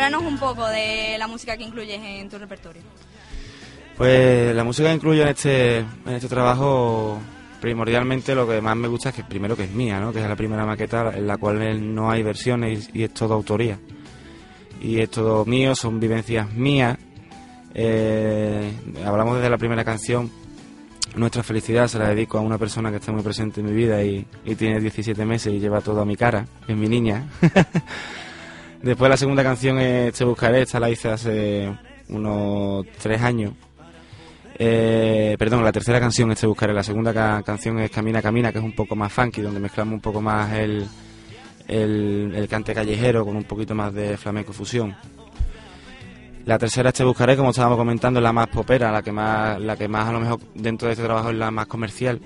Háblanos 0.00 0.22
un 0.22 0.38
poco 0.38 0.66
de 0.66 1.16
la 1.18 1.26
música 1.26 1.56
que 1.58 1.64
incluyes 1.64 2.00
en 2.02 2.28
tu 2.28 2.38
repertorio. 2.38 2.82
Pues 3.98 4.54
la 4.54 4.64
música 4.64 4.88
que 4.88 4.94
incluyo 4.94 5.22
en 5.22 5.28
este, 5.28 5.78
en 5.78 6.12
este 6.14 6.26
trabajo, 6.26 7.18
primordialmente 7.60 8.34
lo 8.34 8.48
que 8.48 8.62
más 8.62 8.76
me 8.76 8.88
gusta 8.88 9.10
es 9.10 9.16
que 9.16 9.24
primero 9.24 9.54
que 9.56 9.64
es 9.64 9.70
mía, 9.72 10.00
¿no? 10.00 10.10
que 10.10 10.22
es 10.22 10.28
la 10.28 10.36
primera 10.36 10.64
maqueta 10.64 11.12
en 11.14 11.26
la 11.26 11.36
cual 11.36 11.94
no 11.94 12.10
hay 12.10 12.22
versiones 12.22 12.88
y, 12.94 13.02
es 13.02 13.12
todo 13.12 13.34
autoría. 13.34 13.78
Y 14.80 15.00
es 15.00 15.10
todo 15.10 15.44
mío, 15.44 15.74
son 15.74 16.00
vivencias 16.00 16.50
mías. 16.54 16.96
Eh, 17.74 18.72
hablamos 19.04 19.36
desde 19.36 19.50
la 19.50 19.58
primera 19.58 19.84
canción. 19.84 20.30
Nuestra 21.14 21.42
felicidad 21.42 21.88
se 21.88 21.98
la 21.98 22.08
dedico 22.08 22.38
a 22.38 22.40
una 22.40 22.56
persona 22.56 22.90
que 22.90 22.96
está 22.96 23.12
muy 23.12 23.22
presente 23.22 23.60
en 23.60 23.66
mi 23.66 23.72
vida 23.72 24.02
y, 24.02 24.26
tiene 24.56 24.80
17 24.80 25.26
meses 25.26 25.52
y 25.52 25.60
lleva 25.60 25.82
todo 25.82 26.00
a 26.00 26.06
mi 26.06 26.16
cara, 26.16 26.46
es 26.66 26.76
mi 26.76 26.88
niña. 26.88 27.28
Después 28.82 29.10
la 29.10 29.16
segunda 29.16 29.42
canción 29.42 29.78
es 29.78 30.14
Te 30.14 30.24
buscaré, 30.24 30.62
esta 30.62 30.80
la 30.80 30.90
hice 30.90 31.08
hace 31.10 31.72
unos 32.08 32.86
tres 33.00 33.20
años. 33.20 33.52
Eh, 34.62 35.36
perdón, 35.38 35.64
la 35.64 35.72
tercera 35.72 36.00
canción 36.00 36.30
es 36.32 36.40
Te 36.40 36.46
buscaré, 36.46 36.72
la 36.72 36.82
segunda 36.82 37.12
ca- 37.12 37.42
canción 37.42 37.78
es 37.78 37.90
Camina, 37.90 38.22
Camina, 38.22 38.52
que 38.52 38.58
es 38.58 38.64
un 38.64 38.74
poco 38.74 38.96
más 38.96 39.12
funky, 39.12 39.42
donde 39.42 39.60
mezclamos 39.60 39.94
un 39.94 40.00
poco 40.00 40.20
más 40.20 40.52
el, 40.54 40.86
el, 41.68 42.46
cante 42.48 42.74
callejero 42.74 43.24
con 43.24 43.36
un 43.36 43.44
poquito 43.44 43.74
más 43.74 43.92
de 43.92 44.16
flamenco 44.16 44.52
fusión. 44.52 44.94
La 46.46 46.58
tercera 46.58 46.88
es 46.88 46.94
Te 46.94 47.04
buscaré, 47.04 47.36
como 47.36 47.50
estábamos 47.50 47.76
comentando, 47.76 48.18
es 48.18 48.24
la 48.24 48.32
más 48.32 48.48
popera, 48.48 48.90
la 48.90 49.02
que 49.02 49.12
más, 49.12 49.60
la 49.60 49.76
que 49.76 49.88
más 49.88 50.08
a 50.08 50.12
lo 50.12 50.20
mejor 50.20 50.40
dentro 50.54 50.86
de 50.88 50.92
este 50.94 51.04
trabajo 51.04 51.30
es 51.30 51.36
la 51.36 51.50
más 51.50 51.66
comercial. 51.66 52.18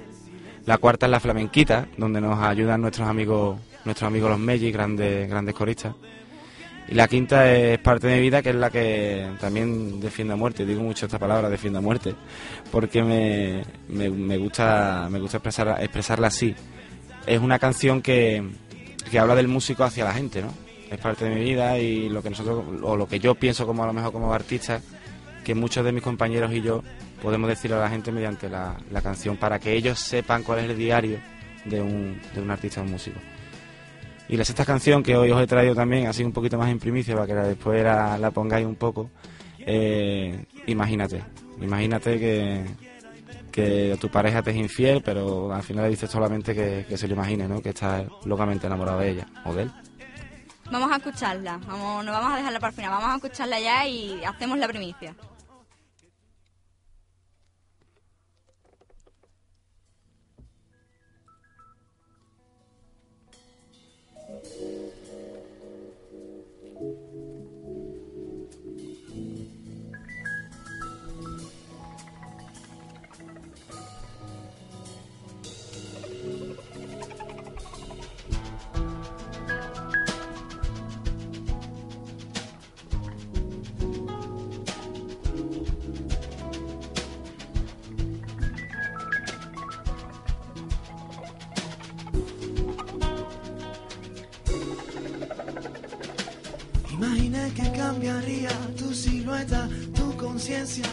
La 0.67 0.79
cuarta 0.79 1.07
es 1.07 1.11
la 1.11 1.21
flamenquita, 1.21 1.89
donde 1.99 2.21
nos 2.21 2.39
ayudan 2.41 2.81
nuestros 2.81 3.09
amigos, 3.09 3.59
nuestros 3.85 4.07
amigos 4.07 4.31
los 4.31 4.39
Melli, 4.39 4.71
grandes, 4.73 5.29
grandes 5.29 5.55
coristas. 5.55 5.95
Y 6.89 6.95
la 6.95 7.09
quinta 7.09 7.51
es 7.51 7.79
parte 7.79 8.09
de 8.09 8.17
mi 8.17 8.23
vida, 8.23 8.43
que 8.43 8.51
es 8.51 8.57
la 8.57 8.71
que 8.71 9.31
también 9.41 10.01
defiende 10.01 10.35
a 10.35 10.37
muerte. 10.37 10.67
Digo 10.67 10.83
mucho 10.83 11.07
esta 11.07 11.19
palabra, 11.19 11.49
defiende 11.49 11.79
a 11.79 11.83
muerte, 11.83 12.15
porque 12.71 13.03
me, 13.03 13.63
me, 13.89 14.11
me 14.11 14.37
gusta, 14.37 15.09
me 15.11 15.19
gusta 15.19 15.39
expresar, 15.39 15.77
expresarla 15.81 16.27
así. 16.27 16.55
Es 17.27 17.41
una 17.41 17.59
canción 17.59 18.03
que, 18.03 18.43
que 19.11 19.19
habla 19.19 19.35
del 19.35 19.49
músico 19.49 19.85
hacia 19.85 20.05
la 20.05 20.13
gente, 20.13 20.43
¿no? 20.43 20.53
Es 20.91 20.99
parte 20.99 21.25
de 21.25 21.35
mi 21.35 21.43
vida 21.43 21.79
y 21.79 22.11
lo 22.11 22.23
que 22.23 22.31
nosotros, 22.31 22.63
o 22.83 22.97
lo 22.97 23.09
que 23.09 23.19
yo 23.19 23.35
pienso 23.35 23.67
como 23.67 23.83
a 23.83 23.87
lo 23.87 23.95
mejor 23.95 24.13
como 24.13 24.33
artista, 24.33 24.81
que 25.43 25.55
muchos 25.55 25.85
de 25.85 25.93
mis 25.93 26.03
compañeros 26.03 26.53
y 26.53 26.61
yo 26.61 26.83
podemos 27.23 27.49
decirle 27.49 27.77
a 27.77 27.81
la 27.81 27.89
gente 27.89 28.13
mediante 28.13 28.51
la, 28.51 28.77
la 28.91 29.01
canción 29.01 29.39
para 29.39 29.59
que 29.59 29.73
ellos 29.73 29.99
sepan 29.99 30.43
cuál 30.43 30.59
es 30.61 30.71
el 30.71 30.77
diario 30.77 31.19
de 31.65 31.81
un, 31.81 32.21
de 32.35 32.41
un 32.41 32.51
artista 32.51 32.81
o 32.81 32.85
un 32.85 32.91
músico. 32.91 33.19
Y 34.35 34.37
la 34.37 34.45
sexta 34.45 34.65
canción 34.65 35.01
que 35.01 35.17
hoy 35.17 35.31
os 35.31 35.41
he 35.41 35.47
traído 35.47 35.77
también, 35.77 36.09
así 36.09 36.25
un 36.25 36.33
poquito 36.33 36.59
más 36.59 36.69
en 36.69 36.81
primicia, 36.81 37.15
para 37.15 37.29
que 37.29 37.35
después 37.35 37.85
la, 37.85 38.19
la 38.19 38.33
pongáis 38.33 38.67
un 38.67 38.75
poco. 38.75 39.09
eh, 39.61 40.45
imagínate, 40.67 41.23
imagínate 41.61 42.19
que, 42.19 42.65
que 43.53 43.97
tu 44.01 44.09
pareja 44.09 44.43
te 44.43 44.51
es 44.51 44.57
infiel, 44.57 45.03
pero 45.05 45.55
al 45.55 45.63
final 45.63 45.85
le 45.85 45.91
dices 45.91 46.11
solamente 46.11 46.53
que, 46.53 46.85
que 46.89 46.99
se 46.99 47.07
lo 47.07 47.15
imagine, 47.15 47.47
¿no? 47.47 47.63
Que 47.63 47.69
estás 47.69 48.07
locamente 48.25 48.67
enamorado 48.67 48.99
de 48.99 49.11
ella 49.11 49.29
o 49.45 49.55
de 49.55 49.63
él. 49.63 49.73
Vamos 50.69 50.91
a 50.91 50.97
escucharla. 50.97 51.61
Vamos, 51.69 52.05
no 52.05 52.11
vamos 52.11 52.33
a 52.33 52.37
dejarla 52.37 52.59
para 52.59 52.71
el 52.71 52.75
final. 52.75 52.91
Vamos 52.91 53.11
a 53.11 53.15
escucharla 53.15 53.61
ya 53.61 53.87
y 53.87 54.21
hacemos 54.25 54.59
la 54.59 54.67
primicia. 54.67 55.15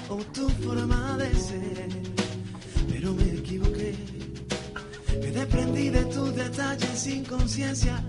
O 0.07 0.15
tu 0.33 0.47
forma 0.63 1.17
de 1.17 1.35
ser. 1.35 1.89
Pero 2.89 3.13
me 3.13 3.23
equivoqué. 3.23 3.93
Me 5.19 5.29
desprendí 5.29 5.89
de 5.89 6.05
tus 6.05 6.33
detalles 6.33 6.97
sin 6.97 7.25
conciencia 7.25 8.01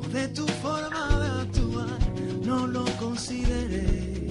o 0.00 0.06
de 0.08 0.28
tu 0.28 0.46
forma 0.62 1.08
de 1.22 1.28
actuar. 1.42 1.98
No 2.44 2.68
lo 2.68 2.84
consideré. 3.00 4.28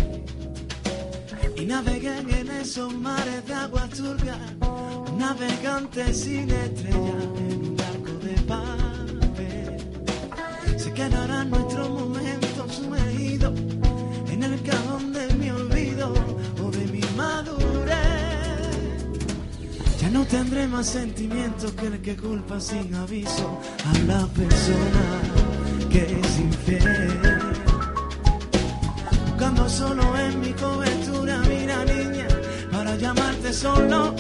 Y 1.57 1.65
navegué 1.65 2.19
en 2.19 2.49
esos 2.49 2.93
mares 2.93 3.45
de 3.45 3.53
agua 3.53 3.89
turbia. 3.89 4.37
Un 5.09 5.17
navegante 5.17 6.13
sin 6.13 6.49
estrella 6.49 7.34
sentimientos 20.86 21.71
que 21.73 21.88
el 21.88 22.01
que 22.01 22.15
culpa 22.15 22.59
sin 22.59 22.93
aviso 22.93 23.59
a 23.86 23.93
la 24.07 24.25
persona 24.27 25.05
que 25.89 26.03
es 26.19 26.39
infiel. 26.39 27.19
Buscando 29.27 29.67
solo 29.67 30.17
en 30.17 30.39
mi 30.41 30.53
cobertura, 30.53 31.39
mira 31.49 31.83
niña, 31.86 32.27
para 32.71 32.95
llamarte 32.97 33.51
solo 33.51 34.15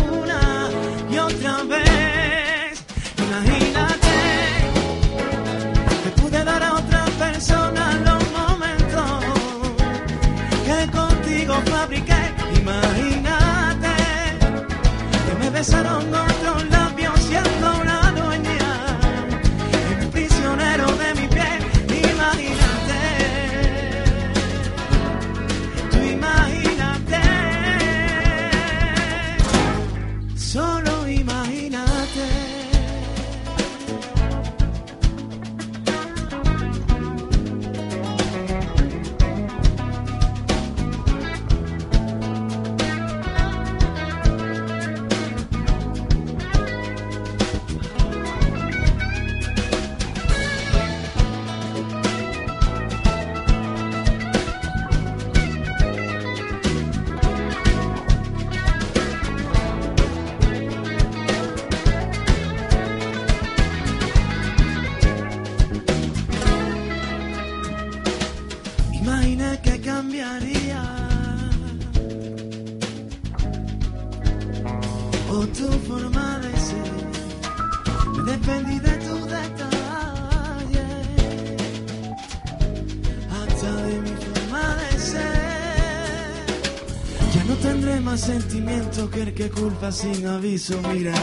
culpa 89.49 89.91
sin 89.91 90.25
aviso. 90.27 90.79
Mira, 90.91 91.13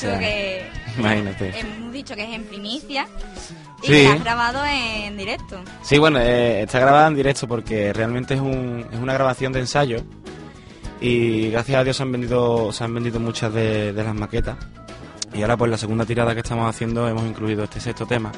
Dicho 0.00 0.08
gracias. 0.08 0.18
que 0.20 0.70
Imagínate. 0.98 1.60
hemos 1.60 1.92
dicho 1.92 2.14
que 2.14 2.24
es 2.24 2.30
en 2.34 2.44
primicia 2.44 3.06
y 3.82 3.86
Sí. 3.86 4.06
has 4.06 4.22
grabado 4.22 4.64
en 4.66 5.16
directo. 5.16 5.60
Sí, 5.82 5.98
bueno, 5.98 6.18
eh, 6.20 6.62
está 6.62 6.78
grabada 6.80 7.06
en 7.08 7.14
directo 7.14 7.46
porque 7.46 7.92
realmente 7.92 8.34
es, 8.34 8.40
un, 8.40 8.86
es 8.92 8.98
una 8.98 9.12
grabación 9.14 9.52
de 9.52 9.60
ensayo 9.60 10.02
y 11.00 11.50
gracias 11.50 11.78
a 11.78 11.84
Dios 11.84 11.96
se 11.96 12.02
han 12.02 12.10
vendido, 12.12 12.72
se 12.72 12.82
han 12.84 12.92
vendido 12.94 13.20
muchas 13.20 13.52
de, 13.54 13.92
de 13.92 14.04
las 14.04 14.14
maquetas 14.14 14.56
y 15.32 15.42
ahora 15.42 15.56
pues 15.56 15.70
la 15.70 15.78
segunda 15.78 16.04
tirada 16.04 16.34
que 16.34 16.40
estamos 16.40 16.68
haciendo 16.68 17.06
hemos 17.06 17.24
incluido 17.24 17.62
este 17.64 17.78
sexto 17.80 18.06
tema 18.06 18.32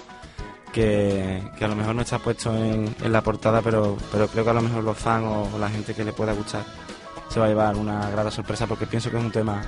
que, 0.72 1.42
que 1.58 1.64
a 1.64 1.68
lo 1.68 1.74
mejor 1.76 1.94
no 1.94 2.02
está 2.02 2.18
puesto 2.18 2.54
en, 2.54 2.94
en 3.02 3.12
la 3.12 3.22
portada 3.22 3.62
pero, 3.62 3.96
pero 4.12 4.28
creo 4.28 4.44
que 4.44 4.50
a 4.50 4.54
lo 4.54 4.60
mejor 4.62 4.84
los 4.84 4.96
fans 4.98 5.24
o 5.54 5.58
la 5.58 5.70
gente 5.70 5.94
que 5.94 6.04
le 6.04 6.12
pueda 6.12 6.32
gustar 6.32 6.64
se 7.28 7.40
va 7.40 7.46
a 7.46 7.48
llevar 7.48 7.76
una 7.76 8.10
grata 8.10 8.30
sorpresa 8.30 8.66
porque 8.66 8.86
pienso 8.86 9.10
que 9.10 9.16
es 9.16 9.22
un 9.24 9.30
tema 9.32 9.62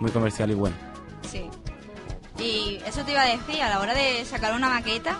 muy 0.00 0.10
comercial 0.10 0.50
y 0.50 0.54
bueno. 0.54 0.74
Sí. 1.30 1.42
Y 2.38 2.80
eso 2.86 3.02
te 3.04 3.12
iba 3.12 3.22
a 3.22 3.26
decir, 3.26 3.62
a 3.62 3.68
la 3.68 3.80
hora 3.80 3.94
de 3.94 4.24
sacar 4.24 4.54
una 4.54 4.68
maqueta, 4.68 5.18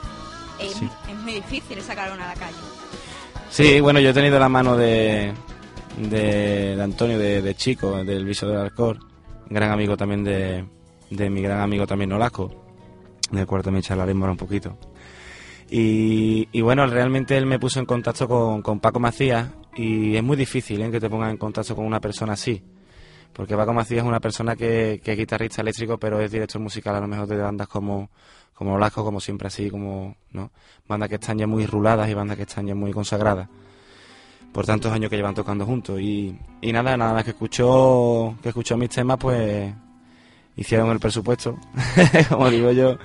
es, 0.58 0.72
Sí. 0.74 0.88
es 1.10 1.16
muy 1.18 1.34
difícil 1.34 1.80
sacar 1.82 2.12
una 2.12 2.24
a 2.24 2.34
la 2.34 2.40
calle. 2.40 2.56
Sí, 3.50 3.80
bueno, 3.80 4.00
yo 4.00 4.10
he 4.10 4.14
tenido 4.14 4.38
la 4.38 4.48
mano 4.48 4.76
de, 4.76 5.32
de, 5.96 6.76
de 6.76 6.82
Antonio, 6.82 7.18
de, 7.18 7.40
de 7.40 7.54
Chico, 7.54 8.02
del 8.04 8.24
Viso 8.24 8.48
del 8.48 8.58
Alcor, 8.58 8.98
gran 9.48 9.70
amigo 9.70 9.96
también 9.96 10.24
de, 10.24 10.64
de 11.10 11.30
mi 11.30 11.40
gran 11.40 11.60
amigo 11.60 11.86
también 11.86 12.10
Nolasco, 12.10 12.64
del 13.30 13.46
cual 13.46 13.62
también 13.62 13.82
charlaremos 13.82 14.22
ahora 14.22 14.32
un 14.32 14.38
poquito. 14.38 14.76
Y, 15.70 16.48
y 16.52 16.60
bueno, 16.62 16.86
realmente 16.86 17.36
él 17.36 17.46
me 17.46 17.58
puso 17.58 17.78
en 17.80 17.86
contacto 17.86 18.28
con, 18.28 18.60
con 18.62 18.80
Paco 18.80 19.00
Macías 19.00 19.48
y 19.76 20.16
es 20.16 20.22
muy 20.22 20.36
difícil 20.36 20.82
¿eh? 20.82 20.90
que 20.90 21.00
te 21.00 21.08
pongas 21.08 21.30
en 21.30 21.36
contacto 21.36 21.74
con 21.76 21.86
una 21.86 22.00
persona 22.00 22.34
así. 22.34 22.62
Porque 23.34 23.56
Paco 23.56 23.72
Macías 23.72 24.02
es 24.02 24.08
una 24.08 24.20
persona 24.20 24.54
que, 24.56 25.00
que 25.04 25.12
es 25.12 25.18
guitarrista 25.18 25.60
eléctrico, 25.62 25.98
pero 25.98 26.20
es 26.20 26.30
director 26.30 26.60
musical 26.60 26.94
a 26.94 27.00
lo 27.00 27.08
mejor 27.08 27.26
de 27.26 27.36
bandas 27.36 27.66
como, 27.68 28.08
como 28.54 28.70
Nolasco, 28.72 29.04
como 29.04 29.20
siempre 29.20 29.48
así, 29.48 29.70
como, 29.70 30.16
¿no? 30.32 30.50
Bandas 30.88 31.08
que 31.08 31.16
están 31.16 31.38
ya 31.38 31.46
muy 31.46 31.66
ruladas 31.66 32.08
y 32.08 32.14
bandas 32.14 32.36
que 32.36 32.44
están 32.44 32.66
ya 32.66 32.74
muy 32.74 32.92
consagradas. 32.92 33.48
Por 34.52 34.64
tantos 34.66 34.92
años 34.92 35.10
que 35.10 35.16
llevan 35.16 35.34
tocando 35.34 35.66
juntos. 35.66 36.00
Y, 36.00 36.38
y 36.60 36.72
nada, 36.72 36.96
nada 36.96 37.12
más 37.12 37.24
que 37.24 37.30
escuchó, 37.30 38.36
que 38.40 38.50
escuchó 38.50 38.76
mis 38.76 38.90
temas, 38.90 39.18
pues 39.18 39.74
hicieron 40.56 40.90
el 40.90 41.00
presupuesto, 41.00 41.58
como 42.28 42.48
digo 42.50 42.70
yo. 42.70 42.96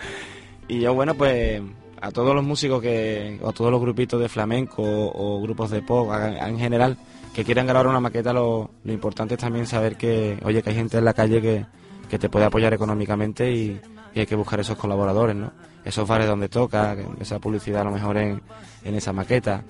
Y 0.68 0.82
yo, 0.82 0.94
bueno, 0.94 1.16
pues 1.16 1.60
a 2.02 2.12
todos 2.12 2.36
los 2.36 2.44
músicos 2.44 2.84
que, 2.84 3.40
o 3.42 3.52
todos 3.52 3.72
los 3.72 3.82
grupitos 3.82 4.22
de 4.22 4.30
flamenco 4.30 4.84
o, 4.84 5.42
grupos 5.42 5.72
de 5.72 5.82
pop 5.82 6.12
a- 6.12 6.48
en 6.48 6.60
general 6.60 6.98
que 7.34 7.44
quieran 7.46 7.68
grabar 7.68 7.88
una 7.88 8.00
maqueta, 8.00 8.34
lo, 8.34 8.72
lo 8.84 8.94
importante 8.94 9.36
es 9.36 9.40
también 9.40 9.66
saber 9.68 9.96
que, 9.98 10.38
oye, 10.44 10.62
que 10.62 10.70
hay 10.72 10.76
gente 10.76 10.98
en 10.98 11.06
la 11.06 11.14
calle 11.14 11.42
que, 11.42 11.66
que 12.10 12.20
te 12.20 12.30
puede 12.30 12.46
apoyar 12.46 12.74
económicamente 12.74 13.52
y, 13.52 13.80
y 14.14 14.20
hay 14.20 14.26
que 14.26 14.36
buscar 14.36 14.60
esos 14.60 14.78
colaboradores, 14.78 15.36
¿no? 15.36 15.52
Esos 15.86 16.08
bares 16.08 16.28
donde 16.28 16.50
toca, 16.50 16.96
esa 17.20 17.40
publicidad 17.40 17.82
a 17.82 17.86
lo 17.86 17.92
mejor 17.92 18.18
en, 18.18 18.42
en 18.84 18.96
esa 18.96 19.14
maqueta, 19.14 19.64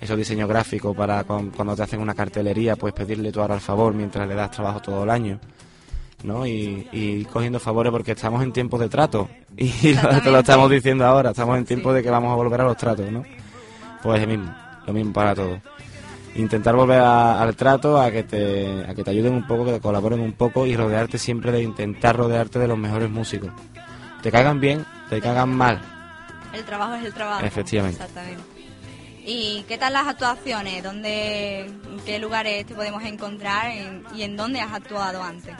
esos 0.00 0.16
diseños 0.16 0.48
gráficos 0.48 0.96
para 0.96 1.22
cuan- 1.24 1.50
cuando 1.50 1.76
te 1.76 1.82
hacen 1.84 2.00
una 2.00 2.14
cartelería, 2.14 2.74
pues 2.76 2.92
pedirle 2.92 3.30
tú 3.30 3.40
ahora 3.40 3.54
al 3.54 3.60
favor 3.60 3.94
mientras 3.94 4.26
le 4.26 4.34
das 4.34 4.50
trabajo 4.50 4.80
todo 4.80 5.04
el 5.04 5.10
año. 5.10 5.38
¿no? 6.24 6.46
Y, 6.46 6.88
y 6.90 7.24
cogiendo 7.26 7.60
favores 7.60 7.92
porque 7.92 8.12
estamos 8.12 8.42
en 8.42 8.50
tiempos 8.52 8.80
de 8.80 8.88
trato 8.88 9.28
y 9.56 9.68
te 9.94 10.30
lo 10.30 10.38
estamos 10.38 10.70
diciendo 10.70 11.04
ahora, 11.04 11.30
estamos 11.30 11.58
en 11.58 11.64
tiempos 11.66 11.94
de 11.94 12.02
que 12.02 12.08
vamos 12.10 12.32
a 12.32 12.34
volver 12.34 12.62
a 12.62 12.64
los 12.64 12.76
tratos, 12.78 13.10
¿no? 13.12 13.22
Pues 14.02 14.20
lo 14.22 14.26
mismo, 14.26 14.54
lo 14.86 14.92
mismo 14.92 15.12
para 15.12 15.34
todos. 15.34 15.58
Intentar 16.36 16.74
volver 16.74 17.00
a- 17.00 17.40
al 17.40 17.54
trato, 17.54 18.00
a 18.00 18.10
que 18.10 18.24
te 18.24 18.84
a 18.88 18.94
que 18.94 19.04
te 19.04 19.10
ayuden 19.10 19.34
un 19.34 19.46
poco, 19.46 19.64
que 19.64 19.72
te 19.72 19.80
colaboren 19.80 20.18
un 20.20 20.32
poco 20.32 20.66
y 20.66 20.76
rodearte 20.76 21.16
siempre 21.18 21.52
de 21.52 21.62
intentar 21.62 22.16
rodearte 22.16 22.58
de 22.58 22.66
los 22.66 22.76
mejores 22.76 23.08
músicos. 23.10 23.50
Te 24.22 24.32
caigan 24.32 24.58
bien, 24.60 24.84
te 25.10 25.20
caigan 25.20 25.50
mal. 25.50 25.80
El 26.52 26.64
trabajo 26.64 26.94
es 26.94 27.04
el 27.04 27.12
trabajo. 27.14 27.44
Efectivamente. 27.44 28.00
Exactamente. 28.02 28.42
¿Y 29.26 29.64
qué 29.68 29.78
tal 29.78 29.92
las 29.92 30.06
actuaciones? 30.06 30.82
¿Dónde, 30.82 31.60
¿En 31.66 32.00
qué 32.04 32.18
lugares 32.18 32.66
te 32.66 32.74
podemos 32.74 33.02
encontrar 33.04 33.70
en- 33.70 34.02
y 34.14 34.22
en 34.22 34.36
dónde 34.36 34.60
has 34.60 34.72
actuado 34.72 35.22
antes? 35.22 35.54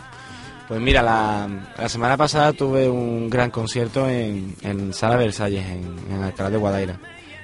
Pues 0.68 0.81
mira, 0.81 1.03
la, 1.03 1.47
la 1.79 1.89
semana 1.89 2.16
pasada 2.16 2.53
tuve 2.53 2.89
un 2.89 3.29
gran 3.31 3.51
concierto 3.51 4.09
en, 4.09 4.55
en 4.62 4.93
Sala 4.93 5.16
Versalles, 5.16 5.64
en, 5.66 5.95
en 6.11 6.22
Alcalá 6.22 6.51
de 6.51 6.57
Guadaira. 6.57 6.97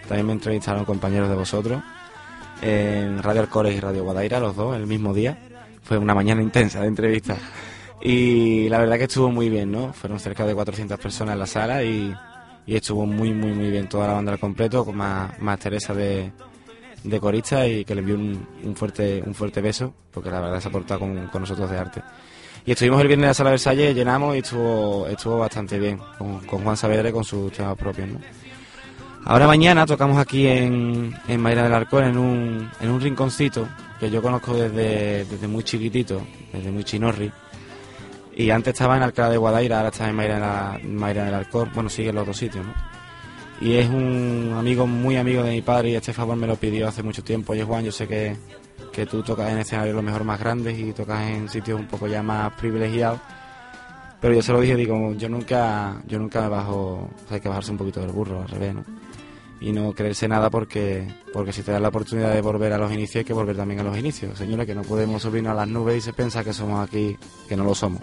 También 0.08 0.26
me 0.26 0.32
entrevistaron 0.32 0.84
compañeros 0.84 1.28
de 1.28 1.36
vosotros 1.36 1.82
en 2.62 3.22
Radio 3.22 3.42
Alcores 3.42 3.76
y 3.76 3.80
Radio 3.80 4.04
Guadaira, 4.04 4.40
los 4.40 4.56
dos, 4.56 4.76
el 4.76 4.86
mismo 4.86 5.14
día. 5.14 5.38
Fue 5.82 5.98
una 5.98 6.14
mañana 6.14 6.42
intensa 6.42 6.80
de 6.80 6.88
entrevistas. 6.88 7.38
Y 8.02 8.68
la 8.68 8.78
verdad 8.78 8.96
que 8.96 9.04
estuvo 9.04 9.30
muy 9.30 9.48
bien, 9.48 9.70
¿no? 9.70 9.92
Fueron 9.92 10.18
cerca 10.18 10.46
de 10.46 10.54
400 10.54 10.98
personas 10.98 11.34
en 11.34 11.38
la 11.38 11.46
sala 11.46 11.82
y, 11.82 12.14
y 12.66 12.76
estuvo 12.76 13.04
muy, 13.06 13.32
muy, 13.32 13.52
muy 13.52 13.70
bien 13.70 13.88
toda 13.88 14.06
la 14.06 14.14
banda 14.14 14.32
al 14.32 14.38
completo, 14.38 14.84
con 14.84 14.96
más, 14.96 15.38
más 15.40 15.58
Teresa 15.58 15.92
de, 15.92 16.32
de 17.04 17.20
corista 17.20 17.66
y 17.66 17.84
que 17.84 17.94
le 17.94 18.00
envió 18.00 18.14
un, 18.14 18.46
un 18.64 18.76
fuerte 18.76 19.22
un 19.24 19.34
fuerte 19.34 19.60
beso, 19.60 19.92
porque 20.10 20.30
la 20.30 20.40
verdad 20.40 20.60
se 20.60 20.68
ha 20.68 20.72
portado 20.72 21.00
con, 21.00 21.26
con 21.28 21.42
nosotros 21.42 21.70
de 21.70 21.78
arte. 21.78 22.02
Y 22.64 22.72
estuvimos 22.72 23.00
el 23.00 23.08
viernes 23.08 23.24
en 23.24 23.28
la 23.28 23.34
sala 23.34 23.50
Versalles, 23.50 23.94
llenamos 23.94 24.36
y 24.36 24.40
estuvo, 24.40 25.06
estuvo 25.06 25.38
bastante 25.38 25.78
bien, 25.78 25.98
con, 26.18 26.40
Juan 26.46 26.76
Saavedra 26.76 27.08
y 27.08 27.12
con 27.12 27.24
sus 27.24 27.50
temas 27.52 27.76
propios, 27.76 28.08
¿no? 28.08 28.18
Ahora 29.24 29.46
mañana 29.46 29.86
tocamos 29.86 30.18
aquí 30.18 30.46
en, 30.46 31.14
en 31.28 31.40
Mayra 31.40 31.64
del 31.64 31.74
Arcón, 31.74 32.04
en 32.04 32.18
un, 32.18 32.70
en 32.80 32.90
un 32.90 33.00
rinconcito 33.00 33.68
que 33.98 34.10
yo 34.10 34.22
conozco 34.22 34.54
desde, 34.54 35.24
desde 35.26 35.46
muy 35.46 35.62
chiquitito, 35.62 36.22
desde 36.52 36.70
muy 36.70 36.84
chinorri. 36.84 37.30
Y 38.34 38.50
antes 38.50 38.72
estaba 38.72 38.96
en 38.96 39.02
Alcalá 39.02 39.28
de 39.28 39.36
Guadaira, 39.36 39.76
ahora 39.78 39.90
está 39.90 40.08
en 40.08 40.16
Mayra, 40.16 40.38
la- 40.38 40.80
Mayra 40.82 41.24
del 41.26 41.34
Arcón, 41.34 41.70
bueno, 41.74 41.90
sigue 41.90 42.08
en 42.08 42.14
los 42.14 42.26
dos 42.26 42.36
sitios, 42.36 42.64
¿no? 42.64 42.72
Y 43.60 43.74
es 43.74 43.88
un 43.90 44.54
amigo, 44.58 44.86
muy 44.86 45.18
amigo 45.18 45.42
de 45.42 45.50
mi 45.50 45.60
padre 45.60 45.90
y 45.90 45.94
este 45.94 46.14
favor 46.14 46.34
me 46.34 46.46
lo 46.46 46.56
pidió 46.56 46.88
hace 46.88 47.02
mucho 47.02 47.22
tiempo. 47.22 47.52
Oye 47.52 47.62
Juan, 47.62 47.84
yo 47.84 47.92
sé 47.92 48.08
que, 48.08 48.34
que 48.90 49.04
tú 49.04 49.22
tocas 49.22 49.50
en 49.52 49.58
escenarios 49.58 49.94
lo 49.94 50.00
mejor 50.00 50.24
más 50.24 50.40
grandes 50.40 50.78
y 50.78 50.94
tocas 50.94 51.20
en 51.28 51.46
sitios 51.50 51.78
un 51.78 51.86
poco 51.86 52.06
ya 52.06 52.22
más 52.22 52.54
privilegiados. 52.54 53.20
Pero 54.18 54.34
yo 54.34 54.40
se 54.42 54.52
lo 54.52 54.60
dije, 54.62 54.76
digo, 54.76 55.12
yo 55.14 55.28
nunca, 55.28 55.96
yo 56.06 56.18
nunca 56.18 56.40
me 56.42 56.48
bajo, 56.48 57.10
hay 57.30 57.40
que 57.40 57.48
bajarse 57.50 57.70
un 57.72 57.78
poquito 57.78 58.00
del 58.00 58.12
burro, 58.12 58.40
al 58.40 58.48
revés, 58.48 58.74
¿no? 58.76 58.84
Y 59.60 59.72
no 59.72 59.92
creerse 59.92 60.26
nada 60.26 60.48
porque, 60.48 61.06
porque 61.34 61.52
si 61.52 61.62
te 61.62 61.70
das 61.70 61.82
la 61.82 61.88
oportunidad 61.88 62.32
de 62.32 62.40
volver 62.40 62.72
a 62.72 62.78
los 62.78 62.90
inicios, 62.92 63.16
hay 63.16 63.24
que 63.24 63.34
volver 63.34 63.56
también 63.56 63.80
a 63.80 63.82
los 63.82 63.96
inicios. 63.98 64.38
Señores, 64.38 64.66
que 64.66 64.74
no 64.74 64.82
podemos 64.82 65.20
subirnos 65.22 65.52
a 65.52 65.54
las 65.54 65.68
nubes 65.68 65.98
y 65.98 66.00
se 66.00 66.12
piensa 66.14 66.42
que 66.42 66.52
somos 66.54 66.86
aquí, 66.88 67.16
que 67.48 67.56
no 67.56 67.64
lo 67.64 67.74
somos. 67.74 68.00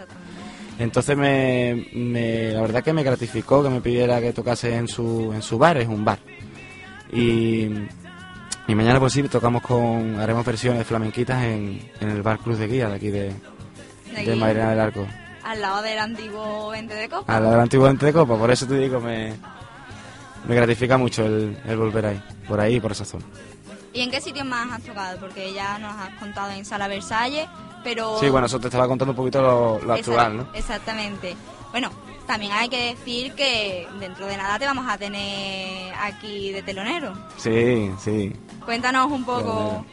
Entonces 0.78 1.18
me, 1.18 1.88
me- 1.96 2.52
la 2.52 2.62
verdad 2.62 2.84
que 2.84 2.94
me 2.94 3.02
gratificó 3.02 3.64
que 3.64 3.70
me 3.70 3.82
pidiera 3.82 4.22
que 4.22 4.34
tocase 4.34 4.76
en 4.76 4.88
su, 4.88 5.32
en 5.34 5.42
su 5.42 5.58
bar, 5.58 5.78
es 5.78 5.88
un 5.88 6.06
bar. 6.06 6.20
Y, 7.12 7.70
y 8.68 8.76
mañana 8.76 9.00
pues 9.00 9.14
sí, 9.14 9.24
tocamos 9.24 9.62
con, 9.64 10.20
haremos 10.20 10.46
versiones 10.46 10.86
flamenquitas 10.86 11.44
en, 11.44 11.90
en 12.00 12.10
el 12.10 12.22
bar 12.22 12.38
Cruz 12.40 12.60
de 12.60 12.68
Guía 12.68 12.90
de 12.90 12.96
aquí 12.96 13.10
de, 13.10 13.32
De 14.16 14.24
del 14.36 14.80
Arco. 14.80 15.08
Al 15.44 15.62
lado 15.62 15.82
del 15.82 15.98
antiguo 15.98 16.70
20 16.70 16.94
de 16.94 17.10
copa. 17.10 17.36
A 17.36 17.40
la 17.40 17.52
del 17.52 17.60
antiguo 17.62 17.88
Ente 17.88 18.06
de 18.08 18.14
Copa, 18.14 18.38
por 18.38 18.52
eso 18.52 18.68
te 18.68 18.78
digo, 18.78 19.00
me, 19.00 19.34
me 20.48 20.56
gratifica 20.56 20.98
mucho 20.98 21.26
el, 21.26 21.58
el 21.66 21.78
volver 21.78 22.06
ahí, 22.06 22.24
por 22.48 22.60
ahí 22.60 22.76
y 22.76 22.80
por 22.80 22.92
esa 22.92 23.06
zona. 23.06 23.26
¿Y 23.94 24.02
en 24.02 24.12
qué 24.12 24.22
sitios 24.22 24.46
más 24.46 24.72
has 24.72 24.84
tocado? 24.84 25.18
Porque 25.20 25.54
ya 25.54 25.80
nos 25.80 25.92
has 25.96 26.14
contado 26.20 26.52
en 26.52 26.64
Sala 26.66 26.88
Versalles, 26.88 27.48
pero... 27.84 28.20
Sí, 28.20 28.30
bueno, 28.30 28.46
eso 28.46 28.60
te 28.60 28.68
estaba 28.68 28.88
contando 28.88 29.12
un 29.12 29.16
poquito 29.16 29.42
lo, 29.84 29.94
actual, 29.94 30.38
¿no? 30.38 30.48
Exactamente. 30.54 31.36
Bueno, 31.72 31.90
también 32.28 32.52
hay 32.52 32.70
que 32.70 32.96
decir 32.96 33.34
que 33.34 33.88
dentro 34.00 34.28
de 34.28 34.38
nada 34.38 34.60
te 34.60 34.66
vamos 34.66 34.86
a 34.88 34.98
tener 34.98 35.94
aquí 36.00 36.52
de 36.52 36.62
telonero. 36.62 37.14
Sí, 37.38 37.92
sí. 38.00 38.34
Cuéntanos 38.66 39.12
un 39.12 39.26
poco... 39.26 39.84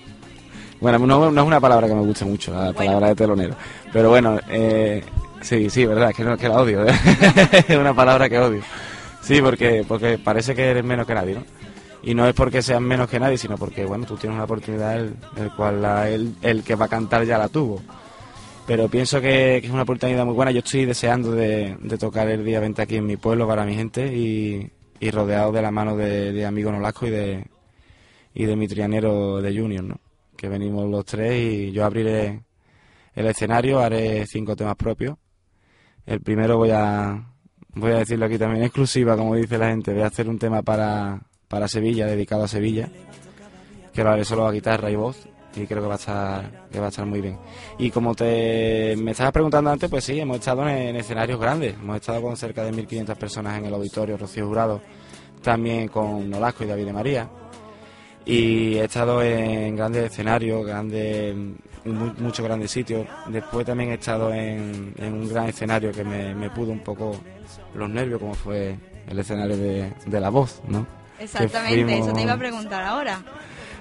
Bueno, 0.81 0.99
no, 0.99 1.31
no 1.31 1.41
es 1.41 1.47
una 1.47 1.61
palabra 1.61 1.89
que 1.89 1.95
me 1.95 2.03
guste 2.03 2.27
mucho, 2.27 2.53
la 2.53 2.73
palabra 2.75 3.09
de 3.09 3.15
telonero. 3.15 3.55
Pero 3.91 4.11
bueno, 4.11 4.39
eh, 4.51 5.03
sí, 5.41 5.71
sí, 5.71 5.87
verdad, 5.87 6.11
es 6.11 6.17
que, 6.17 6.25
no, 6.25 6.37
que 6.37 6.49
la 6.49 6.57
odio. 6.57 6.87
¿eh? 6.87 6.93
es 7.69 7.77
una 7.77 7.95
palabra 7.95 8.29
que 8.29 8.39
odio. 8.39 8.63
Sí, 9.25 9.41
porque, 9.41 9.85
porque 9.87 10.19
parece 10.19 10.55
que 10.55 10.63
eres 10.71 10.85
menos 10.85 11.07
que 11.07 11.15
nadie, 11.15 11.35
¿no? 11.35 11.45
Y 12.03 12.15
no 12.15 12.27
es 12.29 12.35
porque 12.35 12.61
seas 12.61 12.81
menos 12.81 13.09
que 13.09 13.19
nadie, 13.19 13.39
sino 13.39 13.57
porque, 13.57 13.87
bueno, 13.87 14.05
tú 14.05 14.17
tienes 14.17 14.35
una 14.35 14.45
oportunidad 14.45 14.99
el, 14.99 15.17
cual 15.57 15.81
la- 15.81 16.11
el, 16.11 16.35
el 16.43 16.63
que 16.63 16.75
va 16.75 16.85
a 16.85 16.89
cantar 16.89 17.25
ya 17.25 17.39
la 17.39 17.49
tuvo. 17.49 17.81
Pero 18.67 18.89
pienso 18.89 19.21
que, 19.21 19.59
que 19.61 19.67
es 19.67 19.71
una 19.73 19.83
oportunidad 19.83 20.25
muy 20.25 20.35
buena. 20.35 20.51
Yo 20.51 20.61
estoy 20.61 20.85
deseando 20.87 21.33
de, 21.33 21.77
de 21.81 21.99
tocar 21.99 22.29
el 22.29 22.45
día 22.45 22.61
20 22.61 22.83
aquí 22.83 22.97
en 22.97 23.07
mi 23.07 23.17
pueblo 23.17 23.47
para 23.47 23.65
mi 23.65 23.75
gente 23.75 24.07
y, 24.15 24.71
y 25.01 25.11
rodeado 25.11 25.53
de 25.53 25.63
la 25.63 25.71
mano 25.71 25.97
de, 25.97 26.33
de 26.33 26.47
amigo 26.47 26.73
Nolasco 26.73 27.07
y 27.07 27.11
de, 27.11 27.47
y 28.35 28.45
de 28.47 28.57
mi 28.57 28.69
trianero 28.69 29.43
de 29.43 29.57
Junior, 29.59 29.85
¿no? 29.85 29.97
Que 30.37 30.49
venimos 30.49 30.91
los 30.91 31.05
tres 31.05 31.35
y 31.41 31.73
yo 31.73 31.85
abriré 31.85 32.43
el 33.15 33.27
escenario, 33.27 33.81
haré 33.81 34.27
cinco 34.27 34.57
temas 34.57 34.77
propios. 34.77 35.17
El 36.07 36.21
primero 36.21 36.59
voy 36.59 36.71
a, 36.73 37.23
voy 37.75 37.93
a 37.93 37.99
decirlo 37.99 38.27
aquí 38.27 38.39
también, 38.39 38.65
exclusiva, 38.65 39.17
como 39.17 39.35
dice 39.35 39.59
la 39.59 39.69
gente, 39.69 39.93
voy 39.93 40.03
a 40.03 40.07
hacer 40.07 40.29
un 40.29 40.39
tema 40.39 40.63
para, 40.63 41.21
para 41.49 41.69
Sevilla, 41.69 42.07
dedicado 42.07 42.45
a 42.45 42.49
Sevilla, 42.49 42.89
que 43.93 44.03
lo 44.03 44.11
haré 44.11 44.25
solo 44.25 44.47
a 44.47 44.53
guitarra 44.53 44.91
y 44.91 44.97
voz 44.97 45.29
y 45.57 45.67
creo 45.67 45.83
que 45.83 45.89
va 45.89 45.95
a 45.95 45.99
estar, 45.99 46.69
que 46.71 46.81
va 46.81 46.87
a 46.87 46.89
estar 46.89 47.07
muy 47.07 47.21
bien. 47.21 47.39
Y 47.79 47.91
como 47.91 48.15
te 48.15 48.97
me 48.97 49.13
estabas 49.13 49.33
preguntando 49.33 49.71
antes, 49.71 49.89
pues 49.89 50.05
sí, 50.05 50.19
hemos 50.19 50.39
estado 50.39 50.69
en, 50.69 50.89
en 50.89 50.97
escenarios 50.97 51.39
grandes, 51.39 51.75
hemos 51.75 51.97
estado 51.97 52.23
con 52.23 52.37
cerca 52.37 52.65
de 52.65 52.73
1.500 52.73 53.17
personas 53.17 53.59
en 53.59 53.67
el 53.67 53.75
auditorio 53.75 54.17
Rocío 54.17 54.47
Jurado, 54.47 54.81
también 55.43 55.89
con 55.89 56.29
Nolasco 56.29 56.65
y 56.65 56.67
David 56.67 56.87
de 56.87 56.93
María. 56.93 57.31
Y 58.27 58.77
he 58.77 58.85
estado 58.85 59.23
en 59.23 59.77
grandes 59.77 60.11
escenarios, 60.11 60.67
grandes, 60.67 61.37
mu- 61.85 62.15
muchos 62.19 62.45
grandes 62.45 62.71
sitios. 62.71 63.07
Después 63.29 63.67
también 63.67 63.91
he 63.91 63.95
estado 63.95 64.33
en, 64.33 64.95
en 64.99 65.13
un 65.13 65.29
gran 65.29 65.47
escenario 65.49 65.93
que 65.93 66.05
me, 66.05 66.35
me 66.35 66.51
pudo 66.51 66.73
un 66.73 66.81
poco 66.81 67.21
los 67.75 67.89
nervios, 67.91 68.21
como 68.21 68.35
fue 68.35 68.77
el 69.09 69.19
escenario 69.19 69.57
de, 69.57 69.93
de 70.07 70.21
la 70.21 70.31
voz, 70.31 70.61
¿no? 70.69 70.87
Exactamente, 71.19 71.99
eso 71.99 72.13
te 72.13 72.23
iba 72.23 72.33
a 72.33 72.39
preguntar 72.39 72.83
ahora. 72.83 73.21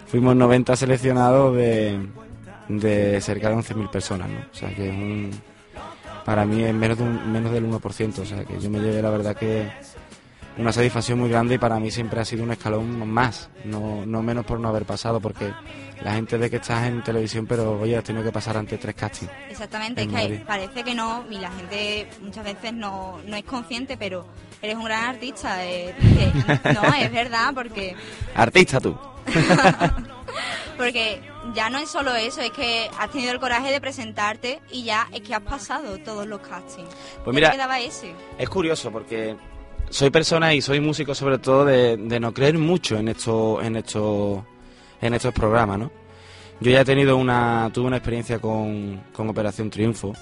Fuimos 0.08 0.36
90 0.36 0.76
seleccionados 0.76 1.56
de, 1.56 2.00
de 2.70 3.20
cerca 3.22 3.50
de 3.50 3.56
11.000 3.56 3.90
personas, 3.90 4.30
¿no? 4.30 4.40
O 4.40 4.56
sea 4.56 4.70
que 4.76 4.90
es 4.90 4.96
un, 4.96 5.32
para 6.26 6.46
mí 6.46 6.64
es 6.64 6.74
menos, 6.74 6.98
de 6.98 7.04
un- 7.04 7.32
menos 7.32 7.52
del 7.52 7.66
1%, 7.66 8.20
o 8.20 8.26
sea 8.26 8.44
que 8.46 8.60
yo 8.60 8.70
me 8.70 8.80
llevé 8.80 9.02
la 9.02 9.10
verdad 9.10 9.36
que 9.36 9.68
una 10.58 10.72
satisfacción 10.72 11.20
muy 11.20 11.30
grande 11.30 11.56
y 11.56 11.58
para 11.58 11.80
mí 11.80 11.90
siempre 11.92 12.20
ha 12.20 12.26
sido 12.26 12.44
un 12.44 12.52
escalón 12.52 13.08
más, 13.10 13.50
no, 13.66 14.06
no 14.06 14.22
menos 14.22 14.46
por 14.46 14.60
no 14.60 14.70
haber 14.70 14.86
pasado, 14.86 15.20
porque 15.20 15.52
la 16.04 16.14
gente 16.14 16.38
ve 16.38 16.50
que 16.50 16.58
estás 16.58 16.86
en 16.88 17.04
televisión, 17.04 17.48
pero 17.48 17.80
oye, 17.80 17.98
has 17.98 18.04
tenido 18.04 18.24
que 18.24 18.32
pasar 18.32 18.58
ante 18.58 18.78
tres 18.78 18.94
castings. 18.96 19.32
Exactamente, 19.50 20.02
es 20.02 20.08
que 20.08 20.14
Madrid. 20.14 20.40
parece 20.46 20.84
que 20.84 20.94
no, 20.94 21.24
y 21.30 21.38
la 21.40 21.50
gente 21.52 22.08
muchas 22.22 22.44
veces 22.44 22.74
no, 22.74 23.20
no 23.26 23.36
es 23.36 23.44
consciente, 23.46 23.98
pero 23.98 24.26
eres 24.62 24.76
un 24.76 24.84
gran 24.86 25.06
artista. 25.06 25.66
eh, 25.66 25.96
que- 26.00 26.74
no, 26.74 26.84
es 26.94 27.12
verdad, 27.12 27.52
porque 27.56 27.96
Artista 28.36 28.80
tú. 28.80 28.96
porque 30.78 31.22
ya 31.54 31.70
no 31.70 31.78
es 31.80 31.90
solo 31.90 32.14
eso, 32.16 32.42
es 32.42 32.52
que 32.52 32.90
has 33.00 33.10
tenido 33.12 33.32
el 33.32 33.40
coraje 33.40 33.72
de 33.72 33.80
presentarte 33.80 34.60
y 34.72 34.84
ya 34.84 35.08
es 35.14 35.22
que 35.22 35.34
has 35.36 35.42
pasado 35.42 35.98
todos 36.00 36.28
los 36.28 36.42
castings. 36.42 36.90
Pues 37.24 37.34
mira, 37.34 37.52
quedaba 37.52 37.80
ese. 37.80 38.14
Es 38.38 38.50
curioso 38.50 38.92
porque 38.92 39.36
soy 39.94 40.10
persona 40.10 40.56
y 40.56 40.62
soy 40.62 40.80
músico 40.80 41.14
sobre 41.14 41.38
todo 41.38 41.66
de, 41.66 41.98
de 41.98 42.20
no 42.20 42.34
creer 42.34 42.58
mucho 42.58 42.98
en 42.98 43.10
estos 43.10 43.64
en 43.64 43.76
estos 43.76 44.44
en 45.00 45.14
estos 45.14 45.34
programas, 45.34 45.78
¿no? 45.78 45.92
Yo 46.60 46.72
ya 46.72 46.82
he 46.82 46.86
tenido 46.86 47.16
una 47.16 47.70
tuve 47.72 47.88
una 47.88 47.98
experiencia 47.98 48.40
con, 48.40 49.04
con 49.14 49.30
Operación 49.30 49.70
Triunfo 49.70 50.14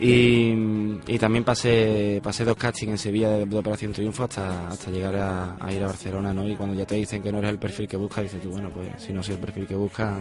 y, 0.00 0.54
y 1.06 1.18
también 1.18 1.44
pasé 1.44 2.20
pasé 2.22 2.46
dos 2.46 2.56
castings 2.56 2.92
en 2.92 2.98
Sevilla 2.98 3.28
de, 3.28 3.58
Operación 3.58 3.92
Triunfo 3.92 4.24
hasta 4.24 4.68
hasta 4.68 4.90
llegar 4.90 5.16
a, 5.16 5.70
ir 5.70 5.82
a 5.82 5.88
Barcelona, 5.88 6.32
¿no? 6.32 6.48
Y 6.48 6.56
cuando 6.56 6.74
ya 6.74 6.86
te 6.86 6.94
dicen 6.94 7.22
que 7.22 7.30
no 7.30 7.38
eres 7.38 7.50
el 7.50 7.58
perfil 7.58 7.86
que 7.86 7.98
buscas, 7.98 8.24
dices 8.24 8.40
tú, 8.40 8.52
bueno, 8.52 8.70
pues 8.70 8.88
si 8.96 9.12
no 9.12 9.22
soy 9.22 9.34
el 9.34 9.40
perfil 9.40 9.66
que 9.66 9.74
buscas, 9.74 10.18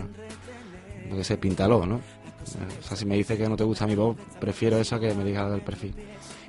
lo 1.09 1.15
que 1.15 1.23
sé, 1.23 1.37
píntalo, 1.37 1.85
¿no? 1.85 1.95
O 1.95 2.83
sea, 2.83 2.97
si 2.97 3.05
me 3.05 3.15
dice 3.15 3.37
que 3.37 3.47
no 3.47 3.55
te 3.55 3.63
gusta 3.63 3.87
mi 3.87 3.95
voz, 3.95 4.17
prefiero 4.41 4.77
eso 4.77 4.99
que 4.99 5.13
me 5.13 5.23
digas 5.23 5.49
del 5.49 5.61
perfil. 5.61 5.93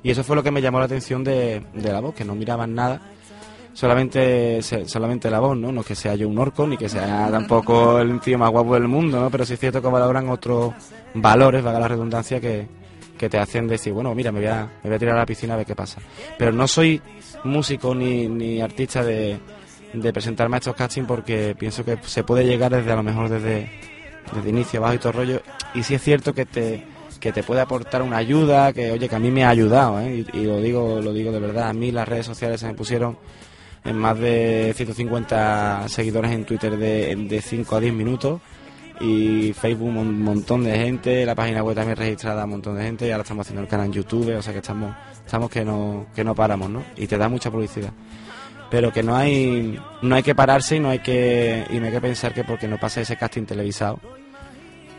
Y 0.03 0.11
eso 0.11 0.23
fue 0.23 0.35
lo 0.35 0.43
que 0.43 0.51
me 0.51 0.61
llamó 0.61 0.79
la 0.79 0.85
atención 0.85 1.23
de, 1.23 1.63
de 1.73 1.91
la 1.91 2.01
voz, 2.01 2.13
que 2.13 2.25
no 2.25 2.35
miraban 2.35 2.75
nada, 2.75 3.01
solamente 3.73 4.61
solamente 4.61 5.29
la 5.29 5.39
voz, 5.39 5.57
¿no? 5.57 5.71
No 5.71 5.81
es 5.81 5.87
que 5.87 5.95
sea 5.95 6.15
yo 6.15 6.27
un 6.27 6.37
orco, 6.37 6.67
ni 6.67 6.77
que 6.77 6.89
sea 6.89 7.29
tampoco 7.31 7.99
el 7.99 8.19
tío 8.19 8.37
más 8.37 8.51
guapo 8.51 8.73
del 8.73 8.87
mundo, 8.87 9.19
¿no? 9.19 9.29
Pero 9.29 9.45
sí 9.45 9.53
es 9.53 9.59
cierto 9.59 9.81
que 9.81 9.87
valoran 9.87 10.29
otros 10.29 10.73
valores, 11.13 11.63
valga 11.63 11.79
la 11.79 11.87
redundancia, 11.87 12.39
que, 12.39 12.67
que 13.17 13.29
te 13.29 13.37
hacen 13.37 13.67
decir, 13.67 13.93
bueno, 13.93 14.13
mira, 14.13 14.31
me 14.31 14.39
voy, 14.39 14.49
a, 14.49 14.69
me 14.83 14.89
voy 14.89 14.95
a 14.95 14.99
tirar 14.99 15.15
a 15.15 15.19
la 15.19 15.25
piscina 15.25 15.53
a 15.53 15.57
ver 15.57 15.65
qué 15.65 15.75
pasa. 15.75 16.01
Pero 16.37 16.51
no 16.51 16.67
soy 16.67 17.01
músico 17.45 17.95
ni, 17.95 18.27
ni 18.27 18.61
artista 18.61 19.03
de, 19.03 19.39
de 19.93 20.13
presentarme 20.13 20.57
a 20.57 20.59
estos 20.59 20.75
castings 20.75 21.07
porque 21.07 21.55
pienso 21.57 21.85
que 21.85 21.97
se 22.03 22.23
puede 22.23 22.45
llegar 22.45 22.71
desde 22.71 22.91
a 22.91 22.95
lo 22.95 23.03
mejor 23.03 23.29
desde, 23.29 23.69
desde 24.33 24.49
inicio 24.49 24.79
abajo 24.79 24.95
y 24.95 24.99
todo 24.99 25.13
rollo. 25.13 25.41
Y 25.73 25.83
sí 25.83 25.95
es 25.95 26.01
cierto 26.01 26.33
que 26.33 26.45
te, 26.45 26.83
que 27.23 27.31
te 27.31 27.41
puede 27.41 27.61
aportar 27.61 28.01
una 28.01 28.17
ayuda, 28.17 28.73
que 28.73 28.91
oye, 28.91 29.07
que 29.07 29.15
a 29.15 29.19
mí 29.19 29.31
me 29.31 29.45
ha 29.45 29.49
ayudado, 29.49 30.01
¿eh? 30.01 30.25
y, 30.33 30.43
lo 30.43 30.59
digo, 30.59 30.99
lo 31.01 31.13
digo 31.13 31.31
de 31.31 31.39
verdad, 31.39 31.69
a 31.69 31.73
mí 31.73 31.89
las 31.89 32.05
redes 32.05 32.25
sociales 32.25 32.59
se 32.59 32.67
me 32.67 32.73
pusieron 32.73 33.17
en 33.85 33.95
más 33.95 34.19
de 34.19 34.73
150 34.75 35.87
seguidores 35.87 36.33
en 36.33 36.43
Twitter 36.43 36.75
de, 36.75 37.15
de 37.15 37.41
5 37.41 37.77
a 37.77 37.79
10 37.79 37.93
minutos 37.93 38.41
y 38.99 39.53
Facebook 39.53 39.87
un 39.87 40.21
montón 40.21 40.65
de 40.65 40.77
gente, 40.77 41.25
la 41.25 41.33
página 41.33 41.63
web 41.63 41.77
también 41.77 41.95
registrada 41.95 42.43
un 42.43 42.49
montón 42.49 42.75
de 42.75 42.83
gente 42.83 43.07
y 43.07 43.11
ahora 43.11 43.21
estamos 43.21 43.47
haciendo 43.47 43.61
el 43.61 43.69
canal 43.69 43.85
en 43.85 43.93
YouTube, 43.93 44.35
o 44.35 44.41
sea 44.41 44.51
que 44.51 44.59
estamos, 44.59 44.93
estamos 45.25 45.49
que 45.49 45.63
no, 45.63 46.07
que 46.13 46.25
no 46.25 46.35
paramos, 46.35 46.69
¿no? 46.69 46.83
Y 46.97 47.07
te 47.07 47.17
da 47.17 47.29
mucha 47.29 47.49
publicidad. 47.49 47.93
Pero 48.69 48.91
que 48.91 49.01
no 49.01 49.15
hay, 49.15 49.79
no 50.01 50.15
hay 50.15 50.23
que 50.23 50.35
pararse 50.35 50.75
y 50.75 50.81
no 50.81 50.89
hay 50.89 50.99
que, 50.99 51.65
y 51.69 51.79
no 51.79 51.85
hay 51.85 51.91
que 51.93 52.01
pensar 52.01 52.33
que 52.33 52.43
porque 52.43 52.67
no 52.67 52.77
pasa 52.77 52.99
ese 52.99 53.15
casting 53.15 53.45
televisado 53.45 54.01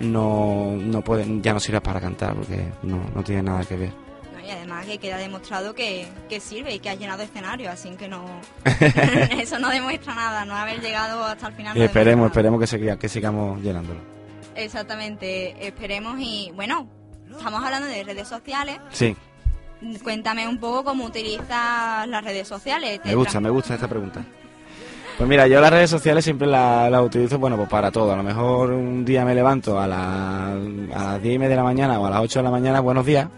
no, 0.01 0.73
no 0.77 1.03
pueden, 1.03 1.43
ya 1.43 1.53
no 1.53 1.61
sirve 1.61 1.81
para 1.81 2.01
cantar 2.01 2.35
porque 2.35 2.65
no, 2.83 3.01
no 3.15 3.23
tiene 3.23 3.43
nada 3.43 3.65
que 3.65 3.77
ver. 3.77 3.93
¿no? 4.35 4.41
Y 4.47 4.51
además 4.51 4.85
que 4.87 4.99
queda 4.99 5.17
demostrado 5.19 5.75
que, 5.75 6.07
que 6.29 6.41
sirve 6.41 6.75
y 6.75 6.79
que 6.81 6.91
has 6.91 6.99
llenado 6.99 7.23
escenario, 7.23 7.71
así 7.71 7.91
que 7.97 8.09
no 8.09 8.25
eso 9.41 9.59
no 9.59 9.71
demuestra 9.71 10.15
nada, 10.15 10.45
no 10.45 10.55
haber 10.55 10.81
llegado 10.81 11.25
hasta 11.25 11.49
el 11.49 11.55
final. 11.55 11.77
Y 11.77 11.83
esperemos, 11.83 12.27
esperemos 12.27 12.61
que, 12.61 12.67
siga- 12.67 12.99
que 12.99 13.09
sigamos 13.09 13.61
llenándolo. 13.63 14.01
Exactamente, 14.57 15.67
esperemos 15.67 16.17
y 16.19 16.51
bueno, 16.55 16.89
estamos 17.37 17.63
hablando 17.65 17.89
de 17.89 18.03
redes 18.05 18.29
sociales. 18.29 18.79
Sí, 18.91 19.17
Cuéntame 20.03 20.49
un 20.49 20.59
poco 20.59 20.83
cómo 20.83 21.05
utilizas 21.05 22.07
las 22.09 22.25
redes 22.25 22.49
sociales. 22.49 23.03
¿Te 23.03 23.11
me 23.11 23.15
gusta, 23.17 23.39
me 23.41 23.51
gusta 23.51 23.75
esta 23.75 23.87
pregunta. 23.87 24.25
Pues 25.17 25.29
mira, 25.29 25.47
yo 25.47 25.61
las 25.61 25.71
redes 25.71 25.91
sociales 25.91 26.25
siempre 26.25 26.47
las 26.49 26.91
las 26.91 27.01
utilizo, 27.03 27.39
bueno, 27.39 27.57
pues 27.57 27.69
para 27.69 27.91
todo. 27.93 28.13
A 28.13 28.17
lo 28.17 28.23
mejor 28.25 28.71
un 28.73 29.05
día 29.05 29.25
me 29.25 29.35
levanto 29.35 29.79
a, 29.79 29.87
la- 29.87 30.53
a 30.53 31.05
las 31.13 31.23
10 31.23 31.37
y 31.37 31.39
media 31.39 31.51
de 31.51 31.57
la 31.57 31.63
mañana 31.63 32.01
o 32.01 32.07
a 32.07 32.11
las 32.11 32.21
8 32.21 32.41
de 32.41 32.43
la 32.43 32.51
mañana, 32.51 32.81
buenos 32.81 33.07
días, 33.07 33.29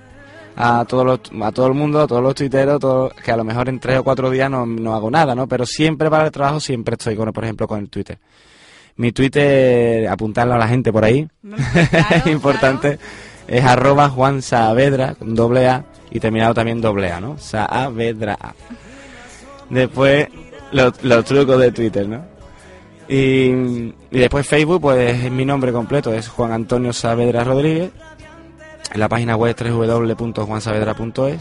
a, 0.57 0.86
todos 0.89 1.05
los, 1.05 1.20
a 1.43 1.53
todo 1.53 1.66
el 1.66 1.74
mundo, 1.74 2.01
a 2.01 2.07
todos 2.07 2.23
los 2.23 2.35
tuiteros, 2.35 2.81
todo- 2.81 3.11
que 3.23 3.31
a 3.31 3.36
lo 3.36 3.44
mejor 3.44 3.69
en 3.69 3.78
tres 3.78 3.98
o 3.98 4.05
cuatro 4.05 4.31
días 4.31 4.51
no, 4.51 4.65
no 4.65 4.94
hago 4.94 5.11
nada, 5.11 5.35
¿no? 5.35 5.47
Pero 5.47 5.66
siempre 5.66 6.09
para 6.09 6.24
el 6.24 6.31
trabajo 6.31 6.61
siempre 6.61 6.94
estoy, 6.94 7.15
con, 7.15 7.31
por 7.32 7.44
ejemplo, 7.44 7.69
con 7.69 7.78
el 7.81 7.90
Twitter. 7.90 8.19
Mi 8.97 9.12
Twitter, 9.12 10.09
apuntarlo 10.09 10.55
a 10.55 10.59
la 10.59 10.69
gente 10.69 10.90
por 10.90 11.05
ahí, 11.05 11.28
es 12.15 12.27
importante, 12.32 12.98
es 13.47 13.62
arroba 13.62 14.09
Juan 14.09 14.40
Saavedra, 14.40 15.15
doble 15.20 15.69
A, 15.69 15.85
y 16.11 16.20
terminado 16.20 16.55
también 16.55 16.81
doble 16.81 17.12
A, 17.12 17.20
¿no? 17.20 17.36
Saavedra 17.36 18.39
A. 18.40 18.55
Después, 19.69 20.28
los, 20.72 21.02
los 21.02 21.24
trucos 21.24 21.59
de 21.59 21.72
Twitter, 21.72 22.09
¿no? 22.09 22.24
Y, 23.09 23.48
y 23.48 24.18
después 24.18 24.47
Facebook, 24.47 24.80
pues 24.80 25.24
es 25.24 25.30
mi 25.30 25.44
nombre 25.44 25.72
completo, 25.72 26.12
es 26.12 26.28
Juan 26.28 26.52
Antonio 26.52 26.93
Saavedra 26.93 27.44
Rodríguez. 27.44 27.90
En 28.93 29.01
la 29.01 29.09
página 29.09 29.36
web 29.36 29.55
es 29.56 29.72
www.juansaavedra.es. 29.72 31.40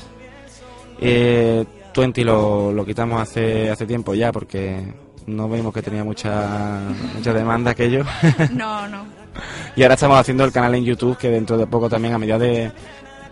Eh, 1.00 1.66
Twenty 1.94 2.24
lo, 2.24 2.72
lo 2.72 2.86
quitamos 2.86 3.22
hace, 3.22 3.70
hace 3.70 3.86
tiempo 3.86 4.14
ya 4.14 4.32
porque 4.32 4.94
no 5.28 5.50
vimos 5.50 5.74
que 5.74 5.82
tenía 5.82 6.04
mucha, 6.04 6.82
mucha 7.16 7.34
demanda 7.34 7.72
aquello. 7.72 8.04
No, 8.52 8.88
no. 8.88 9.06
Y 9.76 9.84
ahora 9.84 9.96
estamos 9.96 10.18
haciendo 10.18 10.46
el 10.46 10.52
canal 10.52 10.76
en 10.76 10.86
YouTube, 10.86 11.18
que 11.18 11.30
dentro 11.30 11.58
de 11.58 11.68
poco 11.68 11.90
también, 11.90 12.14
a 12.14 12.18
medida 12.18 12.40
de 12.40 12.72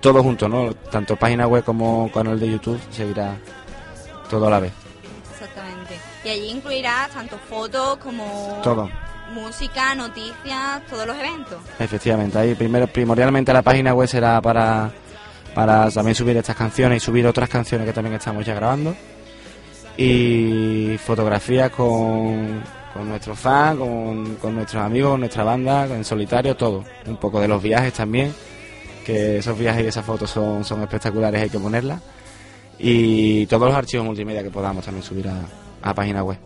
todo 0.01 0.21
junto, 0.21 0.49
¿no? 0.49 0.73
Tanto 0.73 1.15
página 1.15 1.47
web 1.47 1.63
como 1.63 2.11
canal 2.11 2.37
de 2.39 2.51
YouTube 2.51 2.79
seguirá 2.91 3.37
todo 4.29 4.47
a 4.47 4.49
la 4.49 4.59
vez. 4.59 4.82
Y 6.23 6.29
allí 6.29 6.49
incluirás 6.49 7.09
tanto 7.09 7.37
fotos 7.37 7.97
como 7.97 8.59
Todo. 8.63 8.89
música, 9.33 9.93
noticias, 9.95 10.85
todos 10.89 11.05
los 11.05 11.17
eventos. 11.17 11.57
Efectivamente, 11.79 12.37
ahí 12.37 12.55
primero, 12.55 12.87
primordialmente 12.87 13.51
la 13.51 13.61
página 13.61 13.93
web 13.93 14.07
será 14.07 14.41
para, 14.41 14.91
para 15.53 15.89
también 15.91 16.15
subir 16.15 16.37
estas 16.37 16.55
canciones 16.55 17.03
y 17.03 17.05
subir 17.05 17.27
otras 17.27 17.49
canciones 17.49 17.85
que 17.85 17.93
también 17.93 18.15
estamos 18.15 18.45
ya 18.45 18.53
grabando. 18.53 18.95
Y 19.97 20.97
fotografías 20.97 21.69
con, 21.71 22.63
con 22.93 23.09
nuestros 23.09 23.37
fans, 23.37 23.77
con, 23.79 24.35
con 24.35 24.55
nuestros 24.55 24.81
amigos, 24.81 25.11
con 25.11 25.19
nuestra 25.19 25.43
banda, 25.43 25.85
en 25.85 26.05
solitario, 26.05 26.55
todo. 26.55 26.83
Un 27.05 27.17
poco 27.17 27.39
de 27.41 27.47
los 27.47 27.61
viajes 27.61 27.93
también, 27.93 28.33
que 29.05 29.37
esos 29.39 29.57
viajes 29.57 29.83
y 29.83 29.87
esas 29.87 30.05
fotos 30.05 30.29
son, 30.29 30.63
son 30.63 30.81
espectaculares, 30.81 31.41
hay 31.41 31.49
que 31.49 31.59
ponerlas. 31.59 32.01
Y 32.79 33.45
todos 33.47 33.67
los 33.67 33.75
archivos 33.75 34.05
multimedia 34.05 34.41
que 34.41 34.49
podamos 34.49 34.83
también 34.83 35.03
subir 35.03 35.27
a, 35.27 35.41
a 35.83 35.89
la 35.89 35.93
página 35.93 36.23
web. 36.23 36.37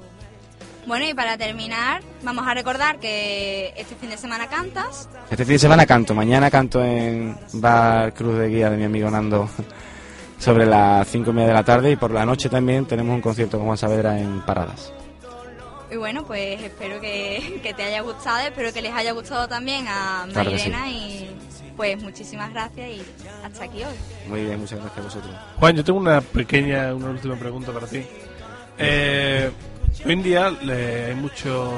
Bueno, 0.87 1.05
y 1.05 1.13
para 1.13 1.37
terminar, 1.37 2.01
vamos 2.23 2.47
a 2.47 2.53
recordar 2.53 2.97
que 2.99 3.73
este 3.75 3.95
fin 3.95 4.09
de 4.09 4.17
semana 4.17 4.47
cantas. 4.47 5.09
Este 5.29 5.43
fin 5.43 5.55
de 5.55 5.59
semana 5.59 5.85
canto, 5.85 6.15
mañana 6.15 6.49
canto 6.49 6.81
en 6.81 7.37
Bar 7.53 8.13
Cruz 8.13 8.37
de 8.39 8.47
Guía 8.47 8.69
de 8.69 8.77
mi 8.77 8.85
amigo 8.85 9.11
Nando 9.11 9.49
sobre 10.39 10.65
las 10.65 11.05
cinco 11.09 11.31
y 11.31 11.33
media 11.33 11.49
de 11.49 11.53
la 11.55 11.65
tarde 11.65 11.91
y 11.91 11.97
por 11.97 12.11
la 12.11 12.25
noche 12.25 12.47
también 12.47 12.85
tenemos 12.85 13.13
un 13.13 13.21
concierto 13.21 13.57
con 13.57 13.65
Juan 13.67 13.77
Saavedra 13.77 14.17
en 14.17 14.41
Paradas. 14.45 14.93
Y 15.91 15.97
bueno, 15.97 16.23
pues 16.25 16.61
espero 16.61 17.01
que, 17.01 17.59
que 17.61 17.73
te 17.73 17.83
haya 17.83 18.01
gustado, 18.01 18.39
espero 18.39 18.71
que 18.71 18.81
les 18.81 18.93
haya 18.93 19.11
gustado 19.11 19.47
también 19.49 19.87
a 19.89 20.25
Claro 20.31 20.51
sí. 20.57 20.71
Y 20.89 21.29
pues 21.75 22.01
muchísimas 22.01 22.51
gracias 22.51 22.89
y 22.89 23.01
hasta 23.43 23.65
aquí 23.65 23.83
hoy. 23.83 24.29
Muy 24.29 24.45
bien, 24.45 24.59
muchas 24.59 24.79
gracias 24.79 24.99
a 24.99 25.01
vosotros. 25.01 25.35
Juan, 25.59 25.75
yo 25.75 25.83
tengo 25.83 25.99
una 25.99 26.21
pequeña, 26.21 26.93
una 26.93 27.09
última 27.09 27.35
pregunta 27.35 27.73
para 27.73 27.87
ti. 27.87 28.05
Eh, 28.79 29.49
hoy 30.05 30.13
en 30.13 30.23
día 30.23 30.49
le- 30.49 31.05
hay 31.07 31.15
muchos 31.15 31.73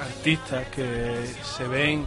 artistas 0.00 0.66
que 0.74 1.16
se 1.42 1.66
ven 1.68 2.06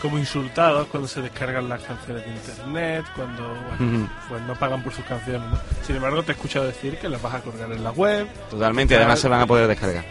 como 0.00 0.18
insultados 0.18 0.88
cuando 0.88 1.08
se 1.08 1.22
descargan 1.22 1.68
las 1.68 1.80
canciones 1.82 2.24
de 2.24 2.32
internet, 2.32 3.04
cuando 3.14 3.48
bueno, 3.78 4.10
pues 4.28 4.42
no 4.42 4.54
pagan 4.54 4.82
por 4.82 4.92
sus 4.92 5.04
canciones. 5.04 5.48
¿no? 5.48 5.58
Sin 5.86 5.94
embargo, 5.96 6.22
te 6.24 6.32
he 6.32 6.34
escuchado 6.34 6.66
decir 6.66 6.98
que 6.98 7.08
las 7.08 7.22
vas 7.22 7.34
a 7.34 7.40
colgar 7.40 7.70
en 7.70 7.84
la 7.84 7.92
web. 7.92 8.26
Totalmente, 8.50 8.96
además 8.96 9.20
se 9.20 9.28
van 9.28 9.40
a 9.40 9.46
poder 9.46 9.68
descargar. 9.68 10.04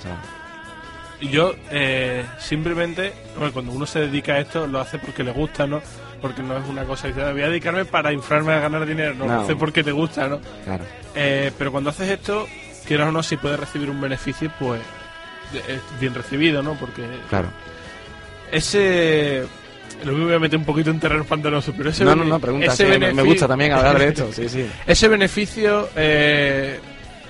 Y 1.20 1.28
yo 1.30 1.54
eh, 1.70 2.26
simplemente, 2.40 3.14
bueno, 3.38 3.52
cuando 3.54 3.72
uno 3.74 3.86
se 3.86 4.00
dedica 4.00 4.34
a 4.34 4.40
esto, 4.40 4.66
lo 4.66 4.80
hace 4.80 4.98
porque 4.98 5.24
le 5.24 5.32
gusta, 5.32 5.68
¿no? 5.68 5.82
Porque 6.22 6.44
no 6.44 6.56
es 6.58 6.68
una 6.70 6.84
cosa 6.84 7.08
que 7.08 7.14
dice, 7.16 7.32
voy 7.32 7.42
a 7.42 7.48
dedicarme 7.50 7.86
para 7.86 8.14
inflarme 8.14 8.54
a 8.54 8.60
ganar 8.60 8.86
dinero, 8.86 9.16
no, 9.16 9.26
No. 9.26 9.34
lo 9.36 9.42
hace 9.42 9.56
porque 9.56 9.84
te 9.84 9.92
gusta, 9.92 10.28
¿no? 10.28 10.40
claro. 10.64 10.84
Eh, 11.16 11.52
pero 11.58 11.72
cuando 11.72 11.90
haces 11.90 12.10
esto, 12.10 12.48
quieras 12.86 13.10
o 13.10 13.12
no, 13.12 13.24
si 13.24 13.38
puedes 13.38 13.60
recibir 13.60 13.90
un 13.90 14.00
beneficio, 14.00 14.52
pues 14.60 14.82
es 15.68 15.82
bien 16.00 16.14
recibido, 16.14 16.62
¿no? 16.64 16.76
Porque 16.76 17.04
Claro. 17.30 17.50
ese 18.52 19.44
Lo 20.06 20.12
mismo 20.14 20.28
voy 20.28 20.36
a 20.36 20.40
meter 20.40 20.58
un 20.58 20.66
poquito 20.66 20.90
en 20.90 21.00
terreno 21.00 21.24
pantanoso, 21.26 21.74
pero 21.78 21.90
ese 21.90 22.04
No, 22.06 22.16
no, 22.16 22.24
no, 22.24 22.40
pregunta, 22.40 22.68
ese 22.74 22.92
sí, 22.94 23.00
me- 23.14 23.22
gusta 23.24 23.48
también 23.48 23.72
hablar 23.74 24.00
de 24.00 24.08
esto, 24.08 24.30
sí, 24.32 24.48
sí. 24.50 24.66
Ese 24.88 25.08
beneficio, 25.08 25.90
eh, 25.96 26.80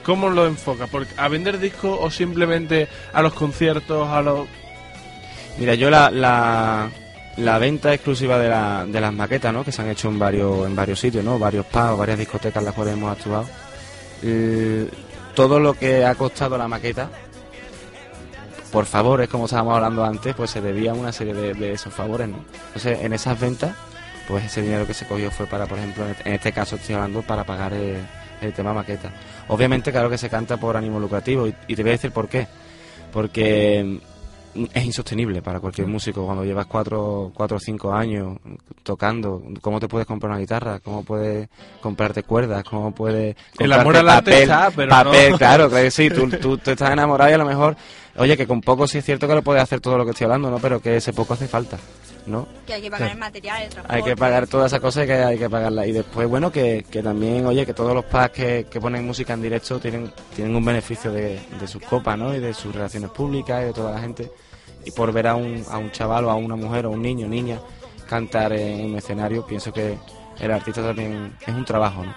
¿cómo 0.04 0.30
lo 0.30 0.46
enfoca? 0.48 0.88
Porque 0.88 1.12
¿A 1.18 1.28
vender 1.28 1.60
discos 1.60 1.98
o 2.00 2.10
simplemente 2.12 2.88
a 3.14 3.22
los 3.22 3.34
conciertos, 3.34 4.08
a 4.08 4.22
los... 4.22 4.48
Mira, 5.58 5.74
yo 5.76 5.90
la, 5.90 6.10
la, 6.12 6.90
la 7.38 7.58
venta 7.58 7.94
exclusiva 7.94 8.38
de, 8.38 8.50
la, 8.50 8.86
de 8.86 9.02
las 9.02 9.14
maquetas, 9.14 9.54
¿no? 9.54 9.64
Que 9.64 9.72
se 9.72 9.82
han 9.82 9.90
hecho 9.90 10.10
en 10.10 10.20
varios, 10.20 10.66
en 10.66 10.76
varios 10.76 11.00
sitios, 11.00 11.24
¿no? 11.24 11.40
Varios 11.40 11.66
pubs, 11.66 11.98
varias 11.98 12.20
discotecas 12.20 12.62
en 12.62 12.66
las 12.66 12.74
cuales 12.74 12.94
hemos 12.94 13.12
actuado. 13.12 13.46
Eh, 14.24 14.90
todo 15.34 15.60
lo 15.60 15.74
que 15.74 16.06
ha 16.06 16.16
costado 16.16 16.58
la 16.58 16.68
maqueta, 16.68 17.10
por 18.72 18.86
favores, 18.86 19.30
como 19.30 19.46
estábamos 19.46 19.76
hablando 19.76 20.04
antes, 20.04 20.36
pues 20.36 20.52
se 20.52 20.62
debía 20.62 20.92
a 20.92 20.94
una 20.94 21.12
serie 21.12 21.34
de, 21.34 21.54
de 21.54 21.74
esos 21.74 21.94
favores, 21.94 22.28
¿no? 22.28 22.44
Entonces, 22.68 23.00
en 23.02 23.14
esas 23.14 23.40
ventas, 23.40 23.76
pues 24.28 24.46
ese 24.46 24.62
dinero 24.62 24.86
que 24.88 24.94
se 24.94 25.06
cogió 25.06 25.32
fue 25.32 25.46
para, 25.48 25.66
por 25.66 25.78
ejemplo, 25.78 26.06
en 26.06 26.34
este- 26.34 26.52
caso 26.52 26.76
estoy 26.76 26.96
hablando 26.96 27.22
para 27.22 27.44
pagar 27.44 27.74
el, 27.74 28.06
tema 28.56 28.74
maqueta. 28.74 29.12
Obviamente, 29.50 29.92
claro 29.92 30.10
que 30.10 30.18
se 30.18 30.30
canta 30.30 30.58
por 30.58 30.76
ánimo 30.76 31.00
lucrativo, 31.00 31.48
y, 31.48 31.56
y 31.68 31.76
te 31.76 31.84
voy 31.84 31.92
a 31.92 31.94
decir 31.94 32.12
por 32.12 32.28
qué. 32.28 32.48
Porque 33.12 33.84
mm, 34.02 34.11
es 34.74 34.86
insostenible 34.86 35.42
para 35.42 35.60
cualquier 35.60 35.88
músico 35.88 36.26
cuando 36.26 36.44
llevas 36.44 36.66
cuatro, 36.66 37.32
cuatro 37.34 37.58
o 37.58 37.60
cinco 37.60 37.94
años 37.94 38.38
tocando. 38.84 39.42
¿Cómo 39.62 39.80
te 39.80 39.88
puedes 39.88 40.08
comprar 40.08 40.32
una 40.32 40.40
guitarra? 40.40 40.80
¿Cómo 40.80 41.04
puedes 41.04 41.50
comprarte 41.82 42.24
cuerdas? 42.24 42.64
¿Cómo 42.64 42.94
puedes 42.94 43.36
El 43.58 43.72
amor 43.74 43.98
al 43.98 44.10
arte 44.10 44.32
papel? 44.32 44.44
está, 44.44 44.72
pero 44.76 44.90
papel, 44.90 45.32
no. 45.32 45.38
claro, 45.38 45.70
claro 45.70 45.84
que 45.84 45.92
sí. 45.92 46.10
Tú, 46.12 46.30
tú, 46.30 46.58
tú 46.58 46.72
estás 46.72 46.92
enamorado 46.92 47.32
y 47.32 47.34
a 47.34 47.38
lo 47.38 47.46
mejor, 47.46 47.76
oye, 48.18 48.36
que 48.36 48.48
con 48.48 48.62
poco 48.62 48.88
sí 48.88 48.98
es 48.98 49.06
cierto 49.06 49.28
que 49.28 49.36
lo 49.36 49.42
puedes 49.42 49.64
hacer 49.64 49.80
todo 49.80 49.98
lo 49.98 50.06
que 50.06 50.12
estoy 50.12 50.26
hablando, 50.26 50.50
¿no? 50.50 50.60
Pero 50.60 50.82
que 50.82 50.98
ese 50.98 51.14
poco 51.14 51.34
hace 51.34 51.48
falta, 51.48 51.78
¿no? 52.26 52.48
Que 52.68 52.74
hay 52.76 52.82
que 52.82 52.92
pagar 52.92 53.08
Sí. 53.10 53.14
el 53.14 53.20
material, 53.20 53.62
el 53.64 53.70
transporte. 53.70 53.96
Hay 53.98 54.04
que 54.04 54.16
pagar 54.16 54.48
todas 54.48 54.68
esas 54.72 54.80
cosas 54.80 55.06
que 55.06 55.14
hay 55.14 55.38
que 55.38 55.50
pagarlas. 55.50 55.88
Y 55.88 55.92
después, 55.92 56.28
bueno, 56.28 56.52
que, 56.52 56.86
que 56.90 57.02
también, 57.02 57.46
oye, 57.46 57.66
que 57.66 57.74
todos 57.74 57.94
los 57.94 58.06
pubs 58.06 58.30
que, 58.30 58.68
que 58.70 58.80
ponen 58.80 59.06
música 59.06 59.34
en 59.34 59.42
directo 59.42 59.80
tienen, 59.80 60.12
tienen 60.36 60.56
un 60.56 60.64
beneficio 60.64 61.12
de, 61.12 61.40
de 61.60 61.68
sus 61.68 61.82
copas, 61.84 62.18
¿no? 62.18 62.34
Y 62.36 62.40
de 62.40 62.54
sus 62.54 62.74
relaciones 62.74 63.10
públicas 63.12 63.62
y 63.62 63.66
de 63.66 63.74
toda 63.74 63.92
la 63.94 64.00
gente. 64.02 64.32
Y 64.86 64.92
por 64.92 65.12
ver 65.12 65.28
a 65.28 65.36
un, 65.36 65.64
a 65.70 65.78
un 65.78 65.92
chaval 65.92 66.26
o 66.26 66.30
a 66.32 66.36
una 66.36 66.56
mujer 66.56 66.86
o 66.86 66.92
un 66.92 67.02
niño 67.02 67.28
niña 67.28 67.60
cantar 68.10 68.54
en 68.54 68.86
un 68.92 68.98
escenario, 68.98 69.46
pienso 69.46 69.72
que 69.72 69.98
el 70.40 70.52
artista 70.52 70.82
también 70.82 71.36
es 71.46 71.54
un 71.54 71.64
trabajo, 71.66 72.04
¿no? 72.04 72.14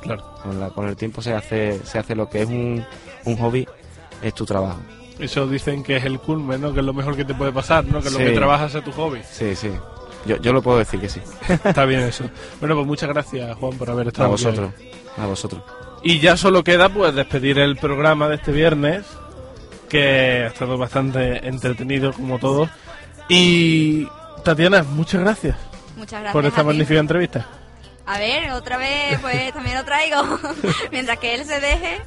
Claro. 0.00 0.22
Con, 0.42 0.60
la- 0.60 0.70
con 0.70 0.86
el 0.88 0.96
tiempo 0.96 1.20
se 1.22 1.32
hace, 1.34 1.80
se 1.84 1.98
hace 1.98 2.14
lo 2.14 2.28
que 2.28 2.42
es 2.42 2.48
un, 2.48 2.84
un 3.24 3.36
hobby, 3.38 3.66
es 4.22 4.34
tu 4.34 4.44
trabajo. 4.46 4.78
Eso 5.18 5.46
dicen 5.46 5.82
que 5.82 5.96
es 5.96 6.04
el 6.04 6.18
culmen, 6.20 6.60
¿no? 6.60 6.72
Que 6.74 6.80
es 6.80 6.86
lo 6.86 6.92
mejor 6.92 7.16
que 7.16 7.24
te 7.24 7.34
puede 7.34 7.52
pasar, 7.52 7.84
¿no? 7.86 8.00
Que 8.02 8.10
lo 8.10 8.18
que 8.18 8.30
trabajas 8.32 8.74
es 8.74 8.84
tu 8.84 8.92
hobby. 8.92 9.20
Sí, 9.30 9.54
sí. 9.56 9.70
Yo, 10.26 10.36
yo 10.38 10.52
lo 10.52 10.60
puedo 10.60 10.78
decir 10.78 11.00
que 11.00 11.08
sí. 11.08 11.20
Está 11.64 11.84
bien 11.84 12.00
eso. 12.00 12.24
Bueno, 12.60 12.74
pues 12.74 12.86
muchas 12.86 13.08
gracias, 13.08 13.56
Juan, 13.56 13.78
por 13.78 13.88
haber 13.90 14.06
A 14.06 14.08
estado 14.10 14.34
aquí 14.34 14.44
hoy. 14.44 14.50
vosotros. 14.50 14.74
A 15.16 15.26
vosotros. 15.26 15.62
Y 16.02 16.18
ya 16.20 16.36
solo 16.36 16.62
queda 16.62 16.88
pues 16.90 17.14
despedir 17.14 17.58
el 17.58 17.76
programa 17.76 18.28
de 18.28 18.34
este 18.36 18.52
viernes, 18.52 19.04
que 19.88 20.42
ha 20.44 20.46
estado 20.48 20.76
bastante 20.76 21.46
entretenido 21.48 22.12
como 22.12 22.38
todos. 22.38 22.68
Y 23.28 24.06
Tatiana, 24.44 24.82
muchas 24.82 25.20
gracias, 25.22 25.56
Muchas 25.96 26.20
gracias. 26.20 26.32
por 26.32 26.44
esta 26.44 26.60
a 26.60 26.64
ti. 26.64 26.66
magnífica 26.68 27.00
entrevista. 27.00 27.46
A 28.04 28.18
ver, 28.18 28.52
otra 28.52 28.76
vez, 28.76 29.18
pues 29.20 29.52
también 29.52 29.76
lo 29.78 29.84
traigo. 29.84 30.22
Mientras 30.92 31.18
que 31.18 31.34
él 31.34 31.44
se 31.44 31.58
deje. 31.60 32.00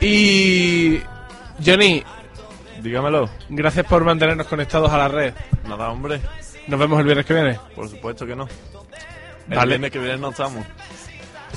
Y 0.00 1.00
Johnny, 1.64 2.02
dígamelo. 2.82 3.28
Gracias 3.48 3.86
por 3.86 4.04
mantenernos 4.04 4.46
conectados 4.46 4.90
a 4.90 4.98
la 4.98 5.08
red. 5.08 5.34
Nada, 5.68 5.90
hombre. 5.90 6.20
Nos 6.66 6.80
vemos 6.80 6.98
el 6.98 7.04
viernes 7.04 7.26
que 7.26 7.34
viene. 7.34 7.58
Por 7.74 7.88
supuesto 7.88 8.26
que 8.26 8.34
no. 8.36 8.48
El 9.50 9.56
Vale. 9.56 9.68
viernes 9.70 9.90
que 9.90 9.98
viene 9.98 10.16
no 10.16 10.30
estamos. 10.30 10.64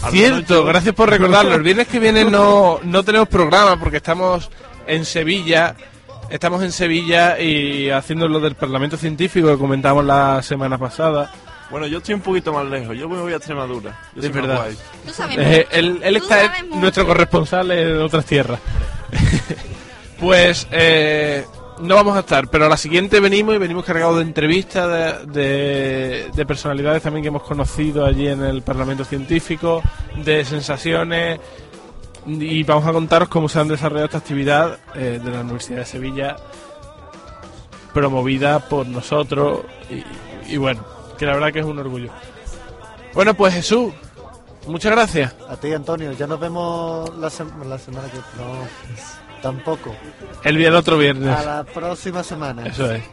Cierto, 0.09 0.63
gracias 0.65 0.93
por 0.93 1.09
recordarlo. 1.09 1.55
El 1.55 1.63
viernes 1.63 1.87
que 1.87 1.99
viene 1.99 2.23
no, 2.25 2.79
no 2.83 3.03
tenemos 3.03 3.27
programa 3.27 3.79
porque 3.79 3.97
estamos 3.97 4.49
en 4.85 5.05
Sevilla. 5.05 5.75
Estamos 6.29 6.61
en 6.61 6.71
Sevilla 6.71 7.39
y 7.39 7.89
haciendo 7.89 8.27
lo 8.27 8.39
del 8.39 8.55
Parlamento 8.55 8.97
Científico 8.97 9.47
que 9.47 9.57
comentamos 9.57 10.03
la 10.05 10.41
semana 10.43 10.77
pasada. 10.77 11.31
Bueno, 11.69 11.85
yo 11.87 11.97
estoy 11.97 12.15
un 12.15 12.21
poquito 12.21 12.53
más 12.53 12.65
lejos. 12.65 12.95
Yo 12.97 13.09
me 13.09 13.19
voy 13.21 13.33
a 13.33 13.37
Extremadura. 13.37 13.99
Yo 14.15 14.21
Es 14.23 14.33
verdad. 14.33 14.67
Tú 15.05 15.11
sabes 15.13 15.37
Eh, 15.37 15.67
él 15.71 15.99
él 16.03 16.17
Tú 16.17 16.23
está 16.23 16.45
sabes 16.47 16.65
nuestro 16.75 17.05
corresponsal 17.05 17.71
en 17.71 17.97
otras 18.01 18.25
tierras. 18.25 18.59
pues 20.19 20.67
eh, 20.71 21.45
no 21.79 21.95
vamos 21.95 22.15
a 22.15 22.21
estar, 22.21 22.47
pero 22.49 22.65
a 22.65 22.69
la 22.69 22.77
siguiente 22.77 23.19
venimos 23.19 23.53
y 23.55 23.57
venimos 23.57 23.85
cargados 23.85 24.17
de 24.17 24.21
entrevistas 24.23 25.25
de, 25.27 25.31
de- 25.41 26.31
de 26.33 26.45
personalidades 26.45 27.03
también 27.03 27.21
que 27.23 27.27
hemos 27.27 27.43
conocido 27.43 28.05
allí 28.05 28.27
en 28.27 28.43
el 28.43 28.61
Parlamento 28.61 29.03
Científico, 29.05 29.83
de 30.23 30.43
sensaciones 30.45 31.39
y 32.25 32.63
vamos 32.63 32.85
a 32.87 32.91
contaros 32.91 33.29
cómo 33.29 33.47
se 33.47 33.59
han 33.59 33.67
desarrollado 33.67 34.05
esta 34.05 34.17
actividad 34.17 34.79
eh, 34.95 35.19
de 35.23 35.31
la 35.31 35.41
Universidad 35.41 35.79
de 35.79 35.85
Sevilla 35.85 36.35
promovida 37.93 38.59
por 38.59 38.85
nosotros 38.87 39.61
y, 39.89 40.53
y 40.53 40.57
bueno, 40.57 40.83
que 41.17 41.25
la 41.25 41.33
verdad 41.33 41.51
que 41.53 41.59
es 41.59 41.65
un 41.65 41.79
orgullo. 41.79 42.11
Bueno, 43.13 43.33
pues 43.33 43.53
Jesús, 43.53 43.93
muchas 44.67 44.91
gracias. 44.91 45.33
A 45.49 45.55
ti, 45.57 45.73
Antonio. 45.73 46.11
Ya 46.13 46.27
nos 46.27 46.39
vemos 46.39 47.15
la, 47.17 47.27
sem- 47.29 47.63
la 47.65 47.77
semana 47.79 48.07
que... 48.09 48.17
No, 48.17 48.67
tampoco. 49.41 49.95
El 50.43 50.57
día 50.57 50.67
del 50.67 50.75
otro 50.75 50.97
viernes. 50.97 51.29
A 51.35 51.43
la 51.43 51.63
próxima 51.63 52.23
semana. 52.23 52.65
Eso 52.67 52.91
es. 52.91 53.03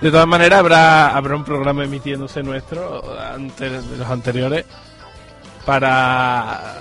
De 0.00 0.10
todas 0.10 0.26
maneras, 0.28 0.60
habrá, 0.60 1.08
habrá 1.16 1.34
un 1.34 1.44
programa 1.44 1.82
emitiéndose 1.84 2.42
nuestro, 2.42 3.02
antes 3.20 3.90
de 3.90 3.96
los 3.96 4.08
anteriores, 4.08 4.64
para, 5.66 6.76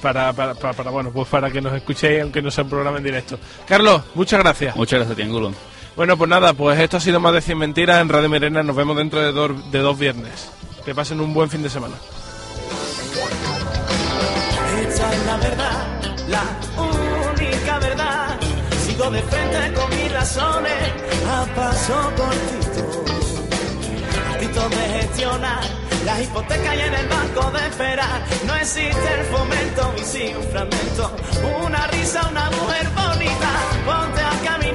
para, 0.00 0.32
para, 0.32 0.54
para, 0.54 0.72
para, 0.74 0.90
bueno, 0.90 1.10
pues 1.10 1.26
para 1.28 1.50
que 1.50 1.60
nos 1.60 1.72
escuchéis, 1.74 2.22
aunque 2.22 2.40
no 2.40 2.50
sea 2.50 2.64
un 2.64 2.70
programa 2.70 2.98
en 2.98 3.04
directo. 3.04 3.38
Carlos, 3.66 4.02
muchas 4.14 4.40
gracias. 4.40 4.76
Muchas 4.76 5.00
gracias, 5.00 5.16
Triángulo. 5.16 5.52
Bueno, 5.96 6.18
pues 6.18 6.28
nada, 6.28 6.52
pues 6.52 6.78
esto 6.78 6.98
ha 6.98 7.00
sido 7.00 7.20
más 7.20 7.32
de 7.32 7.40
100 7.40 7.56
mentiras 7.56 8.02
en 8.02 8.10
Radio 8.10 8.28
Merena. 8.28 8.62
Nos 8.62 8.76
vemos 8.76 8.98
dentro 8.98 9.20
de, 9.20 9.32
dos 9.32 9.70
de 9.72 9.78
dos 9.78 9.98
viernes. 9.98 10.50
Que 10.84 10.94
pasen 10.94 11.20
un 11.20 11.32
buen 11.32 11.48
fin 11.48 11.62
de 11.62 11.70
semana. 11.70 11.94
Esta 14.86 15.14
es 15.14 15.26
la 15.26 15.36
verdad, 15.38 15.86
la 16.28 16.44
única 16.76 17.78
verdad. 17.78 18.38
Sigo 18.86 19.10
de 19.10 19.22
frente 19.22 19.72
con 19.72 19.90
mis 19.90 20.12
razones 20.12 20.92
a 21.30 21.46
paso 21.56 22.12
cortito. 22.14 23.04
Cortito 24.28 24.68
de 24.68 25.00
gestionar 25.00 25.60
las 26.04 26.22
hipotecas 26.22 26.76
y 26.76 26.80
en 26.80 26.94
el 26.94 27.08
banco 27.08 27.50
de 27.52 27.66
esperar. 27.66 28.22
No 28.46 28.54
existe 28.54 29.14
el 29.18 29.24
fomento 29.26 29.94
y 29.98 30.04
sí 30.04 30.34
un 30.36 30.44
fragmento. 30.44 31.16
Una 31.64 31.86
risa, 31.86 32.28
una 32.30 32.50
mujer 32.50 32.86
bonita. 32.94 33.50
Ponte 33.86 34.20
a 34.20 34.44
caminar. 34.44 34.65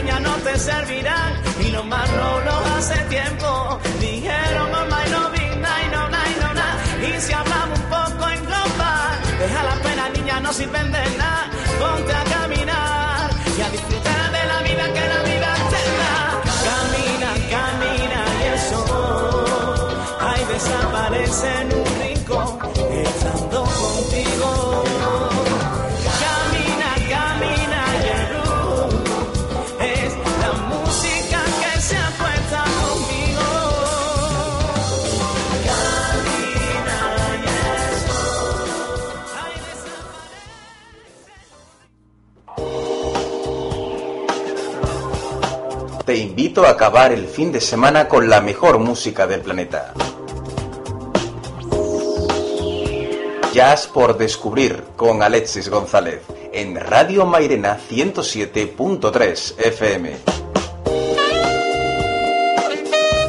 Niña, 0.00 0.18
no 0.20 0.34
te 0.36 0.58
servirán. 0.58 1.32
Y 1.60 1.70
los 1.72 1.84
malos 1.84 2.44
los 2.46 2.70
hace 2.76 2.98
tiempo. 3.04 3.78
Dijeron, 4.00 4.68
oh, 4.74 4.84
my, 4.86 5.10
no, 5.10 5.30
big, 5.30 5.52
nine, 5.56 5.90
no, 5.92 6.08
nine, 6.08 6.36
no, 6.40 6.54
na. 6.54 6.68
Y 7.06 7.20
si 7.20 7.32
hablamos 7.34 7.78
un 7.78 7.84
poco 7.86 8.28
en 8.30 8.44
global, 8.46 9.12
deja 9.38 9.62
la 9.62 9.76
pena, 9.82 10.08
niña, 10.08 10.40
no 10.40 10.52
sirven 10.54 10.90
de 10.90 11.04
nada. 11.18 11.50
Ponte 11.78 12.14
a 12.14 12.24
caminar 12.24 13.30
y 13.58 13.60
a 13.60 13.70
disfrutar 13.70 14.32
de 14.32 14.46
la 14.52 14.58
vida 14.62 14.84
que 14.94 15.08
la 15.14 15.22
vida 15.30 15.50
te 15.72 15.82
da. 16.00 16.16
Camina, 16.68 17.30
camina 17.54 18.20
y 18.40 18.46
el 18.52 18.58
sol, 18.70 19.88
ay, 20.20 20.44
desaparece 20.50 21.69
Te 46.10 46.16
invito 46.16 46.66
a 46.66 46.70
acabar 46.70 47.12
el 47.12 47.28
fin 47.28 47.52
de 47.52 47.60
semana 47.60 48.08
con 48.08 48.28
la 48.28 48.40
mejor 48.40 48.80
música 48.80 49.28
del 49.28 49.42
planeta. 49.42 49.94
Jazz 53.54 53.86
por 53.86 54.18
descubrir 54.18 54.82
con 54.96 55.22
Alexis 55.22 55.68
González 55.68 56.22
en 56.52 56.74
Radio 56.74 57.26
Mairena 57.26 57.78
107.3 57.88 59.54
FM. 59.56 60.16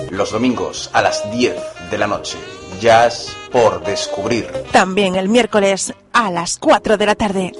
Los 0.09 0.31
domingos 0.31 0.89
a 0.91 1.03
las 1.03 1.31
10 1.31 1.55
de 1.91 1.97
la 1.99 2.07
noche. 2.07 2.39
Jazz 2.81 3.27
por 3.51 3.83
descubrir. 3.83 4.47
También 4.71 5.13
el 5.13 5.29
miércoles 5.29 5.93
a 6.13 6.31
las 6.31 6.57
4 6.57 6.97
de 6.97 7.05
la 7.05 7.13
tarde. 7.13 7.53